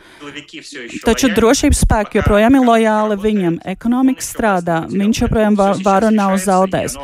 Taču 1.05 1.33
drošības 1.35 1.83
spēki 1.87 2.21
joprojām 2.21 2.59
ir 2.59 2.67
lojāli 2.67 3.19
viņam, 3.21 3.61
ekonomika 3.75 4.25
strādā, 4.25 4.81
viņš 4.91 5.25
joprojām 5.27 5.59
varu 5.59 6.15
nav 6.15 6.37
zaudējis. 6.43 6.99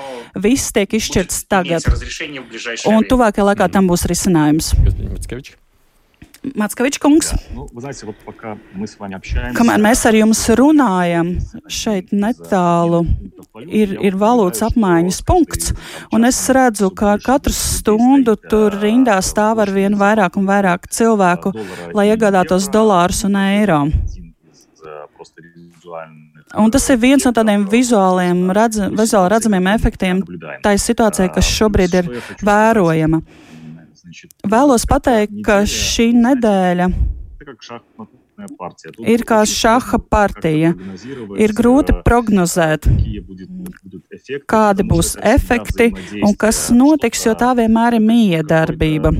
Viss 0.46 0.74
tiek 0.76 0.98
izšķirts 1.00 1.44
tagad, 1.50 1.86
un 2.90 3.06
tuvākajā 3.06 3.50
laikā 3.52 3.70
tam 3.72 3.90
būs 3.90 4.06
risinājums. 4.10 4.74
Matskavičs 6.54 7.00
kungs. 7.02 7.32
Nu, 7.54 7.66
Kamēr 9.56 9.82
mēs 9.82 10.04
ar 10.06 10.16
jums 10.16 10.42
runājam, 10.58 11.32
šeit 11.72 12.12
netālu 12.14 13.02
ir, 13.66 13.96
ir 14.04 14.18
valūtas 14.20 14.66
apmaiņas 14.68 15.22
punkts, 15.26 15.72
un 16.14 16.28
es 16.28 16.38
redzu, 16.54 16.90
ka 16.94 17.16
katru 17.22 17.54
stundu 17.56 18.36
tur 18.38 18.76
rindā 18.82 19.16
stāv 19.24 19.64
ar 19.64 19.72
vien 19.74 19.96
vairāk 19.98 20.38
un 20.38 20.46
vairāk 20.48 20.86
cilvēku, 20.92 21.54
lai 21.96 22.10
iegādātos 22.12 22.70
dolārus 22.72 23.24
un 23.26 23.40
eiro. 23.40 23.80
Un 26.56 26.70
tas 26.70 26.86
ir 26.92 27.00
viens 27.02 27.24
no 27.26 27.32
tādiem 27.34 27.66
vizuāliem, 27.70 28.46
redz, 28.54 28.78
vizuāli 28.94 29.32
redzamiem 29.34 29.66
efektiem 29.74 30.22
tā 30.62 30.76
situācijā, 30.78 31.28
kas 31.34 31.50
šobrīd 31.58 31.98
ir 32.00 32.10
vērojama. 32.46 33.20
Vēlos 34.46 34.86
pateikt, 34.88 35.40
ka 35.46 35.62
šī 35.66 36.12
nedēļa 36.14 36.90
ir 39.06 39.24
kā 39.26 39.40
šaha 39.48 39.98
partija. 40.10 40.72
Ir 41.40 41.54
grūti 41.56 41.94
prognozēt, 42.06 42.88
kādi 44.50 44.86
būs 44.86 45.14
efekti 45.22 45.90
un 46.22 46.34
kas 46.38 46.66
notiks, 46.74 47.24
jo 47.26 47.34
tā 47.38 47.52
vienmēr 47.58 47.98
ir 47.98 48.04
miedarbība. 48.04 49.12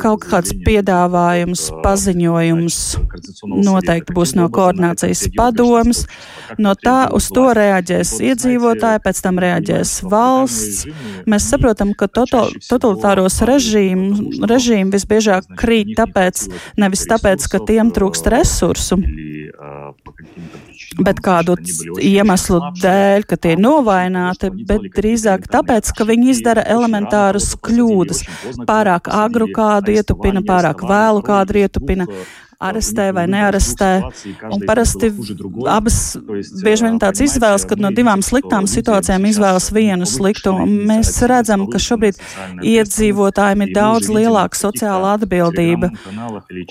Kaut 0.00 0.26
kāds 0.26 0.54
piedāvājums, 0.66 1.66
paziņojums 1.84 2.78
noteikti 3.68 4.16
būs 4.16 4.34
no 4.38 4.48
koordinācijas 4.52 5.26
padomas. 5.36 6.04
No 6.58 6.74
tā 6.78 7.08
uz 7.14 7.28
to 7.34 7.50
reaģēs 7.56 8.16
iedzīvotāji, 8.30 9.02
pēc 9.04 9.22
tam 9.24 9.40
reaģēs 9.42 9.94
valsts. 10.10 10.86
Mēs 11.30 11.48
saprotam, 11.52 11.92
ka 11.94 12.08
totalitāros 12.10 13.40
režīmu, 13.46 14.44
režīmu 14.50 14.94
visbiežāk 14.94 15.50
krīt 15.60 15.94
tāpēc, 15.98 16.46
nevis 16.80 17.06
tāpēc, 17.10 17.46
ka 17.50 17.59
tiem 17.68 17.90
trūkst 17.94 18.28
resursu, 18.32 18.98
bet 21.04 21.20
kādu 21.24 21.56
iemeslu 22.00 22.60
dēļ, 22.80 23.26
ka 23.28 23.38
tie 23.40 23.54
ir 23.56 23.62
novaināti, 23.62 24.50
bet 24.68 24.90
drīzāk 24.96 25.48
tāpēc, 25.52 25.92
ka 25.96 26.06
viņi 26.08 26.30
izdara 26.34 26.64
elementārus 26.76 27.52
kļūdas. 27.60 28.24
Pārāk 28.68 29.10
agru 29.12 29.50
kādu 29.54 29.96
ietupina, 29.96 30.44
pārāk 30.46 30.84
vēlu 30.86 31.24
kādu 31.26 31.60
ietupina 31.64 32.08
arestē 32.60 33.08
vai 33.16 33.24
nearestē. 33.30 33.90
Un 34.52 34.64
parasti 34.68 35.10
abas 35.70 35.98
bieži 36.60 36.86
vien 36.86 36.98
tāds 37.00 37.22
izvēles, 37.24 37.64
kad 37.68 37.80
no 37.80 37.90
divām 37.94 38.22
sliktām 38.24 38.68
situācijām 38.70 39.24
izvēlas 39.30 39.70
vienu 39.72 40.08
sliktu. 40.08 40.52
Un 40.64 40.74
mēs 40.90 41.14
redzam, 41.30 41.64
ka 41.72 41.80
šobrīd 41.80 42.20
iedzīvotājiem 42.72 43.64
ir 43.66 43.74
daudz 43.76 44.10
lielāka 44.12 44.60
sociāla 44.60 45.16
atbildība 45.16 45.90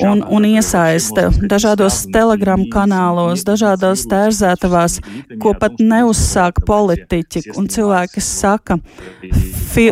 un, 0.06 0.22
un 0.24 0.48
iesaiste 0.52 1.30
dažādos 1.50 2.04
telegram 2.14 2.68
kanālos, 2.72 3.46
dažādās 3.48 4.06
tērzētavās, 4.10 5.00
ko 5.42 5.56
pat 5.58 5.82
neuzsāk 5.82 6.62
politiķi 6.70 7.50
un 7.58 7.70
cilvēki, 7.72 8.20
kas 8.20 8.30
saka, 8.44 8.80
fi, 9.74 9.90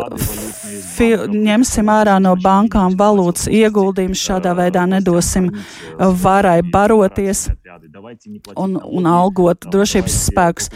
ņemsim 1.02 1.90
ārā 1.92 2.18
no 2.24 2.34
bankām 2.42 2.96
valūtas 3.00 3.48
ieguldījumus, 3.52 4.24
šādā 4.30 4.54
veidā 4.58 4.86
nedosim 4.90 5.50
varai 6.24 6.62
baroties 6.62 7.48
un, 8.56 8.78
un 8.78 9.10
algot 9.10 9.68
drošības 9.72 10.18
spēkus. 10.30 10.72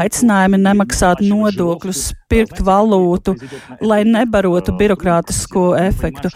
Aicinājumi 0.00 0.60
nemaksāt 0.62 1.22
nodokļus, 1.24 2.10
pirkt 2.32 2.62
valūtu, 2.64 3.36
lai 3.84 4.02
nebarotu 4.08 4.74
birokrātisko 4.78 5.72
efektu 5.78 6.32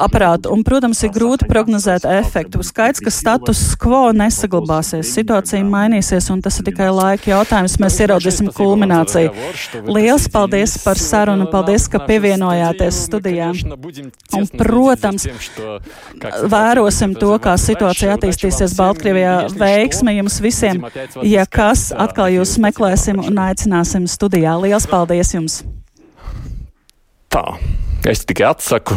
aparātu. 0.00 0.52
Un, 0.54 0.64
protams, 0.66 1.00
ir 1.06 1.12
grūti 1.14 1.48
prognozēt 1.48 2.06
efektu. 2.08 2.62
Skaidrs, 2.64 3.02
ka 3.04 3.12
status 3.14 3.62
quo 3.80 4.06
nesaglabāsies, 4.16 5.12
situācija 5.16 5.64
mainīsies, 5.66 6.28
un 6.34 6.42
tas 6.44 6.58
ir 6.60 6.68
tikai 6.68 6.90
laika 6.94 7.30
jautājums. 7.32 7.78
Mēs 7.82 7.98
ieraudzīsim 8.04 8.50
kulmināciju. 8.54 9.32
Liels 9.88 10.28
paldies 10.32 10.76
par 10.84 11.00
sarunu, 11.00 11.48
paldies, 11.52 11.86
ka 11.90 12.02
pievienojāties 12.08 13.00
studijām. 13.08 13.58
Un, 14.34 14.48
protams, 14.58 15.26
vērosim 16.52 17.16
to, 17.18 17.32
kā 17.42 17.56
situācija 17.60 18.18
attīstīsies 18.18 18.76
Baltkrievijā. 18.78 19.34
Veiksme 19.58 20.16
jums 20.18 20.40
visiem, 20.44 20.82
ja 21.24 21.46
kas, 21.46 21.88
atkal 21.94 22.32
jūs 22.34 22.56
meklēsim 22.62 23.20
un 23.22 23.42
aicināsim 23.46 24.08
studijā. 24.10 24.56
Liels 24.62 24.86
paldies 24.90 25.13
jums! 25.22 25.62
Tā. 27.34 27.46
Es 28.04 28.20
tikai 28.28 28.50
atsaku, 28.50 28.92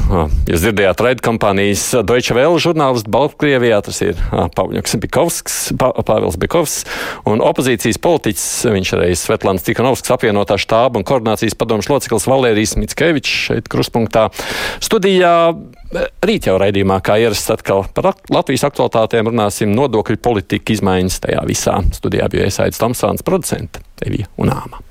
jūs 0.49 0.65
dzirdējāt 0.65 0.99
raidkompānijas 0.99 1.83
Deutsche 2.03 2.35
Welle 2.35 2.59
žurnālistu 2.59 3.07
Baltkrievijā, 3.13 3.77
tas 3.85 4.01
ir 4.03 4.19
Pāvļoks 4.27 4.97
Bikovskis, 4.99 5.59
pa, 5.79 5.93
Pāvils 6.03 6.35
Bikovs, 6.35 6.81
un 7.23 7.39
opozīcijas 7.39 8.01
politiķis, 8.03 8.47
viņš 8.73 8.91
arī 8.97 9.13
Svetlāns 9.15 9.63
Tikanovskis 9.63 10.11
apvienotā 10.11 10.57
štāba 10.59 10.99
un 10.99 11.07
koordinācijas 11.07 11.55
padomas 11.55 11.87
loceklis 11.87 12.27
Valērijas 12.27 12.75
Mickevičs 12.81 13.37
šeit 13.45 13.71
kruspunktā. 13.71 14.25
Studijā 14.83 15.31
rīt 16.27 16.51
jau 16.51 16.57
raidījumā, 16.59 16.99
kā 16.99 17.15
ierasts 17.23 17.55
atkal 17.55 17.87
par 17.95 18.11
Latvijas 18.27 18.67
aktualitātēm 18.67 19.31
runāsim 19.31 19.71
nodokļu 19.71 20.19
politika 20.19 20.75
izmaiņas 20.75 21.23
tajā 21.29 21.47
visā. 21.47 21.79
Studijā 21.95 22.27
bija 22.35 22.51
iesaistīts 22.51 22.83
Tomsāns 22.83 23.23
producents 23.23 24.03
Evija 24.03 24.27
un 24.35 24.51
Āma. 24.51 24.83